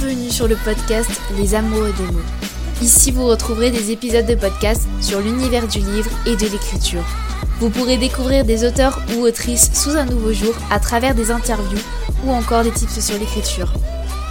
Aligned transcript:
Bienvenue 0.00 0.30
sur 0.30 0.46
le 0.46 0.54
podcast 0.54 1.10
Les 1.36 1.56
Amoureux 1.56 1.92
des 1.92 2.12
mots. 2.12 2.22
Ici, 2.80 3.10
vous 3.10 3.26
retrouverez 3.26 3.72
des 3.72 3.90
épisodes 3.90 4.26
de 4.26 4.36
podcast 4.36 4.86
sur 5.00 5.20
l'univers 5.20 5.66
du 5.66 5.80
livre 5.80 6.10
et 6.24 6.36
de 6.36 6.46
l'écriture. 6.46 7.04
Vous 7.58 7.68
pourrez 7.68 7.96
découvrir 7.96 8.44
des 8.44 8.64
auteurs 8.64 9.00
ou 9.16 9.22
autrices 9.22 9.72
sous 9.74 9.96
un 9.96 10.04
nouveau 10.04 10.32
jour 10.32 10.54
à 10.70 10.78
travers 10.78 11.16
des 11.16 11.32
interviews 11.32 11.80
ou 12.24 12.30
encore 12.30 12.62
des 12.62 12.70
tips 12.70 13.00
sur 13.00 13.18
l'écriture. 13.18 13.72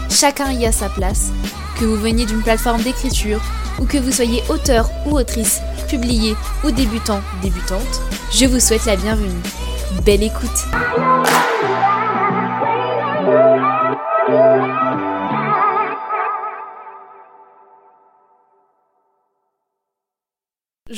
Chacun 0.09 0.53
y 0.53 0.65
a 0.65 0.71
sa 0.71 0.87
place. 0.87 1.31
Que 1.77 1.83
vous 1.83 1.97
veniez 1.97 2.25
d'une 2.25 2.43
plateforme 2.43 2.81
d'écriture 2.81 3.41
ou 3.77 3.85
que 3.85 3.97
vous 3.97 4.13
soyez 4.13 4.43
auteur 4.47 4.89
ou 5.05 5.17
autrice, 5.17 5.59
publié 5.89 6.35
ou 6.63 6.71
débutant, 6.71 7.19
débutante, 7.41 8.01
je 8.31 8.45
vous 8.45 8.61
souhaite 8.61 8.85
la 8.85 8.95
bienvenue. 8.95 9.41
Belle 10.05 10.23
écoute 10.23 10.65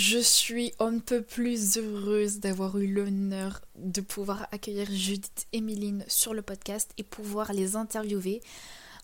Je 0.01 0.17
suis 0.17 0.71
un 0.79 0.99
peu 0.99 1.21
plus 1.21 1.77
heureuse 1.77 2.39
d'avoir 2.39 2.77
eu 2.77 2.87
l'honneur 2.87 3.59
de 3.75 3.99
pouvoir 3.99 4.47
accueillir 4.53 4.89
Judith 4.89 5.45
et 5.51 5.59
Méline 5.59 6.05
sur 6.07 6.33
le 6.33 6.41
podcast 6.41 6.89
et 6.97 7.03
pouvoir 7.03 7.51
les 7.51 7.75
interviewer. 7.75 8.41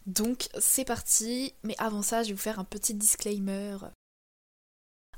Donc 0.05 0.47
c'est 0.57 0.85
parti, 0.85 1.53
mais 1.63 1.75
avant 1.79 2.01
ça 2.01 2.23
je 2.23 2.29
vais 2.29 2.35
vous 2.35 2.39
faire 2.39 2.59
un 2.59 2.63
petit 2.63 2.93
disclaimer. 2.93 3.75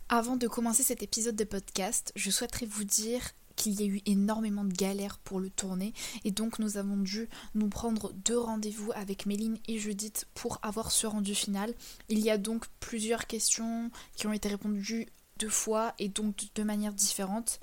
Avant 0.09 0.35
de 0.35 0.47
commencer 0.47 0.81
cet 0.81 1.03
épisode 1.03 1.35
de 1.35 1.43
podcast, 1.43 2.11
je 2.15 2.31
souhaiterais 2.31 2.65
vous 2.65 2.83
dire 2.83 3.21
qu'il 3.55 3.79
y 3.79 3.83
a 3.83 3.87
eu 3.87 4.01
énormément 4.07 4.63
de 4.63 4.73
galères 4.73 5.19
pour 5.19 5.39
le 5.39 5.51
tourner 5.51 5.93
et 6.23 6.31
donc 6.31 6.57
nous 6.57 6.77
avons 6.77 6.97
dû 6.97 7.29
nous 7.53 7.69
prendre 7.69 8.13
deux 8.13 8.39
rendez-vous 8.39 8.93
avec 8.95 9.27
Méline 9.27 9.59
et 9.67 9.77
Judith 9.77 10.25
pour 10.33 10.57
avoir 10.63 10.91
ce 10.91 11.05
rendu 11.05 11.35
final. 11.35 11.71
Il 12.09 12.17
y 12.17 12.31
a 12.31 12.39
donc 12.39 12.65
plusieurs 12.79 13.27
questions 13.27 13.91
qui 14.15 14.25
ont 14.25 14.33
été 14.33 14.49
répondues 14.49 15.05
deux 15.37 15.49
fois 15.49 15.93
et 15.99 16.09
donc 16.09 16.47
de 16.55 16.63
manière 16.63 16.93
différente. 16.93 17.59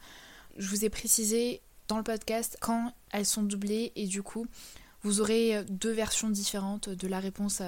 Je 0.57 0.69
vous 0.69 0.85
ai 0.85 0.91
précisé 0.91 1.63
dans 1.89 1.99
le 1.99 2.05
podcast 2.05 2.57
quand 2.61 2.93
elles 3.11 3.27
sont 3.27 3.43
doublées 3.43 3.93
et 3.97 4.07
du 4.07 4.23
coup 4.23 4.47
vous 5.03 5.21
aurez 5.21 5.65
deux 5.69 5.93
versions 5.93 6.31
différentes 6.31 6.89
de 6.89 7.09
la 7.09 7.21
réponse 7.21 7.61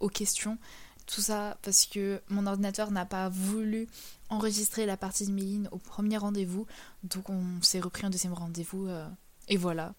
aux 0.00 0.08
questions. 0.08 0.58
Tout 1.06 1.20
ça 1.20 1.58
parce 1.62 1.84
que 1.84 2.22
mon 2.28 2.46
ordinateur 2.46 2.90
n'a 2.90 3.04
pas 3.04 3.28
voulu 3.28 3.86
enregistrer 4.30 4.86
la 4.86 4.96
partie 4.96 5.26
de 5.26 5.32
Méline 5.32 5.68
au 5.70 5.78
premier 5.78 6.16
rendez-vous, 6.16 6.66
donc 7.02 7.28
on 7.28 7.60
s'est 7.60 7.80
repris 7.80 8.06
un 8.06 8.10
deuxième 8.10 8.32
rendez-vous 8.32 8.86
euh, 8.86 9.06
et 9.48 9.58
voilà. 9.58 9.94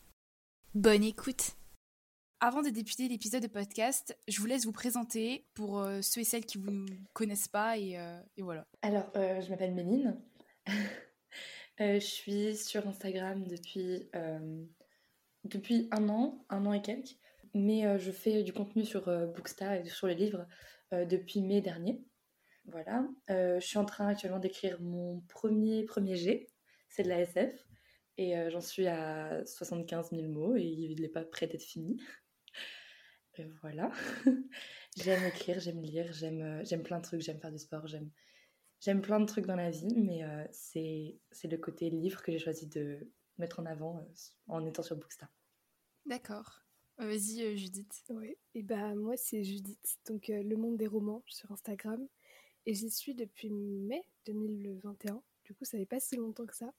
Bonne 0.73 1.03
écoute 1.03 1.55
avant 2.39 2.61
de 2.61 2.69
débuter 2.69 3.07
l'épisode 3.07 3.43
de 3.43 3.47
podcast, 3.47 4.17
je 4.27 4.39
vous 4.39 4.45
laisse 4.45 4.65
vous 4.65 4.71
présenter 4.71 5.45
pour 5.53 5.79
euh, 5.79 6.01
ceux 6.01 6.21
et 6.21 6.23
celles 6.23 6.45
qui 6.45 6.57
vous 6.57 6.71
ne 6.71 6.85
connaissent 7.13 7.47
pas 7.47 7.77
et, 7.77 7.97
euh, 7.97 8.19
voilà. 8.37 8.67
Alors, 8.81 9.09
je 9.15 9.49
m'appelle 9.49 9.73
Méline. 9.73 10.21
je 11.79 11.99
suis 11.99 12.55
sur 12.55 12.87
Instagram 12.87 13.45
depuis, 13.47 14.09
depuis 15.43 15.87
un 15.91 16.09
an, 16.09 16.45
un 16.49 16.65
an 16.65 16.73
et 16.73 16.81
quelques. 16.81 17.17
Mais 17.53 17.99
je 17.99 18.11
fais 18.11 18.43
du 18.43 18.51
contenu 18.51 18.83
sur 18.83 19.05
Bookstar 19.33 19.73
et 19.73 19.85
sur 19.85 20.07
les 20.07 20.15
livres 20.15 20.45
depuis 20.91 21.41
mai 21.41 21.61
dernier. 21.61 22.03
Voilà. 22.65 23.07
je 23.29 23.59
suis 23.61 23.77
en 23.77 23.85
train 23.85 24.07
actuellement 24.07 24.39
d'écrire 24.39 24.81
mon 24.81 25.21
premier 25.29 25.83
premier 25.83 26.15
G. 26.15 26.47
C'est 26.89 27.03
de 27.03 27.09
la 27.09 27.21
SF. 27.21 27.65
Et 28.17 28.35
j'en 28.49 28.61
suis 28.61 28.87
à 28.87 29.45
75 29.45 30.11
000 30.11 30.27
mots 30.27 30.55
et 30.55 30.63
il 30.63 31.01
n'est 31.01 31.09
pas 31.09 31.23
prêt 31.23 31.47
d'être 31.47 31.63
fini. 31.63 32.01
Et 33.37 33.45
voilà. 33.61 33.91
j'aime 34.97 35.23
écrire, 35.25 35.59
j'aime 35.59 35.81
lire, 35.81 36.11
j'aime, 36.13 36.63
j'aime 36.63 36.83
plein 36.83 36.99
de 36.99 37.03
trucs, 37.03 37.21
j'aime 37.21 37.39
faire 37.39 37.51
du 37.51 37.59
sport, 37.59 37.87
j'aime, 37.87 38.09
j'aime 38.79 39.01
plein 39.01 39.19
de 39.19 39.25
trucs 39.25 39.45
dans 39.45 39.55
la 39.55 39.69
vie, 39.69 39.93
mais 39.95 40.23
c'est, 40.51 41.17
c'est 41.31 41.47
le 41.47 41.57
côté 41.57 41.89
livre 41.89 42.21
que 42.21 42.31
j'ai 42.31 42.39
choisi 42.39 42.67
de 42.67 43.11
mettre 43.37 43.59
en 43.59 43.65
avant 43.65 44.07
en 44.47 44.65
étant 44.65 44.83
sur 44.83 44.95
Bookstar. 44.95 45.29
D'accord. 46.05 46.65
Vas-y, 46.97 47.57
Judith. 47.57 48.03
Oui, 48.09 48.37
et 48.53 48.63
bah 48.63 48.95
moi 48.95 49.17
c'est 49.17 49.43
Judith, 49.43 49.97
donc 50.07 50.29
Le 50.29 50.55
Monde 50.55 50.77
des 50.77 50.87
Romans 50.87 51.23
sur 51.27 51.51
Instagram. 51.51 52.07
Et 52.65 52.73
j'y 52.73 52.89
suis 52.89 53.13
depuis 53.13 53.51
mai 53.51 54.01
2021. 54.25 55.21
Du 55.43 55.53
coup, 55.53 55.65
ça 55.65 55.77
n'est 55.77 55.85
pas 55.85 55.99
si 55.99 56.15
longtemps 56.15 56.47
que 56.47 56.55
ça. 56.55 56.73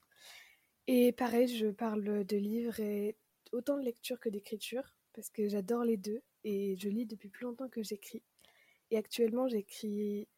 Et 0.87 1.11
pareil, 1.11 1.47
je 1.47 1.67
parle 1.67 2.25
de 2.25 2.37
livres 2.37 2.79
et 2.79 3.17
autant 3.51 3.77
de 3.77 3.83
lecture 3.83 4.19
que 4.19 4.29
d'écriture, 4.29 4.95
parce 5.13 5.29
que 5.29 5.47
j'adore 5.47 5.83
les 5.83 5.97
deux 5.97 6.21
et 6.47 6.77
je 6.77 6.87
lis 6.87 7.05
depuis 7.05 7.27
plus 7.27 7.43
longtemps 7.43 7.67
que 7.67 7.83
j'écris. 7.83 8.23
Et 8.89 8.97
actuellement, 8.97 9.49
j'écris 9.49 10.29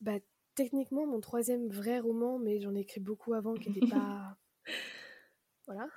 bah, 0.00 0.18
techniquement 0.54 1.06
mon 1.06 1.20
troisième 1.20 1.68
vrai 1.68 1.98
roman, 2.00 2.38
mais 2.38 2.58
j'en 2.58 2.74
ai 2.74 2.80
écrit 2.80 3.00
beaucoup 3.00 3.34
avant 3.34 3.52
qui 3.52 3.68
n'était 3.68 3.86
pas. 3.86 4.38
voilà. 5.66 5.88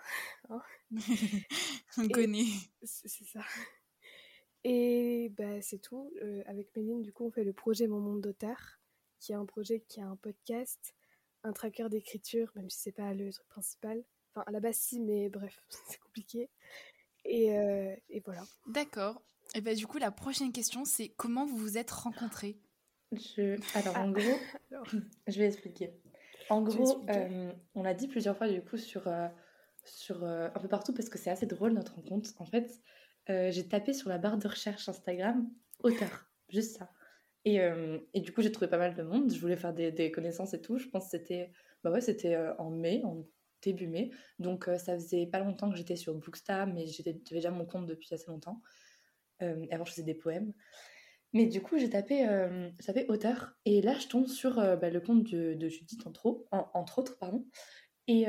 Hein. 0.49 0.61
On 1.97 2.09
connaît. 2.09 2.51
C'est 2.83 3.07
ça. 3.07 3.39
Et 4.65 5.31
bah, 5.37 5.61
c'est 5.61 5.79
tout. 5.79 6.11
Euh, 6.21 6.43
avec 6.45 6.75
Méline, 6.75 7.01
du 7.01 7.13
coup, 7.13 7.23
on 7.23 7.31
fait 7.31 7.45
le 7.45 7.53
projet 7.53 7.87
Mon 7.87 8.01
Monde 8.01 8.19
d'auteur, 8.19 8.81
qui 9.21 9.31
est 9.31 9.35
un 9.35 9.45
projet 9.45 9.79
qui 9.87 10.01
a 10.01 10.05
un 10.05 10.17
podcast, 10.17 10.93
un 11.43 11.53
tracker 11.53 11.87
d'écriture, 11.89 12.51
même 12.55 12.69
si 12.69 12.81
c'est 12.81 12.91
pas 12.91 13.13
le 13.13 13.31
truc 13.31 13.47
principal. 13.47 14.03
Enfin, 14.33 14.43
à 14.47 14.51
la 14.51 14.59
base, 14.59 14.75
si, 14.75 14.99
mais 14.99 15.29
bref, 15.29 15.63
c'est 15.87 15.99
compliqué. 15.99 16.49
Et, 17.29 17.57
euh, 17.57 17.95
et 18.09 18.21
voilà. 18.25 18.41
D'accord. 18.67 19.21
Et 19.55 19.61
bah, 19.61 19.73
du 19.73 19.87
coup, 19.87 19.97
la 19.97 20.11
prochaine 20.11 20.51
question, 20.51 20.83
c'est 20.85 21.09
comment 21.09 21.45
vous 21.45 21.57
vous 21.57 21.77
êtes 21.77 21.91
rencontrés? 21.91 22.57
Je... 23.11 23.57
Alors, 23.77 23.97
en 23.97 24.09
ah. 24.09 24.11
gros, 24.11 24.37
je 25.27 25.39
vais 25.39 25.45
expliquer. 25.45 25.93
En 26.49 26.61
gros, 26.61 27.03
euh, 27.09 27.51
on 27.75 27.83
l'a 27.83 27.93
dit 27.93 28.07
plusieurs 28.07 28.37
fois, 28.37 28.47
du 28.47 28.61
coup, 28.61 28.77
sur, 28.77 29.07
sur 29.85 30.23
un 30.23 30.49
peu 30.49 30.67
partout, 30.67 30.93
parce 30.93 31.09
que 31.09 31.17
c'est 31.17 31.29
assez 31.29 31.45
drôle 31.45 31.73
notre 31.73 31.95
rencontre. 31.95 32.29
En 32.39 32.45
fait, 32.45 32.81
euh, 33.29 33.51
j'ai 33.51 33.67
tapé 33.67 33.93
sur 33.93 34.09
la 34.09 34.17
barre 34.17 34.37
de 34.37 34.47
recherche 34.47 34.89
Instagram 34.89 35.49
auteur, 35.83 36.27
juste 36.49 36.77
ça. 36.77 36.89
Et, 37.45 37.61
euh, 37.61 37.99
et 38.13 38.21
du 38.21 38.33
coup, 38.33 38.41
j'ai 38.41 38.51
trouvé 38.51 38.67
pas 38.67 38.77
mal 38.77 38.95
de 38.95 39.03
monde. 39.03 39.31
Je 39.31 39.39
voulais 39.39 39.55
faire 39.55 39.73
des, 39.73 39.91
des 39.91 40.11
connaissances 40.11 40.53
et 40.53 40.61
tout. 40.61 40.77
Je 40.77 40.87
pense 40.87 41.05
que 41.05 41.11
c'était 41.11 41.51
bah 41.83 41.91
ouais, 41.91 42.01
c'était 42.01 42.35
euh, 42.35 42.53
en 42.57 42.69
mai, 42.69 43.01
en 43.05 43.23
début 43.61 43.87
mai. 43.87 44.11
Donc, 44.39 44.65
ça 44.77 44.95
faisait 44.95 45.25
pas 45.25 45.39
longtemps 45.39 45.69
que 45.69 45.77
j'étais 45.77 45.95
sur 45.95 46.13
Booksta, 46.15 46.65
mais 46.65 46.87
j'avais 46.87 47.13
déjà 47.13 47.51
mon 47.51 47.65
compte 47.65 47.85
depuis 47.85 48.13
assez 48.13 48.27
longtemps. 48.27 48.61
avant, 49.39 49.85
je 49.85 49.91
faisais 49.91 50.03
des 50.03 50.15
poèmes. 50.15 50.53
Mais 51.33 51.45
du 51.45 51.61
coup, 51.61 51.77
j'ai 51.77 51.89
tapé, 51.89 52.27
tapé 52.85 53.05
auteur. 53.07 53.55
Et 53.65 53.81
là, 53.81 53.95
je 53.97 54.07
tombe 54.07 54.27
sur 54.27 54.55
bah, 54.55 54.89
le 54.89 54.99
compte 54.99 55.23
de, 55.23 55.67
Judith, 55.67 56.05
entre, 56.07 56.97
autres. 56.97 57.17
Pardon. 57.19 57.45
Et, 58.07 58.25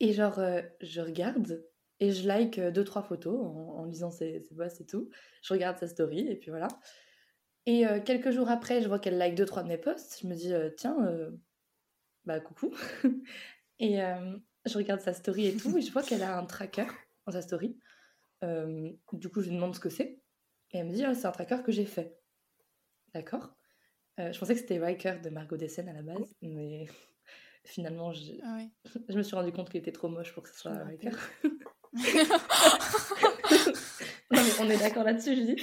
et 0.00 0.12
genre, 0.12 0.40
je 0.80 1.00
regarde 1.00 1.62
et 2.00 2.12
je 2.12 2.26
like 2.26 2.58
euh, 2.58 2.70
deux, 2.70 2.84
trois 2.84 3.02
photos 3.02 3.38
en, 3.40 3.84
lisant 3.84 4.10
ses, 4.10 4.40
ses 4.40 4.54
posts 4.54 4.80
et 4.80 4.86
tout. 4.86 5.10
Je 5.42 5.52
regarde 5.52 5.78
sa 5.78 5.88
story 5.88 6.28
et 6.28 6.36
puis 6.36 6.50
voilà. 6.50 6.68
Et 7.66 7.86
euh, 7.86 8.00
quelques 8.00 8.30
jours 8.30 8.48
après, 8.48 8.82
je 8.82 8.88
vois 8.88 8.98
qu'elle 8.98 9.18
like 9.18 9.34
deux, 9.34 9.44
trois 9.44 9.62
de 9.62 9.68
mes 9.68 9.78
posts. 9.78 10.20
Je 10.22 10.26
me 10.26 10.34
dis, 10.34 10.52
euh, 10.52 10.70
tiens, 10.76 10.96
bah 12.24 12.40
coucou. 12.40 12.72
et 13.78 14.00
je 14.66 14.76
regarde 14.76 15.00
sa 15.00 15.12
story 15.12 15.46
et 15.46 15.56
tout. 15.56 15.76
Et 15.76 15.82
je 15.82 15.92
vois 15.92 16.02
qu'elle 16.02 16.22
a 16.22 16.38
un 16.38 16.44
tracker 16.44 16.86
dans 17.26 17.32
sa 17.32 17.42
story. 17.42 17.78
du 18.42 19.28
coup, 19.28 19.40
je 19.40 19.48
lui 19.48 19.56
demande 19.56 19.74
ce 19.74 19.80
que 19.80 19.90
c'est. 19.90 20.20
Et 20.72 20.78
elle 20.78 20.86
me 20.86 20.92
dit, 20.92 21.04
oh, 21.08 21.14
c'est 21.14 21.26
un 21.26 21.32
tracker 21.32 21.62
que 21.64 21.72
j'ai 21.72 21.86
fait. 21.86 22.18
D'accord. 23.14 23.56
je 24.18 24.38
pensais 24.38 24.54
que 24.54 24.60
c'était 24.60 24.78
Riker 24.78 25.20
de 25.22 25.30
Margot 25.30 25.56
Dessen 25.56 25.88
à 25.88 25.92
la 25.92 26.02
base, 26.02 26.34
mais 26.42 26.86
finalement, 27.64 28.12
je, 28.12 28.32
ah 28.44 28.58
je 29.08 29.16
me 29.16 29.22
suis 29.22 29.34
rendu 29.34 29.52
compte 29.52 29.70
qu'il 29.70 29.80
était 29.80 29.92
trop 29.92 30.08
moche 30.08 30.34
pour 30.34 30.42
que 30.42 30.50
ce 30.50 30.58
soit 30.58 30.84
Riker. 30.84 31.12
on 34.60 34.68
est 34.68 34.78
d'accord 34.78 35.04
là-dessus, 35.04 35.36
je 35.36 35.42
dis. 35.42 35.56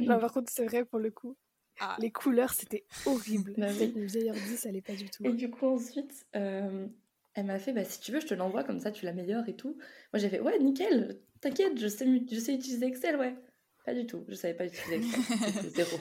non, 0.00 0.18
par 0.18 0.32
contre, 0.32 0.50
c'est 0.52 0.66
vrai 0.66 0.84
pour 0.84 0.98
le 0.98 1.10
coup. 1.10 1.36
Ah. 1.80 1.96
Les 2.00 2.10
couleurs, 2.10 2.52
c'était 2.52 2.84
horrible. 3.04 3.54
Bah, 3.56 3.72
Une 3.72 4.06
vieille 4.06 4.30
ordi, 4.30 4.56
ça 4.56 4.68
allait 4.68 4.82
pas 4.82 4.94
du 4.94 5.08
tout. 5.10 5.24
Et 5.24 5.32
du 5.32 5.50
coup, 5.50 5.66
ensuite, 5.66 6.26
euh, 6.34 6.86
elle 7.34 7.46
m'a 7.46 7.58
fait 7.58 7.72
bah, 7.72 7.84
si 7.84 8.00
tu 8.00 8.12
veux, 8.12 8.20
je 8.20 8.26
te 8.26 8.34
l'envoie 8.34 8.64
comme 8.64 8.80
ça, 8.80 8.90
tu 8.90 9.04
l'améliores 9.04 9.48
et 9.48 9.56
tout. 9.56 9.76
Moi, 10.12 10.20
j'ai 10.20 10.28
fait 10.28 10.40
ouais, 10.40 10.58
nickel, 10.58 11.20
t'inquiète, 11.40 11.78
je 11.78 11.88
sais, 11.88 12.06
je 12.30 12.38
sais 12.38 12.54
utiliser 12.54 12.86
Excel, 12.86 13.16
ouais. 13.16 13.36
Pas 13.84 13.94
du 13.94 14.06
tout, 14.06 14.24
je 14.28 14.34
savais 14.34 14.54
pas 14.54 14.66
utiliser 14.66 14.96
Excel, 14.96 15.70
zéro. 15.74 15.96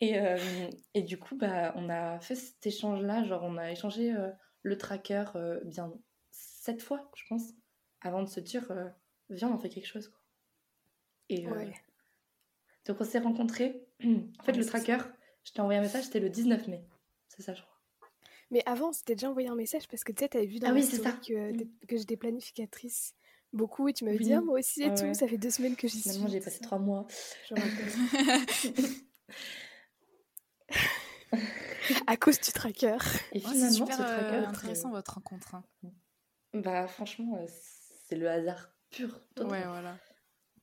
Et, 0.00 0.18
euh, 0.18 0.38
et, 0.94 1.02
du 1.02 1.18
coup, 1.18 1.36
bah, 1.36 1.74
on 1.76 1.88
a 1.90 2.18
fait 2.20 2.34
cet 2.34 2.66
échange-là, 2.66 3.24
genre 3.24 3.42
on 3.42 3.58
a 3.58 3.70
échangé 3.70 4.14
euh, 4.14 4.30
le 4.62 4.78
tracker 4.78 5.24
bien 5.64 5.92
sept 6.60 6.82
fois, 6.82 7.10
je 7.16 7.24
pense, 7.28 7.54
avant 8.00 8.22
de 8.22 8.28
se 8.28 8.40
dire, 8.40 8.70
euh, 8.70 8.88
viens, 9.30 9.48
on 9.48 9.54
en 9.54 9.58
fait 9.58 9.68
quelque 9.68 9.86
chose. 9.86 10.08
Quoi. 10.08 10.20
Et 11.28 11.46
euh, 11.46 11.70
donc 12.86 13.00
on 13.00 13.04
s'est 13.04 13.18
rencontrés. 13.18 13.86
En 14.04 14.42
fait, 14.42 14.52
le 14.52 14.64
tracker, 14.64 14.98
je 15.44 15.52
t'ai 15.52 15.60
envoyé 15.60 15.78
un 15.78 15.82
message, 15.82 16.04
c'était 16.04 16.20
le 16.20 16.30
19 16.30 16.68
mai. 16.68 16.84
C'est 17.28 17.42
ça, 17.42 17.54
je 17.54 17.62
crois. 17.62 17.70
Mais 18.50 18.62
avant, 18.66 18.92
c'était 18.92 19.14
déjà 19.14 19.30
envoyé 19.30 19.48
un 19.48 19.54
message 19.54 19.86
parce 19.88 20.02
que 20.02 20.12
tu 20.12 20.24
sais, 20.24 20.28
t'avais 20.28 20.46
vu 20.46 20.58
dans 20.58 20.70
ah 20.70 20.72
oui, 20.72 20.82
ça. 20.82 21.12
Que, 21.12 21.52
que 21.86 21.96
j'étais 21.96 22.16
planificatrice 22.16 23.14
Beaucoup, 23.52 23.88
et 23.88 23.92
tu 23.92 24.04
m'avais 24.04 24.18
dit, 24.18 24.32
ah, 24.32 24.40
moi 24.40 24.60
aussi 24.60 24.82
et 24.82 24.94
tout, 24.94 25.12
ça 25.12 25.26
fait 25.26 25.36
deux 25.38 25.50
semaines 25.50 25.74
que 25.74 25.88
j'y 25.88 26.00
suis. 26.00 26.10
Finalement, 26.10 26.28
j'ai 26.28 26.40
passé 26.40 26.60
trois 26.60 26.78
mois. 26.78 27.06
À 32.06 32.16
cause 32.16 32.40
du 32.40 32.52
tracker. 32.52 32.98
Et 33.32 33.40
finalement, 33.40 33.86
c'est 33.86 33.92
super 33.92 34.00
euh, 34.00 34.46
intéressant 34.46 34.90
votre 34.90 35.14
rencontre. 35.14 35.54
Hein. 35.54 35.64
Bah 36.54 36.86
franchement, 36.86 37.38
euh, 37.40 37.46
c'est 38.06 38.16
le 38.16 38.28
hasard 38.28 38.70
pur. 38.90 39.20
Ouais, 39.38 39.64
voilà. 39.64 39.96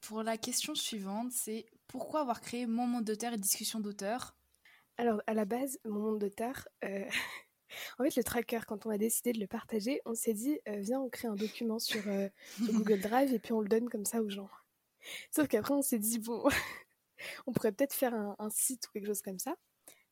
Pour 0.02 0.24
la 0.24 0.38
question 0.38 0.76
suivante, 0.76 1.32
c'est 1.32 1.66
pourquoi 1.88 2.22
avoir 2.22 2.42
créé 2.42 2.66
Mon 2.66 2.88
Monde 2.88 3.04
d'auteur 3.04 3.34
et 3.34 3.38
Discussion 3.38 3.80
d'auteur? 3.80 4.36
Alors, 4.98 5.22
à 5.28 5.34
la 5.34 5.46
base, 5.46 5.80
Mon 5.86 6.00
Monde 6.00 6.20
d'auteur, 6.20 6.68
euh... 6.84 7.06
en 8.00 8.04
fait, 8.04 8.16
le 8.16 8.24
tracker, 8.24 8.62
quand 8.68 8.86
on 8.86 8.90
a 8.90 8.98
décidé 8.98 9.34
de 9.34 9.40
le 9.40 9.48
partager, 9.48 10.02
on 10.06 10.14
s'est 10.14 10.34
dit, 10.34 10.60
euh, 10.68 10.80
viens, 10.80 11.02
on 11.02 11.10
crée 11.10 11.28
un 11.28 11.36
document 11.36 11.80
sur, 11.80 12.02
sur 12.02 12.74
Google 12.74 13.02
Drive 13.02 13.34
et 13.34 13.40
puis 13.40 13.54
on 13.54 13.62
le 13.62 13.70
donne 13.70 13.90
comme 13.90 14.06
ça 14.06 14.22
aux 14.22 14.30
gens. 14.30 14.50
Sauf 15.32 15.48
qu'après, 15.48 15.74
on 15.74 15.82
s'est 15.82 16.00
dit, 16.00 16.20
bon, 16.20 16.44
on 17.48 17.54
pourrait 17.54 17.72
peut-être 17.72 17.94
faire 17.94 18.14
un, 18.14 18.36
un, 18.40 18.50
site 18.50 18.88
ou 18.88 18.92
quelque 18.92 19.08
chose 19.08 19.22
comme 19.22 19.40
ça. 19.40 19.56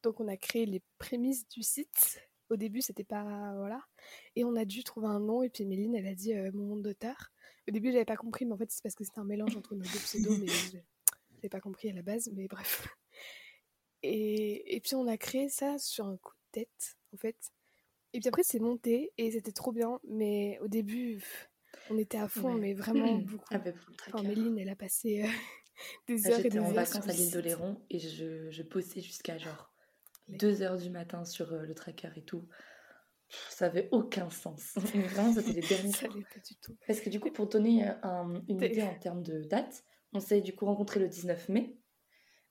Donc 0.03 0.19
on 0.19 0.27
a 0.27 0.37
créé 0.37 0.65
les 0.65 0.81
prémices 0.99 1.47
du 1.47 1.63
site. 1.63 2.21
Au 2.49 2.57
début, 2.57 2.81
c'était 2.81 3.03
pas 3.03 3.23
voilà, 3.57 3.81
et 4.35 4.43
on 4.43 4.55
a 4.55 4.65
dû 4.65 4.83
trouver 4.83 5.07
un 5.07 5.19
nom. 5.19 5.41
Et 5.41 5.49
puis 5.49 5.65
Méline, 5.65 5.95
elle 5.95 6.05
a 6.05 6.13
dit 6.13 6.35
euh, 6.35 6.51
mon 6.53 6.65
monde 6.65 6.83
d'auteur. 6.83 7.31
Au 7.67 7.71
début, 7.71 7.91
j'avais 7.91 8.05
pas 8.05 8.17
compris, 8.17 8.45
mais 8.45 8.53
en 8.53 8.57
fait, 8.57 8.69
c'est 8.69 8.83
parce 8.83 8.93
que 8.93 9.03
c'était 9.03 9.19
un 9.19 9.25
mélange 9.25 9.55
entre 9.57 9.73
nos 9.73 9.81
deux 9.81 9.99
pseudos, 9.99 10.37
mais 10.37 10.45
j'avais 11.45 11.49
pas 11.49 11.61
compris 11.61 11.89
à 11.89 11.93
la 11.93 12.01
base. 12.01 12.29
Mais 12.33 12.47
bref. 12.47 12.87
Et, 14.07 14.75
et 14.75 14.81
puis 14.81 14.93
on 14.93 15.07
a 15.07 15.17
créé 15.17 15.49
ça 15.49 15.79
sur 15.79 16.05
un 16.05 16.17
coup 16.17 16.35
de 16.35 16.59
tête, 16.59 16.95
en 17.11 17.17
fait. 17.17 17.35
Et 18.13 18.19
puis 18.19 18.27
après, 18.27 18.43
c'est 18.43 18.59
monté 18.59 19.11
et 19.17 19.31
c'était 19.31 19.51
trop 19.51 19.71
bien. 19.71 19.99
Mais 20.07 20.59
au 20.61 20.67
début, 20.67 21.23
on 21.89 21.97
était 21.97 22.19
à 22.19 22.27
fond, 22.27 22.53
mais 22.53 22.75
vraiment 22.75 23.15
beaucoup. 23.17 23.45
Enfin, 23.51 24.21
Méline, 24.21 24.59
elle 24.59 24.69
a 24.69 24.75
passé 24.75 25.23
euh, 25.23 25.27
des 26.07 26.27
heures 26.27 26.39
et 26.39 26.43
des 26.43 26.57
heures. 26.57 26.65
J'étais 26.65 26.69
en 26.69 26.71
vacances 26.71 27.09
à 27.09 27.13
l'île 27.13 27.31
d'Oléron 27.31 27.81
et 27.89 27.97
je, 27.97 28.51
je 28.51 28.61
bossais 28.61 29.01
jusqu'à 29.01 29.39
genre 29.39 29.73
2 30.27 30.61
heures 30.61 30.77
du 30.77 30.91
matin 30.91 31.25
sur 31.25 31.51
euh, 31.51 31.63
le 31.63 31.73
tracker 31.73 32.11
et 32.15 32.23
tout. 32.23 32.47
Ça 33.49 33.65
avait 33.65 33.89
aucun 33.91 34.29
sens. 34.29 34.73
Vraiment, 34.93 35.33
c'était 35.33 35.53
les 35.53 35.67
derniers 35.67 35.91
Ça 35.91 36.07
pas 36.07 36.13
du 36.13 36.55
tout. 36.61 36.77
Parce 36.85 37.01
que 37.01 37.09
du 37.09 37.19
coup, 37.19 37.31
pour 37.31 37.47
donner 37.47 37.87
euh, 37.87 38.39
une 38.47 38.61
idée 38.61 38.83
en 38.83 38.99
termes 38.99 39.23
de 39.23 39.41
date, 39.41 39.83
on 40.15 40.19
s'est 40.19 40.41
du 40.41 40.55
coup 40.55 40.65
rencontré 40.65 40.99
le 40.99 41.07
19 41.07 41.49
mai. 41.49 41.77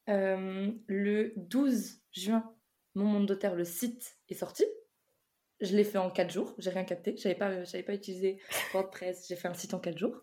Euh, 0.09 0.73
le 0.87 1.33
12 1.37 2.03
juin, 2.13 2.55
mon 2.95 3.07
monde 3.07 3.27
d'auteur, 3.27 3.55
le 3.55 3.65
site 3.65 4.19
est 4.29 4.35
sorti. 4.35 4.65
Je 5.61 5.77
l'ai 5.77 5.85
fait 5.85 5.99
en 5.99 6.11
4 6.11 6.31
jours, 6.31 6.55
j'ai 6.59 6.71
rien 6.71 6.85
capté. 6.85 7.17
J'avais 7.17 7.35
pas, 7.35 7.65
j'avais 7.65 7.85
pas 7.85 7.95
utilisé 7.95 8.41
WordPress, 8.75 9.27
j'ai 9.29 9.37
fait 9.37 9.49
un 9.49 9.55
site 9.55 9.75
en 9.75 9.81
4 9.81 9.99
jours. 9.99 10.21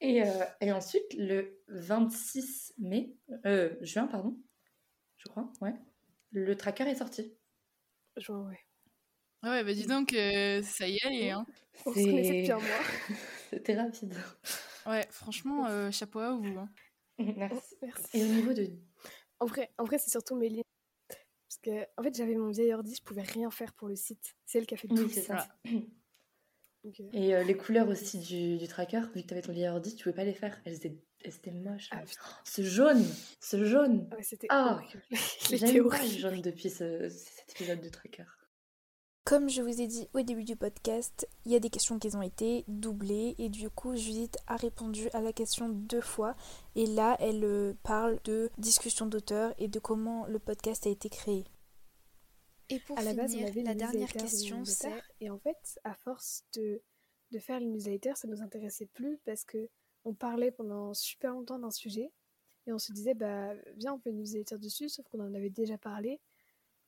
Et, 0.00 0.22
et 0.60 0.72
ensuite, 0.72 1.14
le 1.14 1.60
26 1.68 2.74
mai, 2.78 3.16
juin, 3.80 4.06
pardon, 4.06 4.36
je 5.16 5.28
crois, 5.28 5.52
ouais, 5.60 5.74
le 6.30 6.56
tracker 6.56 6.84
est 6.88 6.96
sorti. 6.96 7.36
Je 8.16 8.32
vois, 8.32 8.42
ouais. 8.42 8.58
Ah 9.42 9.50
ouais, 9.50 9.64
bah 9.64 9.72
dis 9.72 9.86
donc, 9.86 10.12
euh, 10.14 10.62
ça 10.62 10.88
y 10.88 10.96
est, 10.96 11.30
hein. 11.30 11.46
On 11.86 11.94
se 11.94 12.06
connaissait 12.08 12.34
depuis 12.34 12.52
un 12.52 12.58
mois. 12.58 12.84
C'était 13.50 13.76
rapide. 13.76 14.14
Ouais, 14.88 15.06
franchement, 15.10 15.66
euh, 15.66 15.90
chapeau 15.90 16.18
à 16.20 16.32
vous. 16.32 16.58
Hein. 16.58 16.68
Merci. 17.18 17.76
Et 18.14 18.24
au 18.24 18.28
niveau 18.28 18.52
de... 18.52 18.70
En 19.40 19.46
vrai, 19.46 19.70
en 19.78 19.84
vrai 19.84 19.98
c'est 19.98 20.10
surtout 20.10 20.36
Méline. 20.36 20.62
Parce 21.08 21.58
que, 21.62 21.86
en 21.96 22.02
fait, 22.02 22.14
j'avais 22.16 22.34
mon 22.34 22.50
vieil 22.50 22.72
ordi, 22.74 22.94
je 22.94 23.02
pouvais 23.02 23.22
rien 23.22 23.50
faire 23.50 23.72
pour 23.72 23.88
le 23.88 23.96
site. 23.96 24.34
C'est 24.44 24.58
elle 24.58 24.66
qui 24.66 24.74
a 24.74 24.76
fait 24.76 24.88
tout 24.88 24.96
oui, 24.96 25.12
ça. 25.12 25.46
Euh, 26.84 26.90
Et 27.12 27.44
les 27.44 27.56
couleurs 27.56 27.88
aussi 27.88 28.20
du, 28.20 28.56
du 28.56 28.68
tracker, 28.68 29.02
vu 29.12 29.22
que 29.22 29.26
tu 29.26 29.34
avais 29.34 29.42
ton 29.42 29.52
vieil 29.52 29.68
ordi, 29.68 29.96
tu 29.96 30.04
pouvais 30.04 30.14
pas 30.14 30.24
les 30.24 30.32
faire. 30.32 30.62
Elles 30.64 30.76
étaient 30.76 30.96
c'était 31.28 31.50
moche. 31.50 31.88
Ah, 31.90 32.02
ce 32.44 32.62
jaune, 32.62 33.04
ce 33.40 33.64
jaune. 33.64 34.08
c'était 34.22 34.46
ah, 34.50 34.80
J'ai 35.50 35.82
pas 35.82 36.06
jaune 36.06 36.40
depuis 36.40 36.70
ce, 36.70 37.08
cet 37.08 37.50
épisode 37.50 37.80
de 37.80 37.88
Tracker. 37.88 38.24
Comme 39.28 39.50
je 39.50 39.60
vous 39.60 39.82
ai 39.82 39.86
dit 39.86 40.08
au 40.14 40.22
début 40.22 40.42
du 40.42 40.56
podcast, 40.56 41.28
il 41.44 41.52
y 41.52 41.54
a 41.54 41.60
des 41.60 41.68
questions 41.68 41.98
qui 41.98 42.16
ont 42.16 42.22
été 42.22 42.64
doublées 42.66 43.34
et 43.36 43.50
du 43.50 43.68
coup 43.68 43.94
Judith 43.94 44.38
a 44.46 44.56
répondu 44.56 45.10
à 45.12 45.20
la 45.20 45.34
question 45.34 45.68
deux 45.68 46.00
fois. 46.00 46.34
Et 46.74 46.86
là 46.86 47.14
elle 47.20 47.44
euh, 47.44 47.74
parle 47.82 48.18
de 48.24 48.48
discussion 48.56 49.04
d'auteur 49.04 49.52
et 49.58 49.68
de 49.68 49.78
comment 49.78 50.24
le 50.24 50.38
podcast 50.38 50.86
a 50.86 50.88
été 50.88 51.10
créé. 51.10 51.44
Et 52.70 52.80
pour 52.80 52.98
à 52.98 53.02
la 53.02 53.12
base, 53.12 53.36
on 53.36 53.44
avait 53.44 53.60
la 53.60 53.74
dernière 53.74 54.10
question 54.10 54.64
c'est 54.64 54.98
et 55.20 55.28
en 55.28 55.38
fait 55.38 55.78
à 55.84 55.92
force 55.92 56.44
de 56.54 56.80
de 57.30 57.38
faire 57.38 57.60
les 57.60 57.66
newsletters, 57.66 58.14
ça 58.14 58.28
nous 58.28 58.40
intéressait 58.40 58.86
plus 58.86 59.18
parce 59.26 59.44
que 59.44 59.68
on 60.06 60.14
parlait 60.14 60.52
pendant 60.52 60.94
super 60.94 61.32
longtemps 61.32 61.58
d'un 61.58 61.70
sujet 61.70 62.10
et 62.66 62.72
on 62.72 62.78
se 62.78 62.92
disait 62.92 63.12
bah 63.12 63.52
viens 63.76 63.92
on 63.92 63.98
peut 63.98 64.08
une 64.08 64.20
newsletter 64.20 64.56
dessus 64.56 64.88
sauf 64.88 65.06
qu'on 65.08 65.20
en 65.20 65.34
avait 65.34 65.50
déjà 65.50 65.76
parlé. 65.76 66.18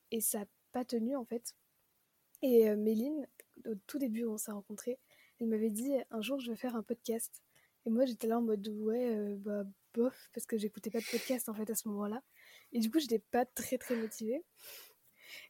Et 0.09 0.21
ça 0.21 0.39
n'a 0.39 0.45
pas 0.71 0.85
tenu 0.85 1.15
en 1.15 1.23
fait 1.23 1.53
et 2.41 2.69
euh, 2.69 2.75
Méline 2.75 3.27
au 3.65 3.75
tout 3.87 3.99
début 3.99 4.25
où 4.25 4.33
on 4.33 4.37
s'est 4.37 4.51
rencontrés. 4.51 4.99
Elle 5.39 5.47
m'avait 5.47 5.69
dit 5.69 5.93
un 6.09 6.21
jour 6.21 6.39
je 6.39 6.51
vais 6.51 6.57
faire 6.57 6.75
un 6.75 6.83
podcast 6.83 7.41
et 7.85 7.89
moi 7.89 8.05
j'étais 8.05 8.27
là 8.27 8.37
en 8.37 8.41
mode 8.41 8.67
ouais 8.67 9.15
euh, 9.15 9.35
bah 9.37 9.63
bof 9.93 10.29
parce 10.33 10.45
que 10.45 10.57
j'écoutais 10.57 10.89
pas 10.89 10.99
de 10.99 11.05
podcast 11.11 11.49
en 11.49 11.53
fait 11.53 11.69
à 11.69 11.75
ce 11.75 11.87
moment 11.87 12.07
là 12.07 12.21
et 12.71 12.79
du 12.79 12.89
coup 12.89 12.99
j'étais 12.99 13.19
pas 13.19 13.45
très 13.45 13.77
très 13.77 13.95
motivée. 13.95 14.43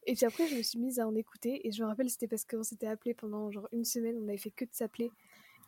Et 0.06 0.14
puis 0.14 0.24
après 0.24 0.46
je 0.46 0.56
me 0.56 0.62
suis 0.62 0.78
mise 0.78 0.98
à 1.00 1.06
en 1.06 1.14
écouter. 1.14 1.66
Et 1.66 1.72
je 1.72 1.82
me 1.82 1.88
rappelle 1.88 2.10
c'était 2.10 2.28
parce 2.28 2.44
qu'on 2.44 2.62
s'était 2.62 2.86
appelé 2.86 3.14
pendant 3.14 3.50
genre 3.50 3.68
une 3.72 3.84
semaine. 3.84 4.16
On 4.18 4.28
avait 4.28 4.38
fait 4.38 4.50
que 4.50 4.64
de 4.64 4.72
s'appeler. 4.72 5.10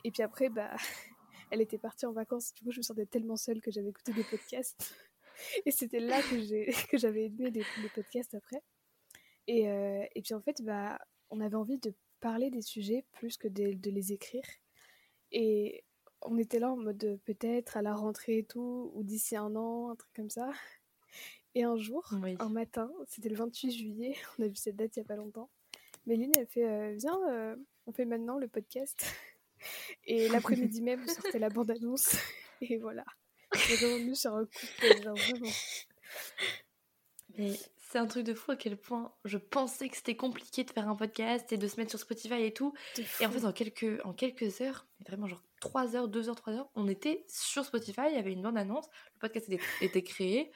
Et 0.04 0.10
puis 0.10 0.22
après 0.22 0.48
bah 0.48 0.74
elle 1.50 1.60
était 1.60 1.78
partie 1.78 2.06
en 2.06 2.12
vacances. 2.12 2.52
Du 2.54 2.64
coup, 2.64 2.72
je 2.72 2.78
me 2.78 2.82
sentais 2.82 3.06
tellement 3.06 3.36
seule 3.36 3.60
que 3.60 3.70
j'avais 3.70 3.88
écouté 3.88 4.12
des 4.12 4.24
podcasts. 4.24 4.94
Et 5.66 5.70
c'était 5.70 6.00
là 6.00 6.20
que, 6.22 6.36
j'avais 6.98 7.26
aimé 7.26 7.50
les, 7.50 7.64
podcasts 7.94 8.34
après. 8.34 8.62
Et, 9.46 9.68
euh, 9.68 10.04
et, 10.14 10.22
puis 10.22 10.34
en 10.34 10.40
fait, 10.40 10.62
bah, 10.62 10.98
on 11.34 11.40
avait 11.40 11.56
envie 11.56 11.78
de 11.78 11.92
parler 12.20 12.50
des 12.50 12.62
sujets 12.62 13.04
plus 13.12 13.36
que 13.36 13.48
de, 13.48 13.72
de 13.72 13.90
les 13.90 14.12
écrire. 14.12 14.44
Et 15.32 15.84
on 16.22 16.38
était 16.38 16.58
là 16.58 16.70
en 16.70 16.76
mode 16.76 17.20
peut-être 17.24 17.76
à 17.76 17.82
la 17.82 17.94
rentrée 17.94 18.38
et 18.38 18.44
tout, 18.44 18.90
ou 18.94 19.02
d'ici 19.02 19.36
un 19.36 19.54
an, 19.56 19.90
un 19.90 19.96
truc 19.96 20.12
comme 20.14 20.30
ça. 20.30 20.50
Et 21.54 21.62
un 21.64 21.76
jour, 21.76 22.08
un 22.12 22.48
matin, 22.48 22.90
c'était 23.06 23.28
le 23.28 23.36
28 23.36 23.70
juillet, 23.70 24.16
on 24.38 24.42
a 24.42 24.48
vu 24.48 24.56
cette 24.56 24.76
date 24.76 24.96
il 24.96 25.00
n'y 25.00 25.04
a 25.04 25.08
pas 25.08 25.16
longtemps. 25.16 25.50
Méline, 26.06 26.32
elle 26.36 26.46
fait 26.46 26.68
euh, 26.68 26.94
Viens, 26.96 27.18
euh, 27.30 27.56
on 27.86 27.92
fait 27.92 28.04
maintenant 28.04 28.38
le 28.38 28.48
podcast. 28.48 29.04
Et 30.06 30.28
l'après-midi 30.28 30.82
même, 30.82 31.06
sortait 31.06 31.38
la 31.38 31.48
bande-annonce. 31.48 32.16
Et 32.60 32.78
voilà. 32.78 33.04
J'ai 33.54 33.86
revenu 33.86 34.14
sur 34.14 34.34
un 34.34 34.44
coup 34.44 34.66
de 34.82 35.02
genre 35.02 35.16
vraiment. 35.16 35.50
Mais 37.38 37.52
c'est 37.94 38.00
un 38.00 38.06
truc 38.06 38.24
de 38.24 38.34
fou 38.34 38.50
à 38.50 38.56
quel 38.56 38.76
point 38.76 39.12
je 39.24 39.38
pensais 39.38 39.88
que 39.88 39.96
c'était 39.96 40.16
compliqué 40.16 40.64
de 40.64 40.70
faire 40.72 40.88
un 40.88 40.96
podcast 40.96 41.52
et 41.52 41.56
de 41.56 41.68
se 41.68 41.76
mettre 41.76 41.90
sur 41.90 42.00
Spotify 42.00 42.42
et 42.42 42.52
tout. 42.52 42.74
Et 43.20 43.26
en 43.26 43.30
fait, 43.30 43.44
en 43.44 43.52
quelques, 43.52 44.04
en 44.04 44.12
quelques 44.12 44.60
heures, 44.60 44.88
vraiment 45.06 45.28
genre 45.28 45.44
3 45.60 45.94
heures, 45.94 46.08
2 46.08 46.28
heures, 46.28 46.34
3 46.34 46.52
heures, 46.54 46.68
on 46.74 46.88
était 46.88 47.24
sur 47.28 47.64
Spotify, 47.64 48.00
il 48.08 48.16
y 48.16 48.18
avait 48.18 48.32
une 48.32 48.42
bande-annonce, 48.42 48.86
le 49.14 49.20
podcast 49.20 49.48
était, 49.48 49.62
était 49.80 50.02
créé. 50.02 50.50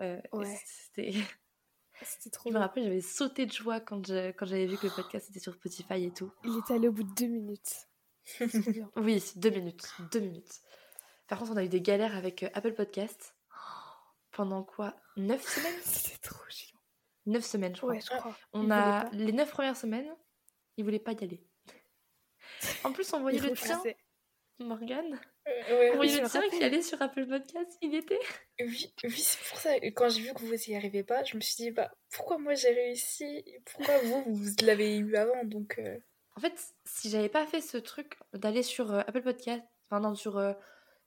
Euh, 0.00 0.20
ouais. 0.32 0.56
C'était. 0.64 1.10
C'était 2.02 2.30
trop 2.30 2.50
Je 2.50 2.54
me 2.54 2.60
rappelle, 2.60 2.84
j'avais 2.84 3.00
sauté 3.00 3.46
de 3.46 3.52
joie 3.52 3.80
quand, 3.80 4.06
je, 4.06 4.30
quand 4.30 4.46
j'avais 4.46 4.66
vu 4.66 4.76
que 4.76 4.86
le 4.86 4.92
podcast 4.92 5.28
était 5.30 5.40
sur 5.40 5.54
Spotify 5.54 6.04
et 6.04 6.12
tout. 6.12 6.30
Il 6.44 6.56
est 6.56 6.72
allé 6.72 6.86
au 6.86 6.92
bout 6.92 7.02
de 7.02 7.14
deux 7.14 7.26
minutes. 7.26 7.88
oui, 8.96 9.24
deux 9.34 9.50
minutes. 9.50 9.88
Deux 10.12 10.20
minutes. 10.20 10.60
Par 11.26 11.40
contre, 11.40 11.50
on 11.50 11.56
a 11.56 11.64
eu 11.64 11.68
des 11.68 11.80
galères 11.80 12.14
avec 12.14 12.44
euh, 12.44 12.50
Apple 12.54 12.74
Podcast. 12.74 13.34
Pendant 14.30 14.62
quoi? 14.62 14.94
Neuf 15.16 15.42
semaines? 15.48 15.80
C'était 15.82 16.18
trop 16.18 16.45
chiant. 17.26 17.32
Neuf 17.32 17.44
semaines, 17.44 17.74
je 17.74 17.80
crois. 17.80 17.94
Ouais, 17.94 18.00
je 18.00 18.16
crois. 18.16 18.36
On 18.52 18.70
a 18.70 19.08
les 19.12 19.32
neuf 19.32 19.50
premières 19.50 19.76
semaines, 19.76 20.08
ils 20.76 20.84
voulaient 20.84 20.98
pas 20.98 21.12
y 21.12 21.24
aller. 21.24 21.42
En 22.84 22.92
plus, 22.92 23.12
on 23.12 23.20
voyait 23.20 23.40
le 23.40 23.52
tien, 23.52 23.82
Morgane. 24.60 25.20
Euh, 25.48 25.90
on 25.92 25.96
voyait 25.96 26.20
le 26.20 26.28
tien 26.28 26.42
qui 26.48 26.62
allait 26.62 26.82
sur 26.82 27.02
Apple 27.02 27.26
Podcast, 27.26 27.76
il 27.82 27.94
était. 27.94 28.20
Oui, 28.60 28.94
oui 29.04 29.18
c'est 29.18 29.48
pour 29.48 29.58
ça. 29.58 29.74
Quand 29.94 30.08
j'ai 30.08 30.22
vu 30.22 30.32
que 30.32 30.40
vous 30.40 30.54
n'y 30.68 30.76
arrivez 30.76 31.02
pas, 31.02 31.24
je 31.24 31.36
me 31.36 31.40
suis 31.40 31.56
dit, 31.56 31.70
bah, 31.72 31.90
pourquoi 32.10 32.38
moi 32.38 32.54
j'ai 32.54 32.70
réussi? 32.70 33.44
Pourquoi 33.64 33.98
vous, 33.98 34.24
vous 34.26 34.50
l'avez 34.62 34.96
eu 34.96 35.16
avant? 35.16 35.44
Donc. 35.44 35.78
Euh, 35.78 35.98
en 36.36 36.40
fait, 36.40 36.74
si 36.84 37.08
j'avais 37.08 37.30
pas 37.30 37.46
fait 37.46 37.62
ce 37.62 37.78
truc 37.78 38.18
d'aller 38.34 38.62
sur 38.62 38.92
euh, 38.92 39.00
Apple 39.06 39.22
Podcast, 39.22 39.62
enfin 39.88 40.00
non, 40.00 40.14
sur, 40.14 40.36
euh, 40.36 40.52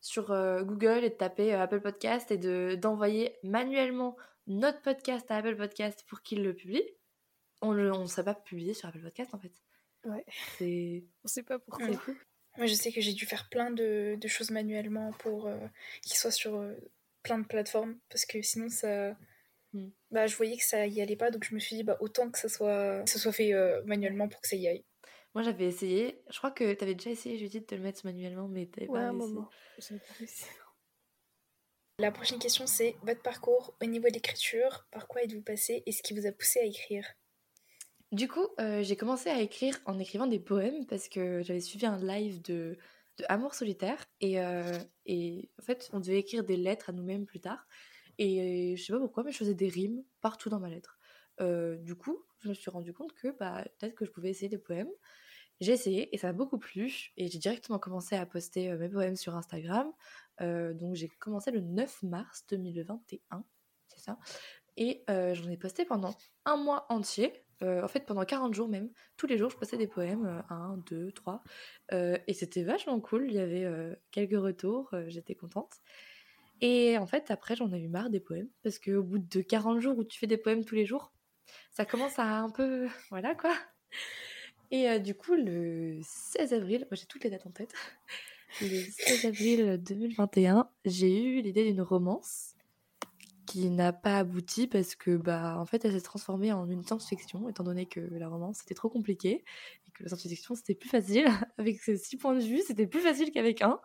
sur 0.02 0.32
euh, 0.32 0.64
Google 0.64 1.04
et 1.04 1.10
de 1.10 1.16
taper 1.16 1.54
Apple 1.54 1.82
Podcast 1.82 2.32
et 2.32 2.38
de 2.38 2.76
d'envoyer 2.82 3.38
manuellement 3.44 4.18
notre 4.50 4.82
podcast 4.82 5.30
à 5.32 5.38
Apple 5.38 5.56
Podcast 5.56 6.04
pour 6.08 6.22
qu'il 6.22 6.44
le 6.44 6.54
publie, 6.54 6.84
on 7.62 7.74
ne 7.74 7.90
on 7.92 8.06
serait 8.08 8.26
pas 8.26 8.36
publié 8.36 8.74
sur 8.74 8.90
Apple 8.90 9.02
Podcast 9.02 9.34
en 9.34 9.40
fait. 9.40 9.54
Ouais. 10.06 10.26
C'est... 10.58 11.06
On 11.24 11.28
sait 11.28 11.44
pas 11.44 11.60
pourquoi. 11.60 11.88
Moi, 12.58 12.66
je 12.66 12.74
sais 12.74 12.92
que 12.92 13.00
j'ai 13.00 13.14
dû 13.14 13.26
faire 13.26 13.48
plein 13.50 13.72
de, 13.72 14.18
de 14.20 14.28
choses 14.28 14.52
manuellement 14.52 15.14
pour 15.20 15.50
qu'il 16.02 16.18
soit 16.18 16.32
sur 16.32 16.62
plein 17.24 17.40
de 17.40 17.48
plateformes 17.48 17.98
parce 18.10 18.26
que 18.26 18.42
sinon 18.42 18.70
ça. 18.70 19.16
Hmm. 19.72 19.90
Bah, 20.10 20.26
je 20.26 20.36
voyais 20.36 20.58
que 20.58 20.66
ça 20.66 20.88
y 20.88 21.00
allait 21.00 21.16
pas 21.16 21.30
donc 21.30 21.44
je 21.44 21.54
me 21.54 21.60
suis 21.60 21.76
dit 21.76 21.84
bah 21.84 21.96
autant 22.00 22.32
que 22.32 22.40
ça 22.40 22.50
soit, 22.50 23.06
ça 23.06 23.20
soit 23.20 23.32
fait 23.32 23.54
manuellement 23.86 24.28
pour 24.28 24.42
que 24.42 24.48
ça 24.48 24.56
y 24.56 24.68
aille. 24.68 24.84
Moi, 25.36 25.44
j'avais 25.44 25.66
essayé. 25.66 26.24
Je 26.30 26.38
crois 26.38 26.52
que 26.52 26.74
tu 26.74 26.84
avais 26.84 26.96
déjà 26.96 27.12
essayé, 27.12 27.38
Judith, 27.38 27.70
de 27.70 27.76
le 27.76 27.84
mettre 27.84 28.06
manuellement, 28.06 28.48
mais 28.48 28.66
t'avais 28.66 28.88
ouais, 28.88 29.00
pas 29.00 29.06
un 29.06 29.12
réussi. 29.12 29.34
moment. 29.34 29.50
J'avais 29.78 30.00
pas 30.00 30.14
réussi. 30.18 30.46
La 32.00 32.12
prochaine 32.12 32.40
question, 32.40 32.66
c'est 32.66 32.96
votre 33.04 33.22
parcours 33.22 33.76
au 33.82 33.86
niveau 33.86 34.08
de 34.08 34.14
l'écriture. 34.14 34.88
Par 34.90 35.06
quoi 35.06 35.22
êtes-vous 35.22 35.42
passé 35.42 35.84
et 35.86 35.92
ce 35.92 36.02
qui 36.02 36.14
vous 36.14 36.26
a 36.26 36.32
poussé 36.32 36.62
à 36.62 36.64
écrire? 36.64 37.06
Du 38.14 38.30
coup, 38.30 38.48
euh, 38.62 38.82
j'ai 38.84 38.96
commencé 38.96 39.30
à 39.30 39.42
écrire 39.42 39.78
en 39.86 40.00
écrivant 40.00 40.26
des 40.26 40.40
poèmes 40.40 40.86
parce 40.86 41.10
que 41.10 41.42
j'avais 41.44 41.60
suivi 41.60 41.86
un 41.86 41.98
live 41.98 42.42
de, 42.42 42.78
de 43.18 43.26
Amour 43.28 43.54
solitaire 43.54 44.06
et, 44.22 44.40
euh, 44.40 44.80
et 45.08 45.50
en 45.60 45.64
fait, 45.64 45.90
on 45.92 46.00
devait 46.00 46.20
écrire 46.20 46.46
des 46.46 46.56
lettres 46.56 46.90
à 46.90 46.94
nous-mêmes 46.94 47.26
plus 47.26 47.42
tard. 47.42 47.68
Et 48.18 48.76
je 48.78 48.82
sais 48.82 48.94
pas 48.94 49.00
pourquoi, 49.00 49.24
mais 49.24 49.34
je 49.34 49.38
faisais 49.38 49.54
des 49.54 49.68
rimes 49.68 50.02
partout 50.22 50.50
dans 50.50 50.62
ma 50.62 50.70
lettre. 50.70 51.00
Euh, 51.42 51.76
du 51.78 51.96
coup, 51.96 52.24
je 52.40 52.48
me 52.48 52.54
suis 52.54 52.72
rendu 52.72 52.94
compte 52.94 53.14
que 53.14 53.28
bah, 53.38 53.66
peut-être 53.78 53.96
que 53.96 54.06
je 54.06 54.12
pouvais 54.12 54.30
essayer 54.30 54.50
des 54.50 54.58
poèmes. 54.58 54.90
J'ai 55.62 55.74
essayé 55.74 56.14
et 56.16 56.18
ça 56.18 56.28
m'a 56.28 56.34
beaucoup 56.34 56.58
plu. 56.58 57.12
Et 57.18 57.28
j'ai 57.28 57.40
directement 57.40 57.80
commencé 57.80 58.16
à 58.16 58.26
poster 58.26 58.72
euh, 58.72 58.78
mes 58.78 58.90
poèmes 58.90 59.18
sur 59.18 59.36
Instagram. 59.36 59.92
Euh, 60.42 60.74
donc 60.74 60.96
j'ai 60.96 61.08
commencé 61.08 61.52
le 61.52 61.62
9 61.62 62.04
mars 62.04 62.46
2021, 62.50 63.44
c'est 63.88 64.00
ça. 64.00 64.18
Et 64.78 65.04
euh, 65.10 65.34
j'en 65.34 65.50
ai 65.50 65.58
posté 65.58 65.86
pendant 65.86 66.16
un 66.46 66.58
mois 66.58 66.86
entier. 66.90 67.44
Euh, 67.62 67.84
en 67.84 67.88
fait, 67.88 68.06
pendant 68.06 68.24
40 68.24 68.54
jours 68.54 68.70
même. 68.70 68.90
Tous 69.18 69.28
les 69.28 69.38
jours, 69.38 69.50
je 69.50 69.58
postais 69.58 69.78
des 69.78 69.88
poèmes. 69.88 70.26
euh, 70.26 70.42
un, 70.50 70.78
deux, 70.90 71.12
trois. 71.12 71.44
Euh, 71.92 72.18
et 72.28 72.34
c'était 72.34 72.64
vachement 72.64 73.00
cool. 73.02 73.26
Il 73.28 73.34
y 73.36 73.40
avait 73.40 73.68
quelques 74.12 74.40
retours. 74.40 74.94
J'étais 75.08 75.36
contente. 75.36 75.74
Et 76.62 76.98
en 76.98 77.06
fait, 77.06 77.32
après, 77.32 77.56
j'en 77.56 77.72
ai 77.72 77.80
eu 77.80 77.88
marre 77.88 78.10
des 78.10 78.20
poèmes. 78.20 78.50
Parce 78.64 78.80
qu'au 78.80 79.04
bout 79.04 79.20
de 79.20 79.42
40 79.42 79.80
jours 79.82 79.98
où 79.98 80.04
tu 80.04 80.18
fais 80.20 80.28
des 80.28 80.38
poèmes 80.38 80.64
tous 80.66 80.76
les 80.76 80.86
jours, 80.86 81.12
ça 81.72 81.86
commence 81.86 82.20
à 82.20 82.40
un 82.40 82.50
peu. 82.50 82.88
Voilà 83.10 83.36
quoi. 83.36 83.54
Et 84.72 85.00
du 85.00 85.16
coup, 85.16 85.34
le 85.34 86.00
16 86.04 86.54
avril, 86.54 86.88
j'ai 86.92 87.06
toutes 87.08 87.24
les 87.24 87.30
dates 87.32 87.48
en 87.48 87.52
tête. 87.52 87.74
Le 88.60 88.86
16 88.90 89.26
avril 89.26 89.78
2021, 89.82 90.70
j'ai 90.86 91.24
eu 91.24 91.42
l'idée 91.42 91.66
d'une 91.72 91.82
romance 91.82 92.56
qui 93.46 93.70
n'a 93.70 93.94
pas 93.94 94.20
abouti 94.20 94.68
parce 94.68 94.96
que, 94.96 95.18
bah, 95.18 95.58
en 95.60 95.66
fait, 95.66 95.86
elle 95.86 95.94
s'est 95.94 96.02
transformée 96.02 96.52
en 96.54 96.70
une 96.70 96.84
science-fiction, 96.84 97.50
étant 97.50 97.64
donné 97.64 97.86
que 97.88 98.00
la 98.00 98.28
romance 98.30 98.60
c'était 98.60 98.76
trop 98.76 98.90
compliqué 98.90 99.44
et 99.88 99.92
que 99.92 100.04
la 100.04 100.10
science-fiction 100.10 100.56
c'était 100.56 100.76
plus 100.76 100.90
facile. 100.90 101.26
Avec 101.58 101.80
ces 101.82 101.98
six 101.98 102.18
points 102.18 102.36
de 102.36 102.42
vue, 102.44 102.62
c'était 102.66 102.88
plus 102.88 103.02
facile 103.02 103.32
qu'avec 103.32 103.62
un. 103.62 103.80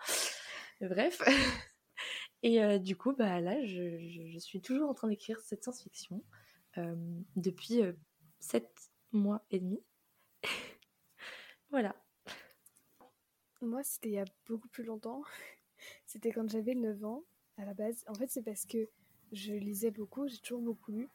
Bref. 0.81 1.23
Et 2.43 2.63
euh, 2.63 2.79
du 2.79 2.97
coup, 2.97 3.15
bah, 3.17 3.41
là, 3.41 3.65
je, 3.65 3.99
je- 4.09 4.39
suis 4.39 4.61
toujours 4.61 4.91
en 4.91 4.95
train 4.95 5.09
d'écrire 5.09 5.41
cette 5.41 5.63
science-fiction 5.63 6.23
euh, 6.79 6.95
depuis 7.37 7.83
euh, 7.83 7.93
sept 8.41 8.71
mois 9.13 9.45
et 9.51 9.61
demi. 9.61 9.81
voilà. 11.71 11.95
Moi, 13.65 13.83
c'était 13.83 14.09
il 14.11 14.15
y 14.15 14.19
a 14.19 14.25
beaucoup 14.47 14.69
plus 14.69 14.85
longtemps. 14.85 15.23
C'était 16.07 16.33
quand 16.33 16.49
j'avais 16.49 16.75
9 16.75 17.05
ans, 17.05 17.25
à 17.59 17.65
la 17.65 17.75
base. 17.75 18.05
En 18.07 18.15
fait, 18.15 18.31
c'est 18.31 18.43
parce 18.43 18.65
que 18.65 18.89
je 19.33 19.53
lisais 19.53 19.91
beaucoup, 19.91 20.29
j'ai 20.29 20.39
toujours 20.39 20.63
beaucoup 20.63 20.93
lu. 20.93 21.09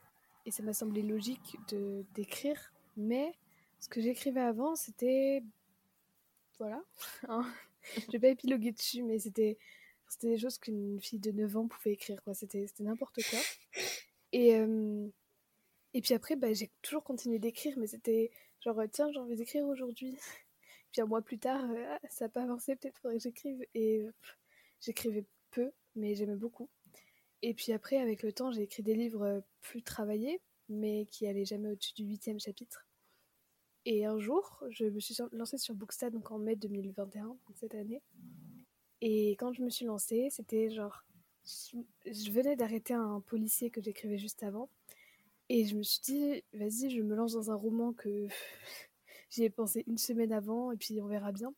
Et 0.46 0.52
ça 0.52 0.64
m'a 0.64 0.74
semblé 0.74 1.02
logique 1.02 1.56
de 1.70 2.06
d'écrire. 2.14 2.74
Mais 2.98 3.34
ce 3.80 3.90
que 3.90 4.02
j'écrivais 4.02 4.42
avant, 4.42 4.76
c'était. 4.76 5.44
Voilà. 6.60 6.84
hein. 7.30 7.52
je 7.96 8.12
vais 8.12 8.20
pas 8.20 8.28
épiloguer 8.30 8.72
dessus, 8.72 9.04
mais 9.04 9.20
c'était 9.20 9.58
c'était 10.10 10.30
des 10.30 10.38
choses 10.38 10.58
qu'une 10.58 11.00
fille 11.00 11.20
de 11.20 11.32
9 11.32 11.58
ans 11.58 11.68
pouvait 11.68 11.94
écrire. 11.94 12.22
quoi. 12.24 12.34
C'était 12.34 12.66
n'importe 12.80 13.20
quoi. 13.30 13.40
Et, 14.32 14.56
euh, 14.56 15.08
et 15.94 16.02
puis 16.02 16.14
après, 16.14 16.36
bah, 16.36 16.54
j'ai 16.54 16.72
toujours 16.82 17.04
continué 17.04 17.40
d'écrire, 17.40 17.78
mais 17.78 17.88
c'était 17.88 18.32
genre, 18.60 18.82
tiens, 18.92 19.12
j'ai 19.12 19.20
envie 19.20 19.36
d'écrire 19.36 19.66
aujourd'hui. 19.66 20.18
Puis 20.92 21.02
un 21.02 21.06
mois 21.06 21.22
plus 21.22 21.40
tard, 21.40 21.64
euh, 21.72 21.86
Ah, 21.90 22.00
ça 22.10 22.26
n'a 22.26 22.30
pas 22.30 22.44
avancé, 22.44 22.76
peut-être 22.76 22.98
faudrait 23.00 23.18
que 23.18 23.24
j'écrive. 23.24 23.66
Et 23.76 24.06
j'écrivais 24.82 25.26
peu, 25.52 25.72
mais 25.96 26.16
j'aimais 26.16 26.36
beaucoup. 26.36 26.70
Et 27.42 27.54
puis 27.54 27.72
après, 27.72 27.98
avec 27.98 28.24
le 28.24 28.34
temps, 28.34 28.52
j'ai 28.52 28.64
écrit 28.64 28.84
des 28.84 28.96
livres 28.96 29.24
euh, 29.24 29.42
plus 29.62 29.82
travaillés, 29.84 30.42
mais 30.68 31.06
qui 31.06 31.28
allaient 31.28 31.46
jamais 31.46 31.70
au-dessus 31.70 31.94
du 31.94 32.04
huitième 32.04 32.40
chapitre. 32.40 32.86
Et 33.86 34.06
un 34.06 34.20
jour, 34.20 34.62
je 34.70 34.86
me 34.86 35.00
suis 35.00 35.16
lancée 35.32 35.58
sur 35.58 35.74
Booksta, 35.74 36.10
donc 36.10 36.32
en 36.32 36.38
mai 36.38 36.56
2021, 36.56 37.26
donc 37.28 37.40
cette 37.56 37.76
année. 37.76 38.02
Et 39.02 39.32
quand 39.32 39.54
je 39.54 39.62
me 39.64 39.70
suis 39.70 39.86
lancée, 39.86 40.28
c'était 40.32 40.70
genre... 40.70 41.06
Je 42.06 42.32
venais 42.32 42.56
d'arrêter 42.56 42.94
un 42.94 43.22
policier 43.22 43.72
que 43.72 43.82
j'écrivais 43.82 44.18
juste 44.18 44.44
avant. 44.44 44.70
Et 45.48 45.66
je 45.66 45.76
me 45.76 45.82
suis 45.82 46.02
dit, 46.02 46.44
vas-y, 46.54 46.92
je 46.92 47.02
me 47.02 47.16
lance 47.16 47.34
dans 47.34 47.50
un 47.50 47.56
roman 47.56 47.94
que 47.94 48.28
j'y 49.30 49.44
ai 49.44 49.50
pensé 49.50 49.84
une 49.88 49.98
semaine 49.98 50.32
avant, 50.32 50.72
et 50.72 50.78
puis 50.78 51.02
on 51.02 51.08
verra 51.08 51.32
bien. 51.32 51.54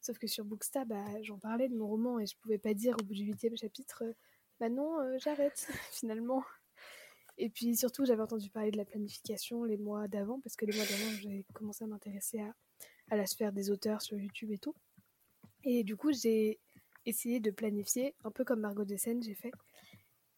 Sauf 0.00 0.18
que 0.18 0.26
sur 0.26 0.44
Booksta, 0.44 0.84
bah, 0.84 1.04
j'en 1.22 1.38
parlais 1.38 1.68
de 1.68 1.76
mon 1.76 1.86
roman, 1.86 2.18
et 2.18 2.26
je 2.26 2.36
pouvais 2.36 2.58
pas 2.58 2.74
dire 2.74 2.96
au 3.00 3.04
bout 3.04 3.14
du 3.14 3.24
huitième 3.24 3.56
chapitre, 3.56 4.04
euh, 4.04 4.12
bah 4.60 4.68
non, 4.68 5.00
euh, 5.00 5.16
j'arrête, 5.18 5.66
finalement. 5.92 6.44
Et 7.38 7.48
puis 7.50 7.76
surtout, 7.76 8.04
j'avais 8.04 8.22
entendu 8.22 8.50
parler 8.50 8.70
de 8.70 8.76
la 8.76 8.84
planification 8.84 9.64
les 9.64 9.76
mois 9.76 10.06
d'avant, 10.08 10.40
parce 10.40 10.56
que 10.56 10.66
les 10.66 10.76
mois 10.76 10.84
d'avant, 10.86 11.10
j'ai 11.20 11.44
commencé 11.54 11.84
à 11.84 11.86
m'intéresser 11.86 12.40
à, 12.40 12.54
à 13.10 13.16
la 13.16 13.26
sphère 13.26 13.52
des 13.52 13.70
auteurs 13.70 14.02
sur 14.02 14.18
YouTube 14.18 14.50
et 14.50 14.58
tout. 14.58 14.74
Et 15.64 15.82
du 15.82 15.96
coup, 15.96 16.12
j'ai 16.12 16.60
essayé 17.06 17.40
de 17.40 17.50
planifier, 17.50 18.14
un 18.24 18.30
peu 18.30 18.44
comme 18.44 18.60
Margot 18.60 18.84
Dessen, 18.84 19.22
j'ai 19.22 19.34
fait. 19.34 19.52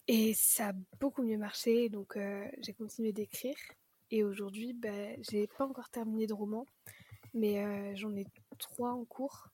Et 0.09 0.35
ça 0.35 0.68
a 0.68 0.73
beaucoup 1.00 1.23
mieux 1.23 1.38
marché, 1.38 1.88
donc 1.88 2.16
euh, 2.16 2.49
j'ai 2.59 2.73
continué 2.73 3.12
d'écrire. 3.12 3.56
Et 4.10 4.22
aujourd'hui, 4.22 4.72
bah, 4.72 4.90
j'ai 5.30 5.46
pas 5.46 5.66
encore 5.66 5.88
terminé 5.88 6.26
de 6.26 6.34
roman, 6.34 6.66
mais 7.34 7.64
euh, 7.64 7.94
j'en 7.96 8.14
ai 8.16 8.25
trois 8.58 8.92
en 8.92 9.04
cours 9.04 9.48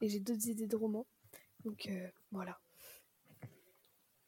et 0.00 0.08
j'ai 0.08 0.20
d'autres 0.20 0.48
idées 0.48 0.66
de 0.66 0.76
romans. 0.76 1.06
Donc 1.64 1.86
euh, 1.86 2.08
voilà. 2.30 2.58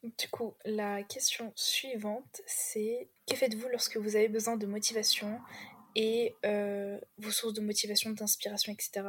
Du 0.02 0.28
coup, 0.28 0.54
la 0.64 1.02
question 1.02 1.52
suivante, 1.56 2.40
c'est 2.46 3.08
que 3.28 3.36
faites-vous 3.36 3.68
lorsque 3.68 3.96
vous 3.96 4.14
avez 4.16 4.28
besoin 4.28 4.56
de 4.56 4.66
motivation 4.66 5.40
et 5.94 6.34
euh, 6.44 7.00
vos 7.18 7.30
sources 7.30 7.54
de 7.54 7.60
motivation, 7.60 8.10
d'inspiration, 8.10 8.72
etc. 8.72 9.08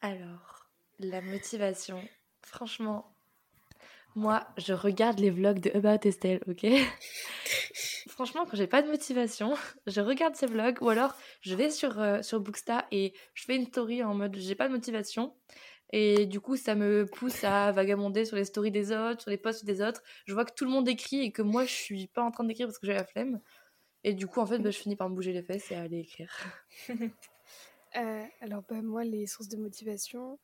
Alors, 0.00 0.68
la 0.98 1.20
motivation. 1.20 2.02
Franchement, 2.42 3.12
moi, 4.14 4.46
je 4.56 4.72
regarde 4.72 5.20
les 5.20 5.30
vlogs 5.30 5.60
de 5.60 5.70
About 5.76 6.08
Estelle, 6.08 6.40
ok? 6.48 6.66
Franchement, 8.08 8.46
quand 8.46 8.56
j'ai 8.56 8.66
pas 8.66 8.82
de 8.82 8.88
motivation, 8.88 9.54
je 9.86 10.00
regarde 10.00 10.34
ces 10.36 10.46
vlogs 10.46 10.80
ou 10.80 10.88
alors 10.88 11.14
je 11.40 11.54
vais 11.54 11.70
sur, 11.70 12.00
euh, 12.00 12.22
sur 12.22 12.40
Booksta 12.40 12.86
et 12.90 13.12
je 13.34 13.44
fais 13.44 13.56
une 13.56 13.66
story 13.66 14.02
en 14.02 14.14
mode 14.14 14.36
j'ai 14.36 14.54
pas 14.54 14.68
de 14.68 14.72
motivation. 14.72 15.34
Et 15.92 16.26
du 16.26 16.40
coup, 16.40 16.56
ça 16.56 16.74
me 16.74 17.06
pousse 17.06 17.44
à 17.44 17.70
vagabonder 17.70 18.24
sur 18.24 18.36
les 18.36 18.44
stories 18.44 18.72
des 18.72 18.90
autres, 18.90 19.22
sur 19.22 19.30
les 19.30 19.36
posts 19.36 19.64
des 19.64 19.80
autres. 19.80 20.02
Je 20.26 20.34
vois 20.34 20.44
que 20.44 20.52
tout 20.52 20.64
le 20.64 20.70
monde 20.70 20.88
écrit 20.88 21.20
et 21.20 21.30
que 21.30 21.42
moi, 21.42 21.64
je 21.64 21.72
suis 21.72 22.08
pas 22.08 22.22
en 22.22 22.32
train 22.32 22.42
d'écrire 22.42 22.66
parce 22.66 22.78
que 22.78 22.86
j'ai 22.86 22.92
la 22.92 23.04
flemme. 23.04 23.40
Et 24.02 24.12
du 24.12 24.26
coup, 24.26 24.40
en 24.40 24.46
fait, 24.46 24.58
bah, 24.58 24.72
je 24.72 24.78
finis 24.78 24.96
par 24.96 25.08
me 25.08 25.14
bouger 25.14 25.32
les 25.32 25.42
fesses 25.42 25.70
et 25.70 25.76
à 25.76 25.82
aller 25.82 26.00
écrire. 26.00 26.32
Euh, 27.96 28.24
alors 28.42 28.62
bah, 28.68 28.82
moi, 28.82 29.04
les 29.04 29.26
sources 29.26 29.48
de 29.48 29.56
motivation, 29.56 30.38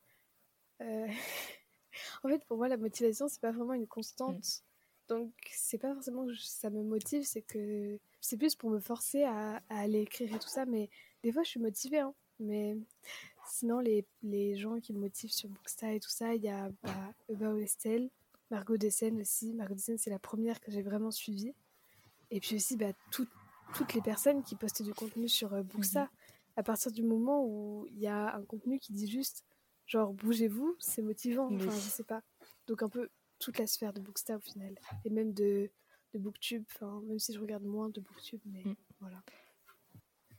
euh, 0.81 1.07
en 2.23 2.29
fait 2.29 2.43
pour 2.45 2.57
moi 2.57 2.67
la 2.67 2.77
motivation 2.77 3.27
c'est 3.27 3.41
pas 3.41 3.51
vraiment 3.51 3.73
une 3.73 3.87
constante. 3.87 4.63
Donc 5.09 5.31
c'est 5.51 5.77
pas 5.77 5.93
forcément 5.93 6.25
que 6.25 6.33
ça 6.35 6.69
me 6.69 6.81
motive, 6.83 7.23
c'est 7.23 7.41
que 7.41 7.99
c'est 8.21 8.37
plus 8.37 8.55
pour 8.55 8.69
me 8.69 8.79
forcer 8.79 9.23
à, 9.23 9.57
à 9.69 9.79
aller 9.79 10.01
écrire 10.01 10.33
et 10.33 10.39
tout 10.39 10.47
ça. 10.47 10.65
Mais 10.65 10.89
des 11.23 11.31
fois 11.31 11.43
je 11.43 11.49
suis 11.49 11.59
motivée, 11.59 11.99
hein. 11.99 12.13
Mais 12.39 12.77
sinon 13.47 13.79
les, 13.79 14.05
les 14.23 14.55
gens 14.55 14.79
qui 14.79 14.93
me 14.93 14.99
motivent 14.99 15.31
sur 15.31 15.49
Booksta 15.49 15.93
et 15.93 15.99
tout 15.99 16.09
ça, 16.09 16.33
il 16.33 16.41
y 16.41 16.49
a 16.49 16.69
bah, 16.81 17.13
Eba 17.29 17.53
Estelle, 17.59 18.09
Margot 18.49 18.77
Dessen 18.77 19.19
aussi. 19.21 19.53
Margot 19.53 19.75
Dessen 19.75 19.97
c'est 19.97 20.09
la 20.09 20.19
première 20.19 20.59
que 20.61 20.71
j'ai 20.71 20.81
vraiment 20.81 21.11
suivie. 21.11 21.53
Et 22.31 22.39
puis 22.39 22.55
aussi 22.55 22.77
bah, 22.77 22.93
tout- 23.11 23.27
toutes 23.75 23.93
les 23.93 24.01
personnes 24.01 24.41
qui 24.43 24.55
postent 24.55 24.83
du 24.83 24.93
contenu 24.93 25.27
sur 25.27 25.53
euh, 25.53 25.63
Booksta. 25.63 26.09
À 26.55 26.63
partir 26.63 26.91
du 26.91 27.03
moment 27.03 27.43
où 27.45 27.87
il 27.91 27.99
y 27.99 28.07
a 28.07 28.35
un 28.35 28.43
contenu 28.43 28.79
qui 28.79 28.93
dit 28.93 29.07
juste 29.07 29.43
genre 29.85 30.13
bougez-vous, 30.13 30.75
c'est 30.79 31.01
motivant. 31.01 31.49
Oui. 31.49 31.57
Enfin 31.57 31.71
je 31.71 31.89
sais 31.89 32.03
pas. 32.03 32.21
Donc 32.67 32.81
un 32.83 32.89
peu 32.89 33.09
toute 33.43 33.57
la 33.59 33.67
sphère 33.67 33.93
de 33.93 33.99
Booksta 33.99 34.35
au 34.37 34.39
final. 34.39 34.75
Et 35.05 35.09
même 35.09 35.33
de, 35.33 35.69
de 36.13 36.19
Booktube, 36.19 36.63
enfin, 36.75 37.01
même 37.07 37.19
si 37.19 37.33
je 37.33 37.39
regarde 37.39 37.63
moins 37.63 37.89
de 37.89 37.99
Booktube, 38.01 38.41
mais 38.45 38.63
Mm. 38.65 38.75
voilà. 38.99 39.21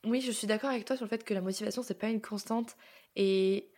Oui, 0.07 0.21
je 0.21 0.31
suis 0.33 0.47
d'accord 0.47 0.71
avec 0.71 0.85
toi 0.85 0.97
sur 0.97 1.07
le 1.07 1.09
fait 1.11 1.25
que 1.25 1.33
la 1.33 1.41
motivation, 1.41 1.83
c'est 1.83 1.95
pas 1.99 2.09
une 2.11 2.21
constante. 2.21 2.77
Et 3.17 3.71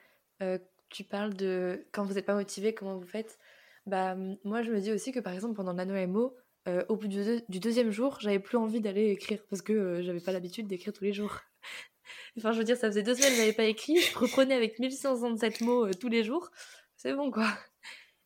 euh, 0.43 0.59
tu 0.91 1.05
parles 1.05 1.35
de 1.35 1.87
quand 1.93 2.05
vous 2.05 2.15
n'êtes 2.15 2.27
pas 2.27 2.35
motivé, 2.35 2.75
comment 2.75 2.99
vous 2.99 3.07
faites 3.07 3.39
Bah, 3.87 4.17
moi, 4.45 4.63
je 4.63 4.73
me 4.73 4.81
dis 4.81 4.91
aussi 4.93 5.13
que 5.13 5.21
par 5.21 5.33
exemple, 5.33 5.55
pendant 5.55 5.73
l'ANOMO, 5.73 6.35
euh, 6.69 6.85
au 6.89 6.97
bout 6.97 7.07
du, 7.07 7.23
deux- 7.23 7.43
du 7.49 7.61
deuxième 7.61 7.93
jour, 7.93 8.19
j'avais 8.21 8.41
plus 8.41 8.57
envie 8.57 8.81
d'aller 8.81 9.11
écrire 9.11 9.41
parce 9.49 9.63
que 9.63 9.73
euh, 9.73 10.03
j'avais 10.03 10.19
pas 10.21 10.33
l'habitude 10.33 10.67
d'écrire 10.67 10.93
tous 10.93 11.05
les 11.05 11.13
jours. 11.13 11.39
enfin, 12.39 12.51
je 12.51 12.59
veux 12.59 12.65
dire, 12.65 12.77
ça 12.77 12.89
faisait 12.89 13.05
deux 13.05 13.15
semaines 13.15 13.31
que 13.31 13.37
j'avais 13.37 13.53
pas 13.53 13.65
écrit, 13.67 13.97
je 14.01 14.19
reprenais 14.19 14.55
avec 14.55 14.81
1167 14.81 15.61
mots 15.61 15.87
euh, 15.87 15.93
tous 15.95 16.09
les 16.09 16.25
jours. 16.25 16.51
C'est 16.97 17.15
bon, 17.15 17.31
quoi. 17.31 17.47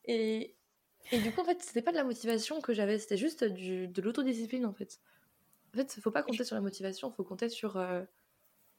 Et, 0.07 0.57
et 1.13 1.19
du 1.19 1.33
coup, 1.33 1.41
en 1.41 1.45
fait, 1.45 1.63
c'était 1.63 1.83
pas 1.83 1.93
de 1.93 1.97
la 1.97 2.05
motivation 2.05 2.61
que 2.61 2.73
j'avais, 2.73 2.99
c'était 2.99 3.17
juste 3.17 3.45
du, 3.45 3.89
de 3.89 4.03
l'autodiscipline, 4.03 4.67
en 4.67 4.73
fait. 4.73 5.01
En 5.73 5.77
fait, 5.77 6.01
faut 6.01 6.11
pas 6.11 6.23
compter 6.23 6.45
sur 6.45 6.57
la 6.57 6.63
motivation, 6.63 7.11
faut 7.13 7.25
compter 7.25 7.49
sur, 7.49 7.77
euh, 7.77 8.03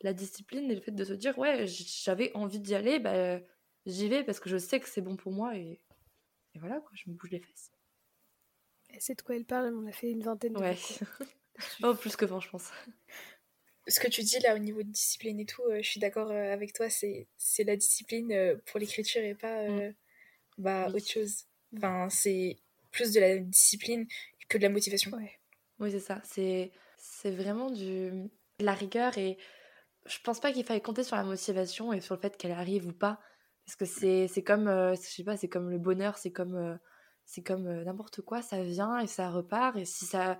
la 0.03 0.13
discipline 0.13 0.69
et 0.71 0.75
le 0.75 0.81
fait 0.81 0.91
de 0.91 1.03
se 1.03 1.13
dire 1.13 1.37
ouais 1.37 1.65
j'avais 1.67 2.31
envie 2.33 2.59
d'y 2.59 2.75
aller 2.75 2.99
bah 2.99 3.39
j'y 3.85 4.07
vais 4.09 4.23
parce 4.23 4.39
que 4.39 4.49
je 4.49 4.57
sais 4.57 4.79
que 4.79 4.89
c'est 4.89 5.01
bon 5.01 5.15
pour 5.15 5.31
moi 5.31 5.55
et, 5.55 5.79
et 6.53 6.59
voilà 6.59 6.79
quoi 6.79 6.91
je 6.93 7.09
me 7.09 7.15
bouge 7.15 7.31
les 7.31 7.39
fesses. 7.39 7.71
Et 8.93 8.99
c'est 8.99 9.15
de 9.15 9.21
quoi 9.21 9.35
elle 9.35 9.45
parle 9.45 9.73
on 9.73 9.87
a 9.87 9.91
fait 9.91 10.11
une 10.11 10.23
vingtaine 10.23 10.53
de 10.53 10.59
ouais. 10.59 10.77
oh 11.83 11.93
plus 11.93 12.15
que 12.15 12.25
20 12.25 12.39
je 12.39 12.49
pense. 12.49 12.71
Ce 13.87 13.99
que 13.99 14.07
tu 14.07 14.21
dis 14.21 14.39
là 14.39 14.55
au 14.55 14.59
niveau 14.59 14.83
de 14.83 14.89
discipline 14.89 15.39
et 15.39 15.45
tout 15.45 15.63
je 15.75 15.87
suis 15.87 15.99
d'accord 15.99 16.31
avec 16.31 16.73
toi 16.73 16.89
c'est 16.89 17.27
c'est 17.37 17.63
la 17.63 17.75
discipline 17.75 18.59
pour 18.65 18.79
l'écriture 18.79 19.23
et 19.23 19.35
pas 19.35 19.67
mm. 19.67 19.93
bah 20.57 20.87
autre 20.87 21.07
chose 21.07 21.45
enfin 21.75 22.09
c'est 22.09 22.57
plus 22.91 23.11
de 23.13 23.19
la 23.19 23.37
discipline 23.37 24.05
que 24.49 24.57
de 24.57 24.63
la 24.63 24.69
motivation. 24.69 25.11
Ouais. 25.11 25.39
oui 25.79 25.91
c'est 25.91 25.99
ça. 25.99 26.21
C'est 26.23 26.71
c'est 26.97 27.31
vraiment 27.31 27.71
du 27.71 28.11
de 28.59 28.65
la 28.65 28.73
rigueur 28.73 29.17
et 29.17 29.37
je 30.05 30.17
pense 30.23 30.39
pas 30.39 30.51
qu'il 30.51 30.63
faille 30.65 30.81
compter 30.81 31.03
sur 31.03 31.15
la 31.15 31.23
motivation 31.23 31.93
et 31.93 32.01
sur 32.01 32.15
le 32.15 32.21
fait 32.21 32.37
qu'elle 32.37 32.51
arrive 32.51 32.87
ou 32.87 32.93
pas. 32.93 33.19
Parce 33.65 33.75
que 33.75 33.85
c'est 33.85 34.27
c'est 34.27 34.43
comme 34.43 34.67
euh, 34.67 34.95
je 34.95 35.01
sais 35.01 35.23
pas 35.23 35.37
c'est 35.37 35.47
comme 35.49 35.69
le 35.69 35.77
bonheur 35.77 36.17
c'est 36.17 36.31
comme 36.31 36.55
euh, 36.55 36.75
c'est 37.25 37.43
comme 37.43 37.67
euh, 37.67 37.83
n'importe 37.83 38.21
quoi. 38.21 38.41
Ça 38.41 38.61
vient 38.63 38.99
et 38.99 39.07
ça 39.07 39.29
repart 39.29 39.77
et 39.77 39.85
si 39.85 40.05
ça 40.05 40.39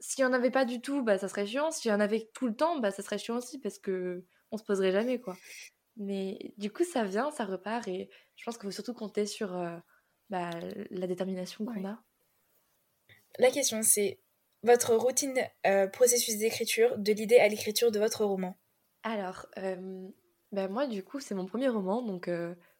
s'il 0.00 0.22
y 0.22 0.26
en 0.26 0.32
avait 0.32 0.50
pas 0.50 0.64
du 0.64 0.80
tout 0.80 1.02
bah 1.02 1.18
ça 1.18 1.28
serait 1.28 1.46
chiant. 1.46 1.70
S'il 1.70 1.90
y 1.90 1.94
en 1.94 2.00
avait 2.00 2.30
tout 2.34 2.46
le 2.46 2.54
temps 2.54 2.78
bah 2.78 2.90
ça 2.90 3.02
serait 3.02 3.18
chiant 3.18 3.36
aussi 3.36 3.58
parce 3.58 3.78
que 3.78 4.24
on 4.50 4.56
se 4.56 4.64
poserait 4.64 4.92
jamais 4.92 5.20
quoi. 5.20 5.36
Mais 5.96 6.54
du 6.56 6.72
coup 6.72 6.84
ça 6.84 7.04
vient 7.04 7.30
ça 7.30 7.44
repart 7.44 7.86
et 7.88 8.08
je 8.36 8.44
pense 8.44 8.56
qu'il 8.56 8.64
faut 8.64 8.70
surtout 8.70 8.94
compter 8.94 9.26
sur 9.26 9.60
bah, 10.30 10.50
la 10.90 11.06
détermination 11.06 11.64
qu'on 11.64 11.84
a 11.86 12.02
la 13.38 13.50
question 13.50 13.82
c'est 13.82 14.20
votre 14.62 14.94
routine 14.94 15.38
processus 15.92 16.38
d'écriture 16.38 16.96
de 16.98 17.12
l'idée 17.12 17.38
à 17.38 17.48
l'écriture 17.48 17.90
de 17.90 17.98
votre 17.98 18.24
roman 18.24 18.56
alors, 19.02 19.46
ben 20.52 20.68
moi, 20.68 20.86
du 20.86 21.02
coup, 21.02 21.20
c'est 21.20 21.34
mon 21.34 21.46
premier 21.46 21.68
roman, 21.68 22.02
donc 22.02 22.30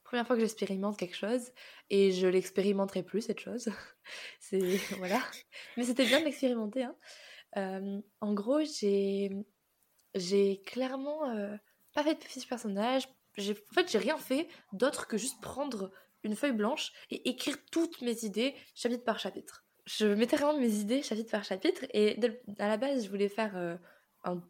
première 0.04 0.26
fois 0.26 0.36
que 0.36 0.42
j'expérimente 0.42 0.96
quelque 0.96 1.16
chose, 1.16 1.52
et 1.90 2.12
je 2.12 2.26
l'expérimenterai 2.26 3.02
plus, 3.02 3.22
cette 3.22 3.40
chose. 3.40 3.68
c'est 4.40 4.60
voilà. 4.98 5.20
Mais 5.76 5.84
c'était 5.84 6.04
bien 6.04 6.20
de 6.20 6.24
l'expérimenter. 6.24 6.86
Hein. 7.54 8.02
en 8.20 8.34
gros, 8.34 8.60
j'ai 8.60 9.30
j'ai 10.14 10.60
clairement 10.62 11.22
pas 11.94 12.04
fait 12.04 12.14
de 12.14 12.24
fiche 12.24 12.48
personnage. 12.48 13.08
En 13.38 13.74
fait, 13.74 13.90
j'ai 13.90 13.98
rien 13.98 14.18
fait 14.18 14.46
d'autre 14.72 15.08
que 15.08 15.16
juste 15.16 15.40
prendre 15.40 15.90
une 16.24 16.36
feuille 16.36 16.52
blanche 16.52 16.92
et 17.10 17.28
écrire 17.28 17.56
toutes 17.70 18.00
mes 18.02 18.24
idées 18.24 18.54
chapitre 18.74 19.04
par 19.04 19.18
chapitre. 19.18 19.64
Je 19.86 20.06
mettais 20.06 20.36
vraiment 20.36 20.58
mes 20.58 20.74
idées 20.74 21.02
chapitre 21.02 21.30
par 21.30 21.44
chapitre, 21.44 21.84
et 21.92 22.16
à 22.58 22.68
la 22.68 22.76
base, 22.76 23.04
je 23.04 23.10
voulais 23.10 23.28
faire 23.28 23.78
un 24.22 24.40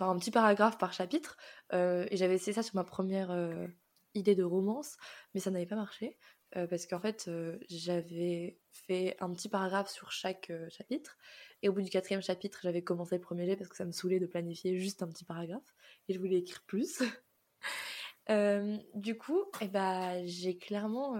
un 0.00 0.18
petit 0.18 0.30
paragraphe 0.30 0.78
par 0.78 0.92
chapitre. 0.92 1.36
Euh, 1.72 2.06
et 2.10 2.16
j'avais 2.16 2.34
essayé 2.34 2.52
ça 2.52 2.62
sur 2.62 2.76
ma 2.76 2.84
première 2.84 3.30
euh, 3.30 3.66
idée 4.14 4.34
de 4.34 4.44
romance, 4.44 4.96
mais 5.34 5.40
ça 5.40 5.50
n'avait 5.50 5.66
pas 5.66 5.76
marché. 5.76 6.16
Euh, 6.56 6.66
parce 6.66 6.86
qu'en 6.86 6.98
fait, 6.98 7.30
j'avais 7.68 8.58
fait 8.72 9.16
un 9.20 9.32
petit 9.32 9.48
paragraphe 9.48 9.90
sur 9.90 10.10
chaque 10.10 10.52
chapitre. 10.68 11.16
Et 11.62 11.68
au 11.68 11.72
bout 11.72 11.82
du 11.82 11.90
quatrième 11.90 12.22
chapitre, 12.22 12.60
j'avais 12.62 12.82
commencé 12.82 13.16
le 13.16 13.20
premier 13.20 13.46
jet 13.46 13.56
parce 13.56 13.68
que 13.68 13.76
ça 13.76 13.84
me 13.84 13.92
saoulait 13.92 14.18
de 14.20 14.26
planifier 14.26 14.78
juste 14.78 15.02
un 15.02 15.08
petit 15.08 15.24
paragraphe. 15.24 15.74
Et 16.08 16.14
je 16.14 16.18
voulais 16.18 16.38
écrire 16.38 16.62
plus. 16.66 17.02
du 18.28 19.16
coup, 19.18 19.42
eh 19.60 19.68
ben, 19.68 20.22
j'ai 20.24 20.56
clairement 20.56 21.16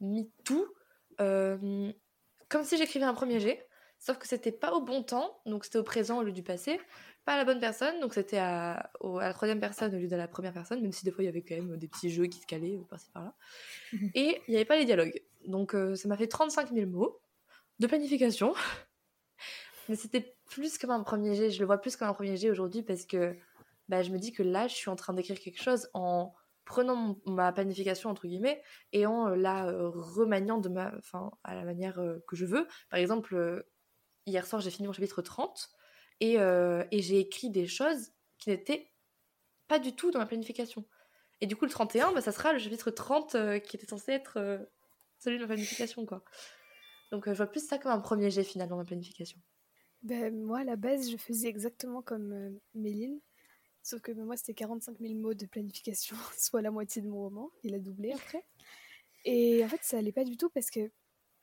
mis 0.00 0.30
tout 0.44 0.66
comme 1.18 2.64
si 2.64 2.76
j'écrivais 2.76 3.04
un 3.04 3.14
premier 3.14 3.40
jet. 3.40 3.64
Sauf 4.00 4.16
que 4.18 4.28
c'était 4.28 4.52
pas 4.52 4.74
au 4.74 4.80
bon 4.80 5.02
temps, 5.02 5.40
donc 5.44 5.64
c'était 5.64 5.78
au 5.78 5.82
présent 5.82 6.18
au 6.18 6.22
lieu 6.22 6.30
du 6.30 6.44
passé 6.44 6.78
pas 7.28 7.36
la 7.36 7.44
bonne 7.44 7.60
personne, 7.60 8.00
donc 8.00 8.14
c'était 8.14 8.38
à, 8.38 8.90
la 9.02 9.34
troisième 9.34 9.60
personne 9.60 9.94
au 9.94 9.98
lieu 9.98 10.08
de 10.08 10.16
la 10.16 10.26
première 10.26 10.54
personne, 10.54 10.80
même 10.80 10.92
si 10.92 11.04
des 11.04 11.10
fois 11.10 11.22
il 11.22 11.26
y 11.26 11.28
avait 11.28 11.42
quand 11.42 11.56
même 11.56 11.76
des 11.76 11.86
petits 11.86 12.08
jeux 12.08 12.24
qui 12.24 12.40
se 12.40 12.46
calaient 12.46 12.78
euh, 12.78 12.84
par-ci 12.88 13.10
par-là. 13.10 13.34
Et 14.14 14.40
il 14.48 14.50
n'y 14.50 14.56
avait 14.56 14.64
pas 14.64 14.78
les 14.78 14.86
dialogues. 14.86 15.12
Donc 15.46 15.74
euh, 15.74 15.94
ça 15.94 16.08
m'a 16.08 16.16
fait 16.16 16.26
35 16.26 16.72
000 16.72 16.86
mots 16.86 17.20
de 17.80 17.86
planification. 17.86 18.54
Mais 19.90 19.96
c'était 19.96 20.38
plus 20.46 20.78
comme 20.78 20.90
un 20.90 21.02
premier 21.02 21.34
jet, 21.34 21.50
je 21.50 21.60
le 21.60 21.66
vois 21.66 21.76
plus 21.76 21.96
comme 21.96 22.08
un 22.08 22.14
premier 22.14 22.38
jet 22.38 22.48
aujourd'hui 22.50 22.82
parce 22.82 23.04
que 23.04 23.36
bah, 23.88 24.02
je 24.02 24.10
me 24.10 24.18
dis 24.18 24.32
que 24.32 24.42
là 24.42 24.68
je 24.68 24.74
suis 24.74 24.90
en 24.90 24.96
train 24.96 25.12
d'écrire 25.14 25.38
quelque 25.38 25.62
chose 25.62 25.88
en 25.94 26.34
prenant 26.64 27.18
ma 27.26 27.52
planification 27.52 28.10
entre 28.10 28.26
guillemets 28.26 28.62
et 28.92 29.06
en 29.06 29.28
euh, 29.28 29.36
la 29.36 29.64
remaniant 29.64 30.58
de 30.58 30.68
ma, 30.68 30.92
enfin, 30.98 31.30
à 31.44 31.54
la 31.54 31.64
manière 31.64 32.00
que 32.26 32.36
je 32.36 32.44
veux. 32.44 32.66
Par 32.90 33.00
exemple, 33.00 33.64
hier 34.26 34.46
soir 34.46 34.60
j'ai 34.60 34.70
fini 34.70 34.86
mon 34.86 34.92
chapitre 34.92 35.22
30 35.22 35.70
euh, 36.22 36.84
et, 36.90 37.00
j'ai 37.00 37.18
écrit 37.20 37.50
des 37.50 37.66
choses 37.66 38.12
qui 38.38 38.50
n'étaient 38.50 38.90
pas 39.68 39.78
du 39.78 39.94
tout 39.94 40.10
dans 40.10 40.18
ma 40.18 40.26
planification. 40.26 40.84
Et 41.40 41.46
du 41.46 41.56
coup, 41.56 41.64
le 41.64 41.70
31, 41.70 42.12
bah, 42.12 42.20
ça 42.20 42.32
sera 42.32 42.52
le 42.52 42.58
chapitre 42.58 42.90
30 42.90 43.34
euh, 43.34 43.58
qui 43.58 43.76
était 43.76 43.86
censé 43.86 44.12
être 44.12 44.38
euh, 44.38 44.58
celui 45.18 45.38
de 45.38 45.42
ma 45.42 45.48
planification. 45.48 46.04
quoi. 46.06 46.24
Donc 47.12 47.26
je 47.26 47.34
vois 47.34 47.46
plus 47.46 47.66
ça 47.66 47.78
comme 47.78 47.92
un 47.92 48.00
premier 48.00 48.30
jet 48.30 48.44
finalement, 48.44 48.76
ma 48.76 48.84
planification. 48.84 49.40
Ben, 50.02 50.36
moi, 50.36 50.60
à 50.60 50.64
la 50.64 50.76
base, 50.76 51.10
je 51.10 51.16
faisais 51.16 51.48
exactement 51.48 52.02
comme 52.02 52.58
Méline. 52.74 53.20
Sauf 53.82 54.00
que 54.00 54.12
moi, 54.12 54.36
c'était 54.36 54.54
45 54.54 54.98
000 55.00 55.14
mots 55.14 55.34
de 55.34 55.46
planification, 55.46 56.16
soit 56.38 56.62
la 56.62 56.70
moitié 56.70 57.02
de 57.02 57.08
mon 57.08 57.20
roman. 57.20 57.50
Il 57.62 57.74
a 57.74 57.78
doublé 57.78 58.12
après. 58.12 58.44
Et 59.24 59.64
en 59.64 59.68
fait, 59.68 59.80
ça 59.82 59.98
allait 59.98 60.12
pas 60.12 60.24
du 60.24 60.36
tout 60.36 60.50
parce 60.50 60.70
que 60.70 60.90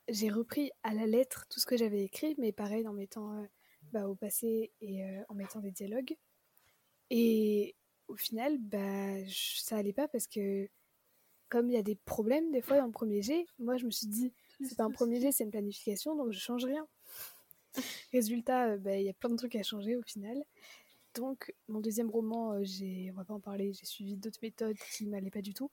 j'ai 0.08 0.30
repris 0.30 0.70
à 0.82 0.94
la 0.94 1.06
lettre 1.06 1.46
tout 1.48 1.60
ce 1.60 1.66
que 1.66 1.76
j'avais 1.76 2.02
écrit, 2.02 2.34
mais 2.38 2.52
pareil, 2.52 2.86
en 2.86 2.92
mettant 2.92 3.46
bah, 3.92 4.08
au 4.08 4.14
passé 4.14 4.72
et 4.80 5.04
euh, 5.04 5.22
en 5.28 5.34
mettant 5.34 5.60
des 5.60 5.70
dialogues. 5.70 6.16
Et 7.10 7.76
au 8.08 8.16
final, 8.16 8.58
bah, 8.58 9.26
ça 9.28 9.76
allait 9.76 9.92
pas 9.92 10.08
parce 10.08 10.26
que 10.26 10.68
comme 11.48 11.70
il 11.70 11.74
y 11.74 11.78
a 11.78 11.82
des 11.82 11.94
problèmes 11.94 12.50
des 12.50 12.60
fois 12.60 12.78
dans 12.78 12.86
le 12.86 12.92
premier 12.92 13.22
jet, 13.22 13.46
moi 13.58 13.76
je 13.76 13.86
me 13.86 13.90
suis 13.90 14.08
dit 14.08 14.32
c'est 14.62 14.76
pas 14.76 14.84
un 14.84 14.90
premier 14.90 15.20
jet, 15.20 15.32
c'est 15.32 15.44
une 15.44 15.50
planification, 15.50 16.16
donc 16.16 16.32
je 16.32 16.38
change 16.38 16.64
rien. 16.64 16.86
Résultat, 18.12 18.70
euh, 18.70 18.78
bah, 18.78 18.96
il 18.96 19.04
y 19.04 19.08
a 19.08 19.14
plein 19.14 19.30
de 19.30 19.36
trucs 19.36 19.54
à 19.56 19.62
changer 19.62 19.96
au 19.96 20.02
final. 20.02 20.42
Donc 21.16 21.54
mon 21.68 21.80
deuxième 21.80 22.10
roman, 22.10 22.52
euh, 22.52 22.60
j'ai, 22.62 23.10
on 23.12 23.14
va 23.16 23.24
pas 23.24 23.34
en 23.34 23.40
parler, 23.40 23.72
j'ai 23.72 23.86
suivi 23.86 24.16
d'autres 24.16 24.38
méthodes 24.42 24.76
qui 24.92 25.06
m'allaient 25.06 25.30
pas 25.30 25.42
du 25.42 25.54
tout. 25.54 25.70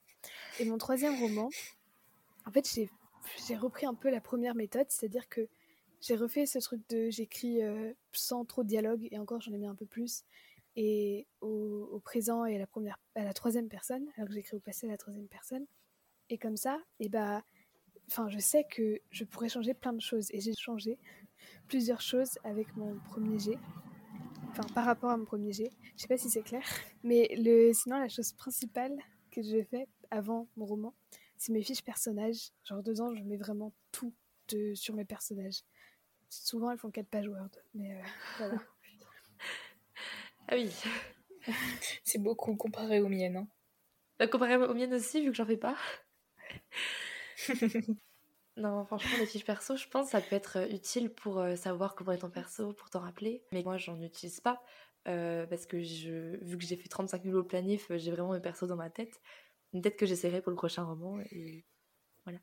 Et 0.60 0.66
mon 0.66 0.78
troisième 0.78 1.20
roman, 1.20 1.50
en 2.46 2.52
fait 2.52 2.68
j'ai 3.48 3.56
repris 3.56 3.86
un 3.86 3.94
peu 3.94 4.10
la 4.10 4.22
première 4.22 4.56
méthode, 4.56 4.86
c'est-à-dire 4.90 5.28
que 5.28 5.48
j'ai 6.02 6.16
refait 6.16 6.46
ce 6.46 6.60
truc 6.60 6.82
de 6.90 7.10
j'écris 7.10 7.62
euh, 7.62 7.94
sans 8.14 8.46
trop 8.46 8.64
de 8.64 8.68
dialogue 8.68 9.08
et 9.12 9.20
encore 9.20 9.42
j'en 9.42 9.54
ai 9.54 9.58
mis 9.58 9.68
un 9.68 9.76
peu 9.76 9.86
plus 9.86 10.24
et 10.76 11.28
au, 11.40 12.02
présent 12.04 12.46
et 12.46 12.56
à 12.56 12.60
la 12.60 12.68
première 12.68 12.98
à 13.16 13.24
la 13.24 13.32
troisième 13.32 13.70
personne 13.70 14.06
alors 14.18 14.28
que 14.28 14.34
j'écris 14.34 14.58
au 14.58 14.60
passé 14.60 14.88
à 14.88 14.92
la 14.92 14.98
troisième 14.98 15.28
personne 15.28 15.66
et 16.30 16.38
comme 16.38 16.58
ça 16.58 16.80
et 17.00 17.08
bah 17.08 17.44
enfin 18.08 18.28
je 18.28 18.40
sais 18.40 18.66
que 18.66 19.00
je 19.12 19.24
pourrais 19.24 19.48
changer 19.48 19.74
plein 19.74 19.94
de 19.94 20.02
choses 20.02 20.28
et 20.32 20.42
j'ai 20.42 20.54
changé 20.56 20.98
plusieurs 21.68 22.02
choses 22.02 22.38
avec 22.44 22.76
mon 22.76 22.96
premier 23.12 23.40
G 23.40 23.58
enfin 24.54 24.64
par 24.74 24.86
rapport 24.86 25.10
à 25.10 25.18
mon 25.18 25.26
premier 25.26 25.52
G 25.52 25.72
je 25.96 26.02
sais 26.02 26.08
pas 26.08 26.18
si 26.18 26.30
c'est 26.30 26.44
clair 26.44 26.64
mais 27.04 27.34
le 27.38 27.74
sinon 27.74 28.00
la 28.00 28.10
chose 28.10 28.32
principale 28.34 28.96
que 29.32 29.42
je 29.42 29.64
fais 29.64 29.88
avant 30.12 30.48
mon 30.56 30.66
roman 30.66 30.94
c'est 31.38 31.52
mes 31.52 31.64
fiches 31.64 31.84
personnages 31.84 32.52
genre 32.64 32.82
dedans 32.82 33.14
je 33.16 33.24
mets 33.24 33.38
vraiment 33.38 33.74
tout 33.92 34.14
de, 34.50 34.74
sur 34.76 34.96
mes 34.96 35.06
personnages 35.06 35.64
Souvent, 36.42 36.72
elles 36.72 36.78
font 36.78 36.90
4 36.90 37.08
pages 37.08 37.28
Word. 37.28 37.50
Mais 37.76 37.96
euh, 37.96 38.02
voilà. 38.38 38.56
ah 40.48 40.56
oui. 40.56 40.72
C'est 42.04 42.18
beaucoup 42.20 42.56
comparé 42.56 43.00
aux 43.00 43.10
miennes. 43.10 43.38
Hein. 43.38 43.48
Bah, 44.18 44.28
comparé 44.28 44.56
aux 44.58 44.74
miennes 44.74 44.94
aussi, 44.94 45.22
vu 45.22 45.30
que 45.30 45.36
j'en 45.36 45.46
fais 45.46 45.58
pas. 45.58 45.78
non, 48.56 48.86
franchement, 48.86 49.18
les 49.20 49.26
fiches 49.26 49.46
perso, 49.46 49.76
je 49.76 49.88
pense 49.88 50.08
que 50.08 50.12
ça 50.12 50.22
peut 50.22 50.36
être 50.36 50.58
euh, 50.60 50.68
utile 50.70 51.10
pour 51.10 51.40
euh, 51.40 51.56
savoir 51.56 51.96
comment 51.96 52.12
est 52.12 52.20
ton 52.20 52.30
perso, 52.30 52.74
pour 52.74 52.90
t'en 52.90 53.00
rappeler. 53.00 53.44
Mais 53.52 53.64
moi, 53.64 53.78
j'en 53.78 54.00
utilise 54.02 54.40
pas. 54.40 54.64
parce 55.06 55.66
que 55.66 55.82
je, 55.82 56.38
vu 56.44 56.58
que 56.58 56.64
j'ai 56.64 56.78
fait 56.78 56.90
35 56.90 57.24
000 57.24 57.36
au 57.36 57.44
planif, 57.44 57.92
j'ai 57.96 58.12
vraiment 58.12 58.34
mes 58.34 58.40
persos 58.40 58.68
dans 58.68 58.76
ma 58.76 58.90
tête. 58.90 59.22
Peut-être 59.72 59.98
que 59.98 60.06
j'essaierai 60.06 60.42
pour 60.42 60.52
le 60.52 60.56
prochain 60.56 60.84
roman. 60.84 61.20
Et 61.32 61.66
voilà. 62.26 62.40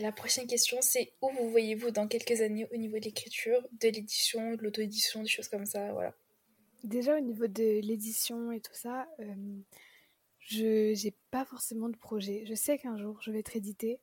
La 0.00 0.10
prochaine 0.10 0.48
question, 0.48 0.78
c'est 0.80 1.12
où 1.22 1.30
vous 1.30 1.50
voyez-vous 1.50 1.92
dans 1.92 2.08
quelques 2.08 2.40
années 2.40 2.66
au 2.72 2.76
niveau 2.76 2.98
de 2.98 3.04
l'écriture, 3.04 3.64
de 3.80 3.88
l'édition, 3.88 4.54
de 4.54 4.62
l'auto-édition, 4.62 5.22
des 5.22 5.28
choses 5.28 5.48
comme 5.48 5.66
ça, 5.66 5.92
voilà. 5.92 6.14
Déjà 6.82 7.16
au 7.16 7.20
niveau 7.20 7.46
de 7.46 7.80
l'édition 7.80 8.50
et 8.50 8.60
tout 8.60 8.74
ça, 8.74 9.06
euh, 9.20 9.34
je 10.40 11.04
n'ai 11.04 11.14
pas 11.30 11.44
forcément 11.44 11.88
de 11.88 11.96
projet. 11.96 12.44
Je 12.44 12.54
sais 12.54 12.76
qu'un 12.76 12.98
jour 12.98 13.22
je 13.22 13.30
vais 13.30 13.38
être 13.38 13.54
éditée 13.54 14.00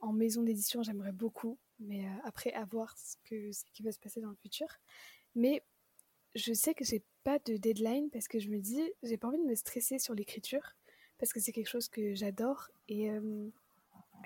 en 0.00 0.12
maison 0.12 0.42
d'édition, 0.42 0.82
j'aimerais 0.82 1.12
beaucoup, 1.12 1.58
mais 1.78 2.06
euh, 2.06 2.10
après 2.24 2.52
à 2.52 2.64
voir 2.64 2.96
ce, 2.98 3.16
que, 3.24 3.52
ce 3.52 3.64
qui 3.72 3.82
va 3.82 3.92
se 3.92 3.98
passer 3.98 4.20
dans 4.20 4.30
le 4.30 4.36
futur. 4.36 4.68
Mais 5.34 5.62
je 6.34 6.52
sais 6.52 6.74
que 6.74 6.84
j'ai 6.84 7.02
pas 7.24 7.38
de 7.40 7.56
deadline 7.56 8.10
parce 8.10 8.28
que 8.28 8.38
je 8.38 8.48
me 8.48 8.58
dis, 8.58 8.82
j'ai 9.02 9.16
pas 9.16 9.28
envie 9.28 9.38
de 9.38 9.44
me 9.44 9.54
stresser 9.54 9.98
sur 9.98 10.14
l'écriture 10.14 10.74
parce 11.18 11.32
que 11.32 11.40
c'est 11.40 11.52
quelque 11.52 11.68
chose 11.68 11.88
que 11.88 12.14
j'adore 12.14 12.70
et 12.88 13.10
euh, 13.10 13.48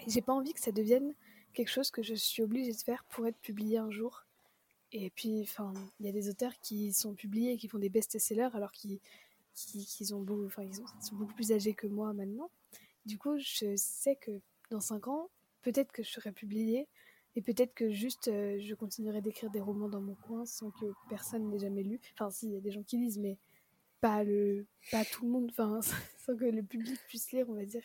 j'ai 0.06 0.22
pas 0.22 0.32
envie 0.32 0.52
que 0.52 0.60
ça 0.60 0.72
devienne 0.72 1.14
quelque 1.52 1.70
chose 1.70 1.90
que 1.90 2.02
je 2.02 2.14
suis 2.14 2.42
obligée 2.42 2.72
de 2.72 2.76
faire 2.76 3.04
pour 3.04 3.26
être 3.26 3.38
publié 3.38 3.78
un 3.78 3.90
jour. 3.90 4.24
Et 4.92 5.10
puis, 5.10 5.42
enfin, 5.42 5.72
il 5.98 6.06
y 6.06 6.08
a 6.08 6.12
des 6.12 6.28
auteurs 6.28 6.52
qui 6.60 6.92
sont 6.92 7.14
publiés, 7.14 7.56
qui 7.56 7.68
font 7.68 7.78
des 7.78 7.88
best-sellers, 7.88 8.50
alors 8.54 8.70
qu'ils 8.72 9.00
qui, 9.54 9.86
ont 10.12 10.24
sont 10.24 11.16
beaucoup 11.16 11.34
plus 11.34 11.52
âgés 11.52 11.74
que 11.74 11.86
moi 11.86 12.12
maintenant. 12.12 12.50
Du 13.06 13.18
coup, 13.18 13.38
je 13.38 13.74
sais 13.76 14.16
que 14.16 14.40
dans 14.70 14.80
5 14.80 15.08
ans, 15.08 15.30
peut-être 15.64 15.90
que 15.90 16.02
je 16.02 16.10
serai 16.10 16.30
publiée, 16.30 16.88
et 17.36 17.42
peut-être 17.42 17.74
que 17.74 17.90
juste 17.90 18.28
euh, 18.28 18.58
je 18.60 18.74
continuerai 18.74 19.20
d'écrire 19.20 19.50
des 19.50 19.60
romans 19.60 19.88
dans 19.88 20.00
mon 20.00 20.14
coin 20.14 20.46
sans 20.46 20.70
que 20.70 20.86
personne 21.08 21.48
n'ait 21.50 21.58
jamais 21.58 21.82
lu. 21.82 22.00
Enfin, 22.12 22.30
si, 22.30 22.46
il 22.46 22.54
y 22.54 22.56
a 22.56 22.60
des 22.60 22.70
gens 22.70 22.84
qui 22.84 22.96
lisent, 22.96 23.18
mais 23.18 23.38
pas, 24.00 24.22
le, 24.22 24.66
pas 24.92 25.04
tout 25.04 25.24
le 25.24 25.32
monde, 25.32 25.48
enfin, 25.50 25.80
sans 26.18 26.36
que 26.36 26.44
le 26.44 26.62
public 26.62 27.00
puisse 27.08 27.32
lire, 27.32 27.48
on 27.48 27.54
va 27.54 27.64
dire. 27.64 27.82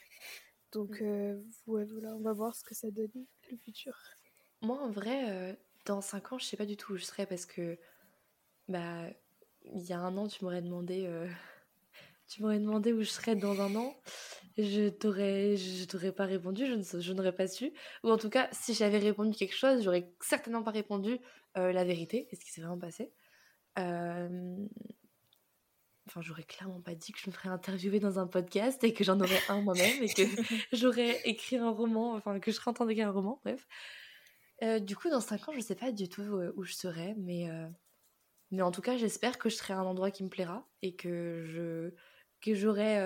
Donc, 0.72 1.02
euh, 1.02 1.42
ouais, 1.66 1.86
voilà, 1.86 2.16
on 2.16 2.20
va 2.20 2.34
voir 2.34 2.56
ce 2.56 2.64
que 2.64 2.76
ça 2.76 2.92
donne, 2.92 3.26
le 3.50 3.58
futur. 3.58 3.98
Moi, 4.62 4.78
en 4.80 4.92
vrai, 4.92 5.32
euh, 5.32 5.56
dans 5.86 6.02
5 6.02 6.34
ans, 6.34 6.38
je 6.38 6.46
sais 6.46 6.58
pas 6.58 6.66
du 6.66 6.78
tout 6.78 6.94
où 6.94 6.98
je 6.98 7.06
serai 7.06 7.26
parce 7.26 7.46
que, 7.46 7.78
bah, 8.68 9.08
il 9.64 9.82
y 9.82 9.94
a 9.94 10.00
un 10.00 10.16
an, 10.18 10.28
tu 10.28 10.44
m'aurais 10.44 10.62
demandé, 10.62 11.06
euh, 11.08 11.28
tu 12.30 12.42
m'aurais 12.42 12.60
demandé 12.60 12.94
où 12.94 13.02
je 13.02 13.10
serais 13.10 13.36
dans 13.36 13.62
un 13.62 13.76
an. 13.76 13.96
Je 14.58 14.90
t'aurais, 14.90 15.56
je 15.56 15.86
t'aurais 15.86 16.12
pas 16.12 16.26
répondu, 16.26 16.66
je, 16.66 17.00
je 17.00 17.14
n'aurais 17.14 17.36
pas 17.36 17.48
su. 17.48 17.74
Ou 18.04 18.10
en 18.10 18.18
tout 18.18 18.30
cas, 18.30 18.50
si 18.52 18.74
j'avais 18.74 19.00
répondu 19.00 19.38
quelque 19.38 19.56
chose, 19.56 19.84
j'aurais 19.84 20.12
certainement 20.22 20.64
pas 20.64 20.72
répondu 20.72 21.20
la 21.56 21.84
vérité, 21.84 22.28
ce 22.32 22.40
qui 22.40 22.52
s'est 22.52 22.62
vraiment 22.62 22.78
passé. 22.78 23.12
Enfin, 26.10 26.22
j'aurais 26.22 26.44
clairement 26.44 26.82
pas 26.82 26.96
dit 26.96 27.12
que 27.12 27.20
je 27.20 27.30
me 27.30 27.32
ferais 27.32 27.50
interviewer 27.50 28.00
dans 28.00 28.18
un 28.18 28.26
podcast 28.26 28.84
et 28.84 28.94
que 28.94 29.04
j'en 29.04 29.20
aurais 29.20 29.42
un 29.48 29.62
moi-même 29.62 30.02
et 30.02 30.10
que 30.10 30.24
j'aurais 30.74 31.22
écrit 31.26 31.58
un 31.58 31.70
roman, 31.70 32.16
enfin 32.16 32.40
que 32.40 32.50
je 32.50 32.56
serais 32.56 32.72
en 32.72 32.74
train 32.74 32.88
d'écrire 32.88 33.10
un 33.10 33.12
roman, 33.12 33.40
bref. 33.44 33.68
Euh, 34.64 34.80
du 34.80 34.96
coup, 34.96 35.12
dans 35.12 35.22
5 35.22 35.50
ans, 35.50 35.52
je 35.54 35.60
sais 35.60 35.76
pas 35.76 35.92
du 35.92 36.10
tout 36.10 36.24
euh, 36.24 36.52
où 36.56 36.64
je 36.64 36.74
serai, 36.74 37.14
mais, 37.20 37.48
euh, 37.52 37.68
mais 38.50 38.64
en 38.64 38.72
tout 38.72 38.82
cas, 38.82 38.98
j'espère 38.98 39.38
que 39.38 39.50
je 39.50 39.56
serai 39.56 39.74
à 39.74 39.78
un 39.78 39.86
endroit 39.86 40.10
qui 40.10 40.24
me 40.24 40.30
plaira 40.30 40.68
et 40.82 40.96
que 40.96 41.44
je 41.46 41.94
que 42.42 42.56
j'aurai 42.56 42.98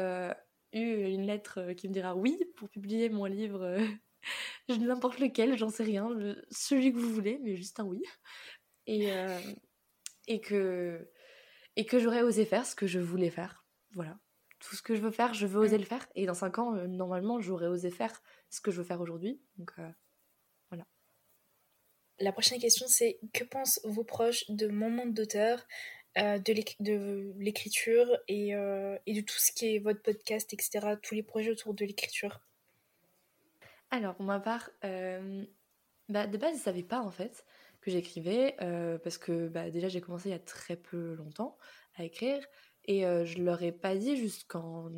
eu 0.74 1.06
une 1.06 1.26
lettre 1.26 1.74
qui 1.74 1.88
me 1.88 1.94
dira 1.94 2.16
oui 2.16 2.40
pour 2.56 2.70
publier 2.70 3.10
mon 3.10 3.26
livre, 3.26 3.78
n'importe 4.70 5.20
lequel, 5.20 5.58
j'en 5.58 5.70
sais 5.70 5.84
rien, 5.84 6.10
celui 6.50 6.94
que 6.94 6.98
vous 6.98 7.14
voulez, 7.14 7.40
mais 7.42 7.56
juste 7.56 7.80
un 7.80 7.86
oui. 7.86 8.04
Et, 8.88 10.40
que 10.42 11.08
j'aurais 11.94 12.22
osé 12.22 12.46
faire 12.46 12.66
ce 12.66 12.76
que 12.76 12.88
je 12.88 13.00
voulais 13.00 13.30
faire. 13.30 13.66
Voilà. 13.94 14.20
Tout 14.60 14.76
ce 14.76 14.82
que 14.82 14.96
je 14.96 15.02
veux 15.02 15.12
faire, 15.12 15.34
je 15.34 15.46
veux 15.46 15.60
oser 15.60 15.78
le 15.78 15.84
faire. 15.84 16.08
Et 16.16 16.26
dans 16.26 16.34
5 16.34 16.60
ans, 16.60 16.76
euh, 16.76 16.88
normalement, 16.88 17.42
j'aurais 17.42 17.68
osé 17.68 17.92
faire 17.92 18.22
ce 18.50 18.62
que 18.62 18.72
je 18.72 18.78
veux 18.78 18.84
faire 18.84 19.02
aujourd'hui. 19.02 19.42
Donc 19.58 19.74
euh, 19.78 19.90
voilà. 20.70 20.86
La 22.20 22.32
prochaine 22.32 22.60
question, 22.60 22.86
c'est 22.88 23.20
que 23.34 23.44
pensent 23.44 23.82
vos 23.84 24.06
proches 24.06 24.50
de 24.50 24.68
mon 24.68 24.90
monde 24.90 25.14
d'auteur, 25.14 25.66
euh, 26.18 26.38
de 26.40 27.34
l'écriture 27.40 28.08
et, 28.28 28.50
et, 28.50 29.14
de 29.14 29.22
tout 29.22 29.38
ce 29.38 29.52
qui 29.52 29.76
est 29.76 29.80
votre 29.80 30.02
podcast, 30.02 30.54
etc., 30.54 30.96
tous 31.02 31.16
les 31.16 31.24
projets 31.24 31.52
autour 31.52 31.74
de 31.74 31.86
l'écriture 31.86 32.42
Alors, 33.92 34.16
pour 34.16 34.26
ma 34.26 34.40
part, 34.40 34.70
bah, 36.10 36.28
de 36.28 36.38
base, 36.38 36.54
ils 36.54 36.58
ne 36.58 36.64
savaient 36.64 36.84
pas 36.84 37.00
en 37.00 37.12
fait 37.12 37.46
que 37.84 37.92
j'écrivais 37.92 38.56
euh, 38.62 38.98
parce 38.98 39.18
que 39.18 39.48
bah, 39.50 39.70
déjà 39.70 39.90
j'ai 39.90 40.02
commencé 40.02 40.30
il 40.30 40.32
y 40.32 40.36
a 40.36 40.40
très 40.40 40.78
peu 40.78 41.16
longtemps 41.16 41.58
à 41.96 42.04
écrire 42.04 42.44
et 42.86 43.06
euh, 43.06 43.26
je 43.26 43.42
leur 43.42 43.62
ai 43.62 43.72
pas 43.72 43.96
dit 43.96 44.18
jusqu'en 44.18 44.90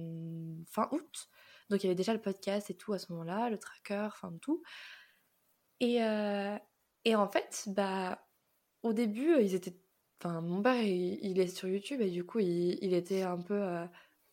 fin 0.69 0.87
août. 0.91 1.29
Donc 1.69 1.83
il 1.83 1.87
y 1.87 1.89
avait 1.89 1.95
déjà 1.95 2.13
le 2.13 2.21
podcast 2.21 2.69
et 2.69 2.75
tout 2.75 2.93
à 2.93 2.99
ce 2.99 3.11
moment-là, 3.11 3.49
le 3.49 3.57
tracker, 3.57 4.07
enfin 4.07 4.31
tout. 4.41 4.61
Et, 5.79 6.03
euh, 6.03 6.57
et 7.03 7.15
en 7.15 7.27
fait, 7.27 7.63
bah 7.67 8.23
au 8.83 8.93
début, 8.93 9.41
ils 9.41 9.55
étaient. 9.55 9.75
Enfin, 10.19 10.41
mon 10.41 10.61
père, 10.61 10.81
il, 10.81 11.39
est 11.39 11.47
sur 11.47 11.67
YouTube 11.67 12.01
et 12.01 12.09
du 12.09 12.23
coup, 12.25 12.39
il, 12.39 12.77
il 12.81 12.93
était 12.93 13.23
un 13.23 13.37
peu. 13.37 13.61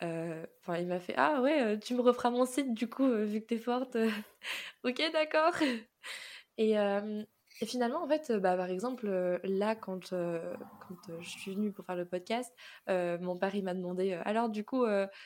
Enfin, 0.00 0.78
il 0.78 0.86
m'a 0.86 1.00
fait 1.00 1.14
Ah 1.16 1.40
ouais, 1.42 1.78
tu 1.78 1.94
me 1.94 2.00
referas 2.00 2.30
mon 2.30 2.46
site 2.46 2.74
du 2.74 2.88
coup, 2.88 3.08
vu 3.08 3.40
que 3.40 3.46
t'es 3.46 3.58
forte. 3.58 3.96
ok, 4.84 5.02
d'accord. 5.12 5.54
Et, 6.58 6.74
et 7.62 7.66
finalement, 7.66 8.02
en 8.02 8.08
fait, 8.08 8.30
bah, 8.32 8.56
par 8.56 8.68
exemple, 8.68 9.08
là, 9.42 9.74
quand, 9.74 10.10
quand 10.10 11.20
je 11.20 11.28
suis 11.28 11.54
venue 11.54 11.72
pour 11.72 11.84
faire 11.86 11.96
le 11.96 12.04
podcast, 12.04 12.52
mon 12.88 13.36
père, 13.36 13.54
il 13.54 13.64
m'a 13.64 13.74
demandé 13.74 14.12
Alors, 14.24 14.50
du 14.50 14.64
coup, 14.64 14.84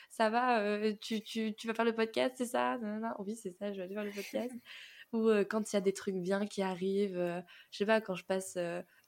ça 0.09 0.29
va 0.29 0.91
tu, 1.01 1.21
tu, 1.21 1.53
tu, 1.53 1.67
vas 1.67 1.73
faire 1.73 1.85
le 1.85 1.95
podcast, 1.95 2.35
c'est 2.37 2.45
ça? 2.45 2.79
Oui, 3.19 3.35
c'est 3.35 3.51
ça, 3.51 3.73
je 3.73 3.77
vais 3.77 3.83
aller 3.83 3.93
faire 3.93 4.05
le 4.05 4.11
podcast. 4.11 4.55
Ou 5.13 5.29
quand 5.49 5.71
il 5.71 5.75
y 5.75 5.77
a 5.77 5.81
des 5.81 5.93
trucs 5.93 6.15
bien 6.15 6.45
qui 6.45 6.61
arrivent, 6.61 7.43
je 7.71 7.77
sais 7.77 7.85
pas, 7.85 8.01
quand 8.01 8.15
je 8.15 8.25
passe 8.25 8.57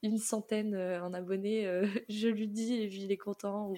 une 0.04 0.18
centaine 0.18 0.76
en 0.76 1.14
abonnés, 1.14 1.66
je 2.10 2.28
lui 2.28 2.48
dis 2.48 2.76
et 2.76 2.88
puis 2.88 3.04
il 3.04 3.12
est 3.12 3.18
content. 3.18 3.74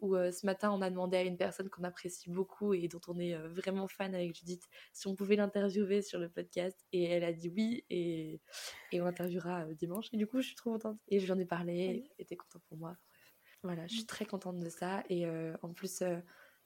Ou, 0.00 0.16
euh, 0.16 0.32
ce 0.32 0.46
matin 0.46 0.70
on 0.72 0.80
a 0.80 0.88
demandé 0.88 1.18
à 1.18 1.22
une 1.22 1.36
personne 1.36 1.68
qu'on 1.68 1.84
apprécie 1.84 2.30
beaucoup 2.30 2.72
et 2.72 2.88
dont 2.88 3.00
on 3.08 3.18
est 3.18 3.34
euh, 3.34 3.48
vraiment 3.48 3.86
fan 3.86 4.14
avec 4.14 4.34
Judith 4.34 4.62
si 4.94 5.06
on 5.08 5.14
pouvait 5.14 5.36
l'interviewer 5.36 6.00
sur 6.00 6.18
le 6.18 6.30
podcast. 6.30 6.78
Et 6.92 7.04
elle 7.04 7.24
a 7.24 7.32
dit 7.32 7.52
oui 7.54 7.84
et, 7.90 8.40
et 8.92 9.00
on 9.02 9.06
interviewera 9.06 9.66
euh, 9.66 9.74
dimanche. 9.74 10.06
Et 10.12 10.16
du 10.16 10.26
coup 10.26 10.40
je 10.40 10.46
suis 10.46 10.56
trop 10.56 10.72
contente. 10.72 10.98
Et 11.08 11.20
je 11.20 11.26
lui 11.26 11.32
en 11.32 11.38
ai 11.38 11.44
parlé 11.44 12.04
elle 12.18 12.22
était 12.22 12.36
contente 12.36 12.62
pour 12.68 12.78
moi. 12.78 12.90
Bref. 12.92 13.58
Voilà 13.62 13.86
je 13.88 13.94
suis 13.94 14.06
très 14.06 14.24
contente 14.24 14.58
de 14.58 14.70
ça. 14.70 15.02
Et 15.10 15.26
en 15.62 15.72
plus 15.74 16.02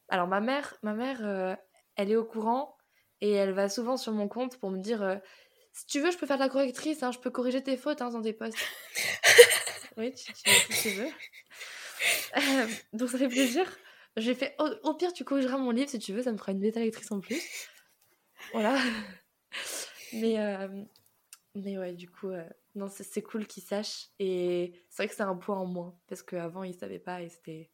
alors 0.08 0.28
ma 0.28 0.40
mère 0.40 0.76
ma 0.82 0.94
mère 0.94 1.58
elle 1.96 2.10
est 2.12 2.16
au 2.16 2.24
courant 2.24 2.76
et 3.20 3.32
elle 3.32 3.52
va 3.52 3.68
souvent 3.68 3.96
sur 3.96 4.12
mon 4.12 4.28
compte 4.28 4.58
pour 4.58 4.70
me 4.70 4.78
dire 4.78 5.20
si 5.74 5.86
tu 5.86 6.00
veux 6.00 6.10
je 6.10 6.16
peux 6.16 6.26
faire 6.26 6.38
de 6.38 6.42
la 6.42 6.48
correctrice 6.48 7.02
hein, 7.02 7.12
je 7.12 7.18
peux 7.18 7.30
corriger 7.30 7.62
tes 7.62 7.76
fautes 7.76 8.00
hein, 8.00 8.08
dans 8.08 8.22
tes 8.22 8.32
posts 8.32 8.56
oui 9.98 10.14
tu, 10.14 10.32
tu, 10.32 10.50
tu 10.82 10.88
veux 10.88 11.10
euh, 12.36 12.66
donc 12.92 13.08
ça 13.08 13.18
fait 13.18 13.28
plaisir. 13.28 13.66
J'ai 14.16 14.34
fait 14.34 14.56
au, 14.82 14.94
pire, 14.94 15.12
tu 15.12 15.24
corrigeras 15.24 15.58
mon 15.58 15.70
livre 15.70 15.90
si 15.90 15.98
tu 15.98 16.12
veux, 16.12 16.22
ça 16.22 16.32
me 16.32 16.38
fera 16.38 16.52
une 16.52 16.60
bêta 16.60 16.80
lectrice 16.80 17.10
en 17.10 17.20
plus. 17.20 17.42
Voilà. 18.52 18.78
mais, 20.12 20.38
euh, 20.38 20.84
mais 21.54 21.78
ouais, 21.78 21.92
du 21.92 22.08
coup, 22.08 22.28
euh, 22.28 22.48
non, 22.74 22.88
c'est 22.88 23.22
cool 23.22 23.46
qu'ils 23.46 23.64
sachent. 23.64 24.10
Et 24.18 24.72
c'est 24.88 25.02
vrai 25.02 25.08
que 25.08 25.14
c'est 25.14 25.22
un 25.22 25.36
point 25.36 25.56
en 25.56 25.66
moins 25.66 25.98
parce 26.06 26.22
qu'avant, 26.22 26.62
ils 26.62 26.74
savaient 26.74 27.00
pas 27.00 27.22
et 27.22 27.28
c'était 27.28 27.70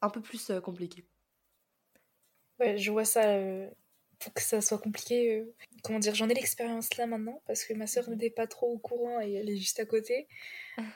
un 0.00 0.10
peu 0.10 0.20
plus 0.20 0.52
compliqué. 0.62 1.04
Ouais, 2.60 2.78
je 2.78 2.90
vois 2.90 3.04
ça 3.04 3.22
pour 4.18 4.32
que 4.34 4.42
ça 4.42 4.60
soit 4.60 4.78
compliqué. 4.78 5.44
comment 5.82 5.98
dire, 5.98 6.14
j'en 6.14 6.28
ai 6.28 6.34
l'expérience 6.34 6.96
là 6.96 7.06
maintenant 7.06 7.42
parce 7.46 7.64
que 7.64 7.72
ma 7.74 7.86
soeur 7.86 8.08
n'était 8.10 8.30
pas 8.30 8.46
trop 8.46 8.72
au 8.72 8.78
courant 8.78 9.20
et 9.20 9.34
elle 9.34 9.50
est 9.50 9.56
juste 9.56 9.80
à 9.80 9.84
côté. 9.84 10.28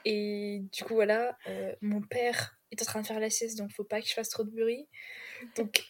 Et 0.04 0.62
du 0.72 0.85
coup, 0.85 0.94
voilà, 0.94 1.37
euh, 1.48 1.74
mon 1.80 2.00
père 2.00 2.58
est 2.70 2.80
en 2.82 2.85
train 2.85 3.00
de 3.00 3.06
faire 3.06 3.20
la 3.20 3.30
sieste, 3.30 3.58
donc 3.58 3.70
faut 3.72 3.85
pas 3.85 4.00
que 4.00 4.08
je 4.08 4.14
fasse 4.14 4.28
trop 4.28 4.44
de 4.44 4.50
bruit. 4.50 4.88
Donc, 5.56 5.85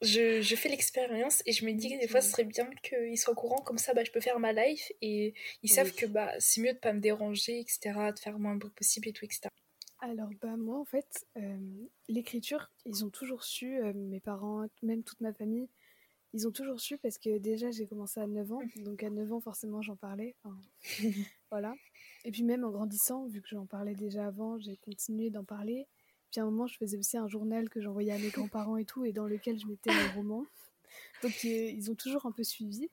je, 0.00 0.40
je 0.40 0.56
fais 0.56 0.68
l'expérience 0.68 1.42
et 1.44 1.52
je 1.52 1.64
me 1.64 1.72
dis 1.72 1.90
que 1.90 2.00
des 2.00 2.06
fois, 2.06 2.20
ce 2.20 2.30
serait 2.30 2.44
bien 2.44 2.68
qu'ils 2.82 3.18
soient 3.18 3.32
au 3.32 3.36
courant, 3.36 3.62
comme 3.62 3.78
ça, 3.78 3.94
bah, 3.94 4.04
je 4.04 4.12
peux 4.12 4.20
faire 4.20 4.38
ma 4.38 4.52
life 4.52 4.92
et 5.00 5.34
ils 5.62 5.70
savent 5.70 5.92
que 5.92 6.06
bah, 6.06 6.32
c'est 6.38 6.60
mieux 6.60 6.72
de 6.72 6.78
pas 6.78 6.92
me 6.92 7.00
déranger, 7.00 7.58
etc., 7.60 7.80
de 8.14 8.18
faire 8.18 8.38
moins 8.38 8.54
de 8.54 8.60
bruit 8.60 8.72
possible 8.76 9.08
et 9.08 9.12
tout, 9.12 9.24
etc. 9.24 9.48
Alors, 10.00 10.28
bah, 10.40 10.56
moi, 10.56 10.78
en 10.78 10.84
fait, 10.84 11.26
euh, 11.36 11.58
l'écriture, 12.08 12.70
ils 12.86 13.04
ont 13.04 13.10
toujours 13.10 13.42
su, 13.42 13.78
euh, 13.78 13.92
mes 13.94 14.20
parents, 14.20 14.66
même 14.82 15.02
toute 15.02 15.20
ma 15.20 15.32
famille, 15.32 15.68
ils 16.34 16.46
ont 16.46 16.52
toujours 16.52 16.80
su 16.80 16.98
parce 16.98 17.18
que 17.18 17.38
déjà 17.38 17.70
j'ai 17.70 17.86
commencé 17.86 18.20
à 18.20 18.26
9 18.26 18.52
ans, 18.52 18.62
donc 18.84 19.02
à 19.02 19.10
9 19.10 19.32
ans 19.32 19.40
forcément 19.40 19.82
j'en 19.82 19.96
parlais. 19.96 20.34
voilà. 21.50 21.74
Et 22.24 22.30
puis 22.30 22.42
même 22.42 22.64
en 22.64 22.70
grandissant, 22.70 23.26
vu 23.26 23.40
que 23.40 23.48
j'en 23.48 23.66
parlais 23.66 23.94
déjà 23.94 24.26
avant, 24.26 24.58
j'ai 24.58 24.76
continué 24.76 25.30
d'en 25.30 25.44
parler. 25.44 25.86
Puis 26.30 26.40
à 26.40 26.44
un 26.44 26.46
moment, 26.46 26.66
je 26.66 26.76
faisais 26.76 26.98
aussi 26.98 27.16
un 27.16 27.26
journal 27.26 27.70
que 27.70 27.80
j'envoyais 27.80 28.12
à 28.12 28.18
mes 28.18 28.28
grands-parents 28.28 28.76
et 28.76 28.84
tout, 28.84 29.04
et 29.04 29.12
dans 29.12 29.26
lequel 29.26 29.58
je 29.58 29.66
mettais 29.66 29.90
mes 29.90 30.08
romans. 30.14 30.44
Donc 31.22 31.32
euh, 31.44 31.70
ils 31.70 31.90
ont 31.90 31.94
toujours 31.94 32.26
un 32.26 32.32
peu 32.32 32.44
suivi. 32.44 32.90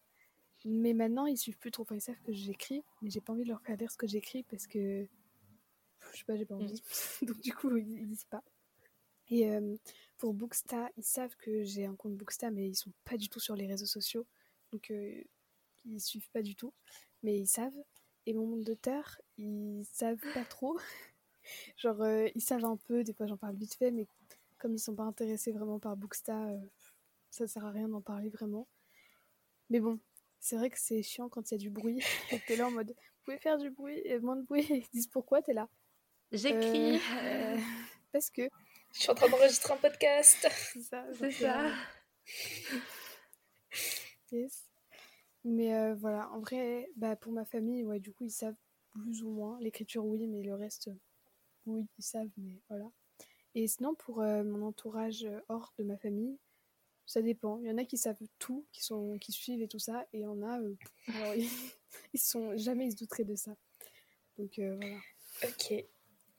Mais 0.63 0.93
maintenant, 0.93 1.25
ils 1.27 1.37
suivent 1.37 1.57
plus 1.57 1.69
trop. 1.69 1.83
Enfin, 1.83 1.95
ils 1.95 2.01
savent 2.01 2.21
que 2.25 2.31
j'écris, 2.31 2.83
mais 3.01 3.09
j'ai 3.09 3.21
pas 3.21 3.33
envie 3.33 3.43
de 3.43 3.49
leur 3.49 3.61
faire 3.61 3.77
dire 3.77 3.91
ce 3.91 3.97
que 3.97 4.07
j'écris 4.07 4.43
parce 4.43 4.67
que. 4.67 5.05
Je 6.13 6.19
sais 6.19 6.25
pas, 6.25 6.35
j'ai 6.35 6.45
pas 6.45 6.55
envie. 6.55 6.81
Mm. 7.21 7.25
Donc 7.25 7.41
du 7.41 7.53
coup, 7.53 7.75
ils, 7.75 7.99
ils 7.99 8.07
disent 8.07 8.25
pas. 8.25 8.41
Et 9.29 9.49
euh, 9.49 9.75
pour 10.17 10.33
Booksta, 10.33 10.89
ils 10.97 11.03
savent 11.03 11.35
que 11.37 11.63
j'ai 11.63 11.85
un 11.85 11.95
compte 11.95 12.15
Booksta, 12.15 12.51
mais 12.51 12.67
ils 12.69 12.75
sont 12.75 12.91
pas 13.03 13.17
du 13.17 13.29
tout 13.29 13.39
sur 13.39 13.55
les 13.55 13.67
réseaux 13.67 13.85
sociaux. 13.85 14.25
Donc 14.71 14.91
euh, 14.91 15.23
ils 15.85 16.01
suivent 16.01 16.29
pas 16.31 16.41
du 16.41 16.55
tout. 16.55 16.73
Mais 17.23 17.37
ils 17.37 17.47
savent. 17.47 17.83
Et 18.25 18.33
mon 18.33 18.47
monde 18.47 18.63
d'auteur, 18.63 19.21
ils 19.37 19.83
savent 19.85 20.21
pas 20.33 20.45
trop. 20.45 20.77
Genre, 21.77 22.01
euh, 22.01 22.27
ils 22.35 22.41
savent 22.41 22.65
un 22.65 22.77
peu, 22.77 23.03
des 23.03 23.13
fois 23.13 23.27
j'en 23.27 23.37
parle 23.37 23.55
vite 23.55 23.75
fait, 23.75 23.91
mais 23.91 24.07
comme 24.57 24.73
ils 24.73 24.79
sont 24.79 24.95
pas 24.95 25.03
intéressés 25.03 25.51
vraiment 25.51 25.79
par 25.79 25.95
Booksta, 25.95 26.47
euh, 26.47 26.57
ça 27.29 27.47
sert 27.47 27.65
à 27.65 27.71
rien 27.71 27.87
d'en 27.87 28.01
parler 28.01 28.29
vraiment. 28.29 28.67
Mais 29.69 29.79
bon, 29.79 29.99
c'est 30.39 30.55
vrai 30.55 30.69
que 30.69 30.79
c'est 30.79 31.03
chiant 31.03 31.29
quand 31.29 31.51
il 31.51 31.53
y 31.53 31.57
a 31.57 31.59
du 31.59 31.69
bruit. 31.69 31.99
et 32.31 32.39
t'es 32.47 32.55
là 32.55 32.67
en 32.67 32.71
mode, 32.71 32.89
vous 32.89 33.23
pouvez 33.25 33.37
faire 33.37 33.57
du 33.57 33.69
bruit 33.69 34.01
et 34.05 34.19
moins 34.19 34.35
de 34.35 34.43
bruit. 34.43 34.65
ils 34.69 34.87
disent 34.93 35.07
pourquoi, 35.07 35.41
t'es 35.41 35.53
là? 35.53 35.69
J'écris. 36.31 36.99
parce 38.11 38.29
que 38.29 38.49
je 38.95 39.01
suis 39.01 39.11
en 39.11 39.15
train 39.15 39.27
d'enregistrer 39.27 39.73
un 39.73 39.77
podcast. 39.77 40.47
C'est 40.73 40.81
ça. 40.81 41.05
C'est 41.19 41.31
ça. 41.31 41.69
yes. 44.31 44.63
Mais 45.43 45.75
euh, 45.75 45.95
voilà, 45.95 46.29
en 46.31 46.39
vrai, 46.39 46.89
bah, 46.95 47.17
pour 47.17 47.33
ma 47.33 47.43
famille, 47.43 47.83
ouais, 47.83 47.99
du 47.99 48.13
coup, 48.13 48.23
ils 48.23 48.31
savent 48.31 48.55
plus 48.91 49.21
ou 49.21 49.29
moins. 49.29 49.59
L'écriture, 49.59 50.05
oui, 50.05 50.25
mais 50.27 50.41
le 50.41 50.55
reste, 50.55 50.89
oui, 51.65 51.85
ils 51.97 52.03
savent, 52.03 52.31
mais 52.37 52.61
voilà. 52.69 52.89
Et 53.53 53.67
sinon, 53.67 53.95
pour 53.95 54.17
mon 54.17 54.65
entourage 54.65 55.27
hors 55.49 55.73
de 55.77 55.83
ma 55.83 55.97
famille, 55.97 56.39
ça 57.05 57.21
dépend. 57.21 57.59
Il 57.59 57.67
y 57.67 57.71
en 57.71 57.77
a 57.77 57.85
qui 57.85 57.97
savent 57.97 58.17
tout, 58.39 58.65
qui, 58.71 58.83
sont, 58.83 59.17
qui 59.19 59.33
suivent 59.33 59.61
et 59.61 59.67
tout 59.67 59.79
ça, 59.79 60.07
et 60.13 60.19
il 60.19 60.21
y 60.21 60.25
en 60.25 60.41
a, 60.41 60.53
alors, 60.53 61.35
ils, 62.13 62.19
sont 62.19 62.55
jamais 62.57 62.87
ils 62.87 62.91
se 62.93 62.97
douteraient 62.97 63.25
de 63.25 63.35
ça. 63.35 63.55
Donc 64.37 64.53
voilà. 64.57 64.97
Ok. 65.43 65.85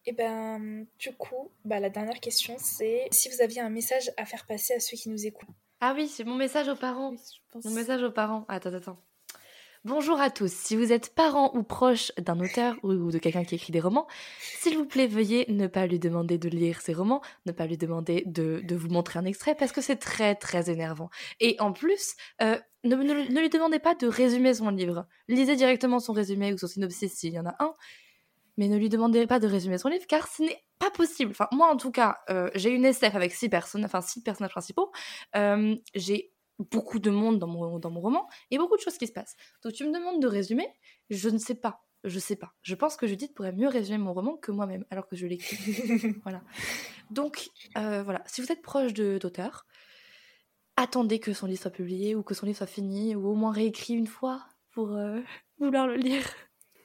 Et 0.07 0.12
ben, 0.12 0.87
du 0.99 1.12
coup, 1.12 1.51
bah, 1.64 1.81
la 1.81 1.90
dernière 1.90 2.21
question, 2.21 2.57
c'est 2.59 3.09
si 3.11 3.29
vous 3.29 3.42
aviez 3.42 3.61
un 3.61 3.71
message 3.71 4.12
à 4.16 4.25
faire 4.25 4.47
passer 4.47 4.75
à 4.75 4.81
ceux 4.81 4.97
qui 4.97 5.09
nous 5.09 5.27
écoutent. 5.27 5.49
Ah 5.81 5.95
oui, 5.97 6.07
c'est 6.07 6.25
mon 6.25 6.37
message 6.37 6.69
aux 6.69 6.77
parents. 6.77 7.14
Mon 7.64 7.71
message 7.73 8.03
aux 8.03 8.12
parents. 8.12 8.45
Attends, 8.49 8.73
attends. 8.73 8.99
Bonjour 9.85 10.21
à 10.21 10.31
tous. 10.31 10.51
Si 10.51 10.75
vous 10.75 10.92
êtes 10.92 11.14
parent 11.14 11.55
ou 11.55 11.62
proche 11.62 12.12
d'un 12.19 12.40
auteur 12.40 12.77
ou 12.83 13.11
de 13.11 13.19
quelqu'un 13.19 13.45
qui 13.45 13.57
écrit 13.57 13.73
des 13.73 13.81
romans, 13.81 14.07
s'il 14.40 14.77
vous 14.77 14.87
plaît, 14.87 15.07
veuillez 15.07 15.45
ne 15.49 15.66
pas 15.66 15.87
lui 15.87 15.99
demander 15.99 16.38
de 16.38 16.49
lire 16.49 16.81
ses 16.81 16.92
romans, 16.92 17.21
ne 17.45 17.53
pas 17.53 17.66
lui 17.66 17.77
demander 17.77 18.25
de, 18.27 18.64
vous 18.75 18.88
montrer 18.88 19.19
un 19.19 19.25
extrait 19.25 19.55
parce 19.55 19.71
que 19.71 19.81
c'est 19.81 19.97
très 19.97 20.35
très 20.35 20.71
énervant. 20.71 21.11
Et 21.38 21.57
en 21.61 21.73
plus, 21.73 22.14
euh, 22.42 22.59
ne, 22.83 22.97
ne, 22.97 23.40
lui 23.40 23.49
demandez 23.49 23.79
pas 23.79 23.95
de 23.95 24.09
résumer 24.09 24.55
son 24.55 24.71
livre. 24.71 25.07
Lisez 25.29 25.55
directement 25.55 26.01
son 26.01 26.12
résumé 26.12 26.53
ou 26.53 26.59
son 26.59 26.66
synopsis 26.66 27.12
s'il 27.12 27.35
y 27.35 27.38
en 27.38 27.47
a 27.47 27.55
un 27.61 27.75
mais 28.57 28.69
ne 28.69 28.77
lui 28.77 28.88
demandez 28.88 29.27
pas 29.27 29.38
de 29.38 29.47
résumer 29.47 29.79
son 29.79 29.88
livre 29.88 30.07
car 30.07 30.29
ce 30.29 30.42
n'est 30.42 30.62
pas 30.79 30.90
possible. 30.90 31.31
Enfin, 31.31 31.49
moi 31.53 31.69
en 31.69 31.77
tout 31.77 31.90
cas, 31.90 32.19
euh, 32.31 32.51
j'ai 32.55 32.71
une 32.71 32.85
SF 32.85 33.14
avec 33.14 33.33
six 33.33 33.49
personnes, 33.49 33.85
enfin 33.85 34.01
six 34.01 34.23
personnages 34.23 34.53
principaux. 34.53 34.92
Euh, 35.35 35.77
j'ai 35.95 36.33
beaucoup 36.59 36.99
de 36.99 37.11
monde 37.11 37.38
dans 37.38 37.47
mon, 37.47 37.79
dans 37.79 37.90
mon 37.90 38.01
roman 38.01 38.29
et 38.51 38.59
beaucoup 38.59 38.77
de 38.77 38.81
choses 38.81 38.99
qui 38.99 39.07
se 39.07 39.12
passent. 39.12 39.37
Donc 39.62 39.73
tu 39.73 39.85
me 39.85 39.92
demandes 39.92 40.21
de 40.21 40.27
résumer, 40.27 40.69
je 41.11 41.29
ne 41.29 41.38
sais 41.38 41.55
pas. 41.55 41.83
Je 42.05 42.19
sais 42.21 42.37
pas. 42.37 42.55
Je 42.62 42.75
pense 42.75 42.97
que 42.97 43.07
Judith 43.07 43.35
pourrait 43.35 43.53
mieux 43.53 43.69
résumer 43.69 43.99
mon 43.99 44.12
roman 44.12 44.37
que 44.37 44.53
moi-même, 44.53 44.85
alors 44.90 45.09
que 45.09 45.16
je 45.16 45.27
l'écris. 45.27 46.14
voilà. 46.23 46.40
Donc, 47.11 47.49
euh, 47.77 48.05
voilà. 48.05 48.23
Si 48.27 48.40
vous 48.40 48.53
êtes 48.53 48.62
proche 48.62 48.92
d'auteur, 48.95 49.66
attendez 50.77 51.19
que 51.19 51.33
son 51.33 51.47
livre 51.47 51.62
soit 51.62 51.71
publié 51.73 52.14
ou 52.14 52.23
que 52.23 52.35
son 52.35 52.47
livre 52.47 52.59
soit 52.59 52.69
fini 52.69 53.16
ou 53.16 53.27
au 53.27 53.35
moins 53.35 53.51
réécrit 53.51 53.95
une 53.95 54.07
fois 54.07 54.47
pour 54.71 54.97
vouloir 55.59 55.88
le 55.88 55.97
lire. 55.97 56.23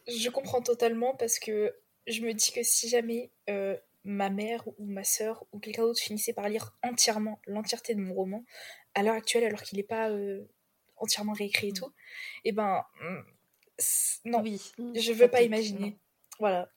Je 0.08 0.30
comprends 0.30 0.62
totalement 0.62 1.16
parce 1.16 1.40
que 1.40 1.76
je 2.08 2.22
me 2.22 2.34
dis 2.34 2.52
que 2.52 2.64
si 2.64 2.90
jamais 2.90 3.32
euh, 3.50 3.78
ma 4.04 4.30
mère 4.30 4.68
ou 4.68 4.86
ma 4.86 5.04
sœur 5.04 5.46
ou 5.52 5.60
quelqu'un 5.60 5.84
d'autre 5.84 6.02
finissait 6.02 6.34
par 6.34 6.50
lire 6.50 6.76
entièrement 6.84 7.40
l'entièreté 7.46 7.96
de 7.96 8.02
mon 8.02 8.14
roman, 8.14 8.44
à 8.96 9.04
l'heure 9.04 9.16
actuelle, 9.16 9.44
alors 9.44 9.62
qu'il 9.62 9.78
n'est 9.78 9.84
pas 9.84 10.10
euh, 10.10 10.44
entièrement 10.98 11.34
réécrit 11.34 11.68
et 11.68 11.72
mm. 11.72 11.76
tout, 11.76 11.94
et 12.44 12.50
eh 12.50 12.52
ben 12.52 12.84
mm, 13.02 13.22
non, 14.26 14.42
oui, 14.42 14.62
je 14.96 15.14
veux 15.14 15.28
pas 15.28 15.42
imaginer. 15.42 15.98
Voilà. 16.40 16.70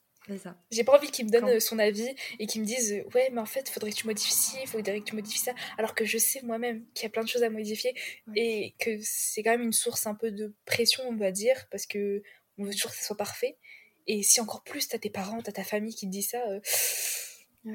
J'ai 0.71 0.85
pas 0.85 0.97
envie 0.97 1.11
qu'il 1.11 1.27
me 1.27 1.31
donne 1.31 1.49
euh, 1.49 1.61
son 1.61 1.79
avis 1.79 2.09
et 2.39 2.47
qu'il 2.47 2.63
me 2.63 2.67
dise 2.67 3.03
ouais 3.15 3.29
mais 3.31 3.41
en 3.41 3.47
fait 3.47 3.69
faudrait 3.69 3.91
que 3.91 3.97
tu 3.97 4.07
modifies 4.07 4.33
ci, 4.33 4.57
il 4.63 4.67
faudrait 4.67 5.01
que 5.01 5.05
tu 5.05 5.15
modifies 5.15 5.39
ça 5.39 5.53
alors 5.77 5.95
que 5.95 6.07
je 6.07 6.17
sais 6.17 6.41
moi-même 6.43 6.87
qu'il 6.95 7.03
y 7.03 7.07
a 7.07 7.11
plein 7.11 7.23
de 7.23 7.29
choses 7.29 7.43
à 7.43 7.51
modifier 7.51 7.95
et 8.35 8.75
que 8.79 8.97
c'est 9.03 9.43
quand 9.43 9.51
même 9.51 9.61
une 9.61 9.75
source 9.75 10.07
un 10.07 10.15
peu 10.15 10.31
de 10.31 10.55
pression 10.65 11.03
on 11.07 11.17
va 11.17 11.31
dire 11.31 11.67
parce 11.71 11.85
que 11.85 12.23
on 12.59 12.65
veut 12.65 12.73
toujours 12.73 12.91
que 12.91 12.97
ça 12.97 13.05
soit 13.05 13.17
parfait. 13.17 13.59
Et 14.07 14.23
si 14.23 14.41
encore 14.41 14.63
plus 14.63 14.89
t'as 14.89 14.99
tes 14.99 15.11
parents, 15.11 15.41
t'as 15.41 15.53
ta 15.53 15.65
famille 15.65 15.95
qui 15.95 16.07
te 16.07 16.11
dit 16.11 16.23
ça, 16.23 16.39
euh, 16.49 16.61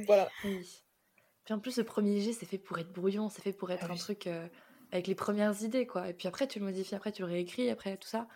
voilà. 0.05 0.29
Puis 0.43 1.53
en 1.53 1.59
plus, 1.59 1.77
le 1.77 1.83
premier 1.83 2.21
jet, 2.21 2.33
c'est 2.33 2.45
fait 2.45 2.59
pour 2.59 2.77
être 2.77 2.91
brouillon, 2.91 3.29
c'est 3.29 3.41
fait 3.41 3.53
pour 3.53 3.71
être 3.71 3.87
ah 3.89 3.93
un 3.93 3.95
truc 3.95 4.27
euh, 4.27 4.47
avec 4.91 5.07
les 5.07 5.15
premières 5.15 5.63
idées, 5.63 5.87
quoi. 5.87 6.07
Et 6.07 6.13
puis 6.13 6.27
après, 6.27 6.47
tu 6.47 6.59
le 6.59 6.65
modifies, 6.65 6.95
après, 6.95 7.11
tu 7.11 7.23
le 7.23 7.27
réécris, 7.27 7.69
après, 7.69 7.97
tout 7.97 8.07
ça. 8.07 8.27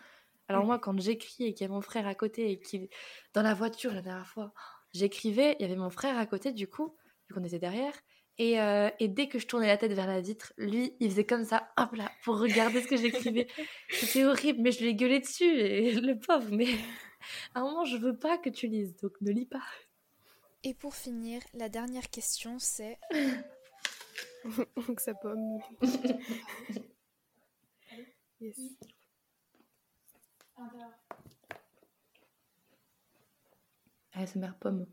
Alors 0.48 0.64
moi, 0.64 0.78
quand 0.78 1.00
j'écris 1.00 1.44
et 1.44 1.54
qu'il 1.54 1.66
y 1.66 1.70
a 1.70 1.72
mon 1.72 1.80
frère 1.80 2.06
à 2.06 2.14
côté 2.14 2.50
et 2.50 2.60
qui, 2.60 2.90
dans 3.32 3.42
la 3.42 3.54
voiture 3.54 3.94
la 3.94 4.02
dernière 4.02 4.26
fois, 4.26 4.52
j'écrivais, 4.92 5.56
il 5.58 5.62
y 5.62 5.64
avait 5.64 5.76
mon 5.76 5.90
frère 5.90 6.18
à 6.18 6.26
côté, 6.26 6.52
du 6.52 6.68
coup, 6.68 6.96
vu 7.28 7.34
qu'on 7.34 7.44
était 7.44 7.58
derrière. 7.58 7.94
Euh, 8.40 8.90
et, 8.98 9.08
dès 9.08 9.28
que 9.28 9.38
je 9.38 9.46
tournais 9.46 9.68
la 9.68 9.76
tête 9.76 9.92
vers 9.92 10.08
la 10.08 10.20
vitre, 10.20 10.52
lui, 10.58 10.96
il 10.98 11.10
faisait 11.10 11.24
comme 11.24 11.44
ça, 11.44 11.68
hop 11.76 11.94
là, 11.94 12.10
pour 12.24 12.40
regarder 12.40 12.82
ce 12.82 12.88
que 12.88 12.96
j'écrivais. 12.96 13.46
C'était 13.90 14.24
horrible, 14.24 14.60
mais 14.60 14.72
je 14.72 14.80
lui 14.80 14.88
ai 14.88 14.96
gueulé 14.96 15.20
dessus, 15.20 15.44
et 15.44 15.92
le 15.92 16.18
pauvre, 16.18 16.48
mais 16.50 16.66
à 17.54 17.60
un 17.60 17.62
moment, 17.62 17.84
je 17.84 17.96
veux 17.96 18.16
pas 18.16 18.36
que 18.38 18.50
tu 18.50 18.66
lises, 18.66 18.96
donc 18.96 19.12
ne 19.20 19.30
lis 19.30 19.46
pas. 19.46 19.62
Et 20.64 20.74
pour 20.74 20.96
finir, 20.96 21.42
la 21.54 21.68
dernière 21.68 22.10
question, 22.10 22.58
c'est... 22.58 22.98
que 24.42 25.02
ça 25.02 25.14
pomme. 25.14 25.60
yes. 28.40 28.58
mère 34.36 34.56
pomme. 34.58 34.86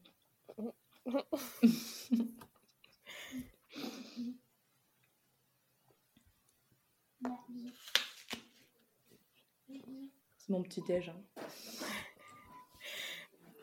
C'est 10.37 10.49
mon 10.49 10.63
petit 10.63 10.81
déj. 10.81 11.09
Hein. 11.09 11.23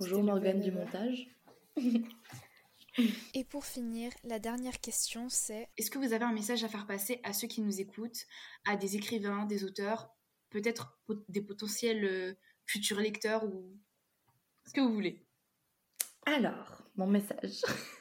Bonjour 0.00 0.22
Morgane 0.22 0.60
du 0.60 0.70
montage. 0.70 1.28
Et 3.34 3.44
pour 3.44 3.64
finir, 3.64 4.12
la 4.24 4.38
dernière 4.38 4.80
question 4.80 5.28
c'est 5.28 5.68
Est-ce 5.76 5.90
que 5.90 5.98
vous 5.98 6.12
avez 6.12 6.24
un 6.24 6.32
message 6.32 6.64
à 6.64 6.68
faire 6.68 6.86
passer 6.86 7.20
à 7.24 7.32
ceux 7.32 7.48
qui 7.48 7.60
nous 7.60 7.80
écoutent, 7.80 8.26
à 8.64 8.76
des 8.76 8.96
écrivains, 8.96 9.44
des 9.44 9.64
auteurs, 9.64 10.10
peut-être 10.50 10.98
des 11.28 11.42
potentiels 11.42 12.04
euh, 12.04 12.34
futurs 12.66 13.00
lecteurs 13.00 13.44
ou 13.44 13.76
ce 14.66 14.72
que 14.72 14.80
vous 14.80 14.92
voulez? 14.92 15.24
Alors, 16.26 16.82
mon 16.96 17.06
message. 17.06 17.60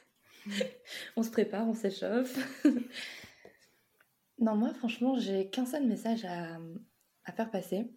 on 1.16 1.24
se 1.24 1.30
prépare, 1.30 1.68
on 1.68 1.74
s'échauffe. 1.74 2.38
non, 4.40 4.56
moi, 4.56 4.74
franchement, 4.74 5.18
j'ai 5.18 5.50
qu'un 5.50 5.66
seul 5.66 5.86
message 5.86 6.26
à, 6.26 6.60
faire 7.36 7.52
passer. 7.52 7.92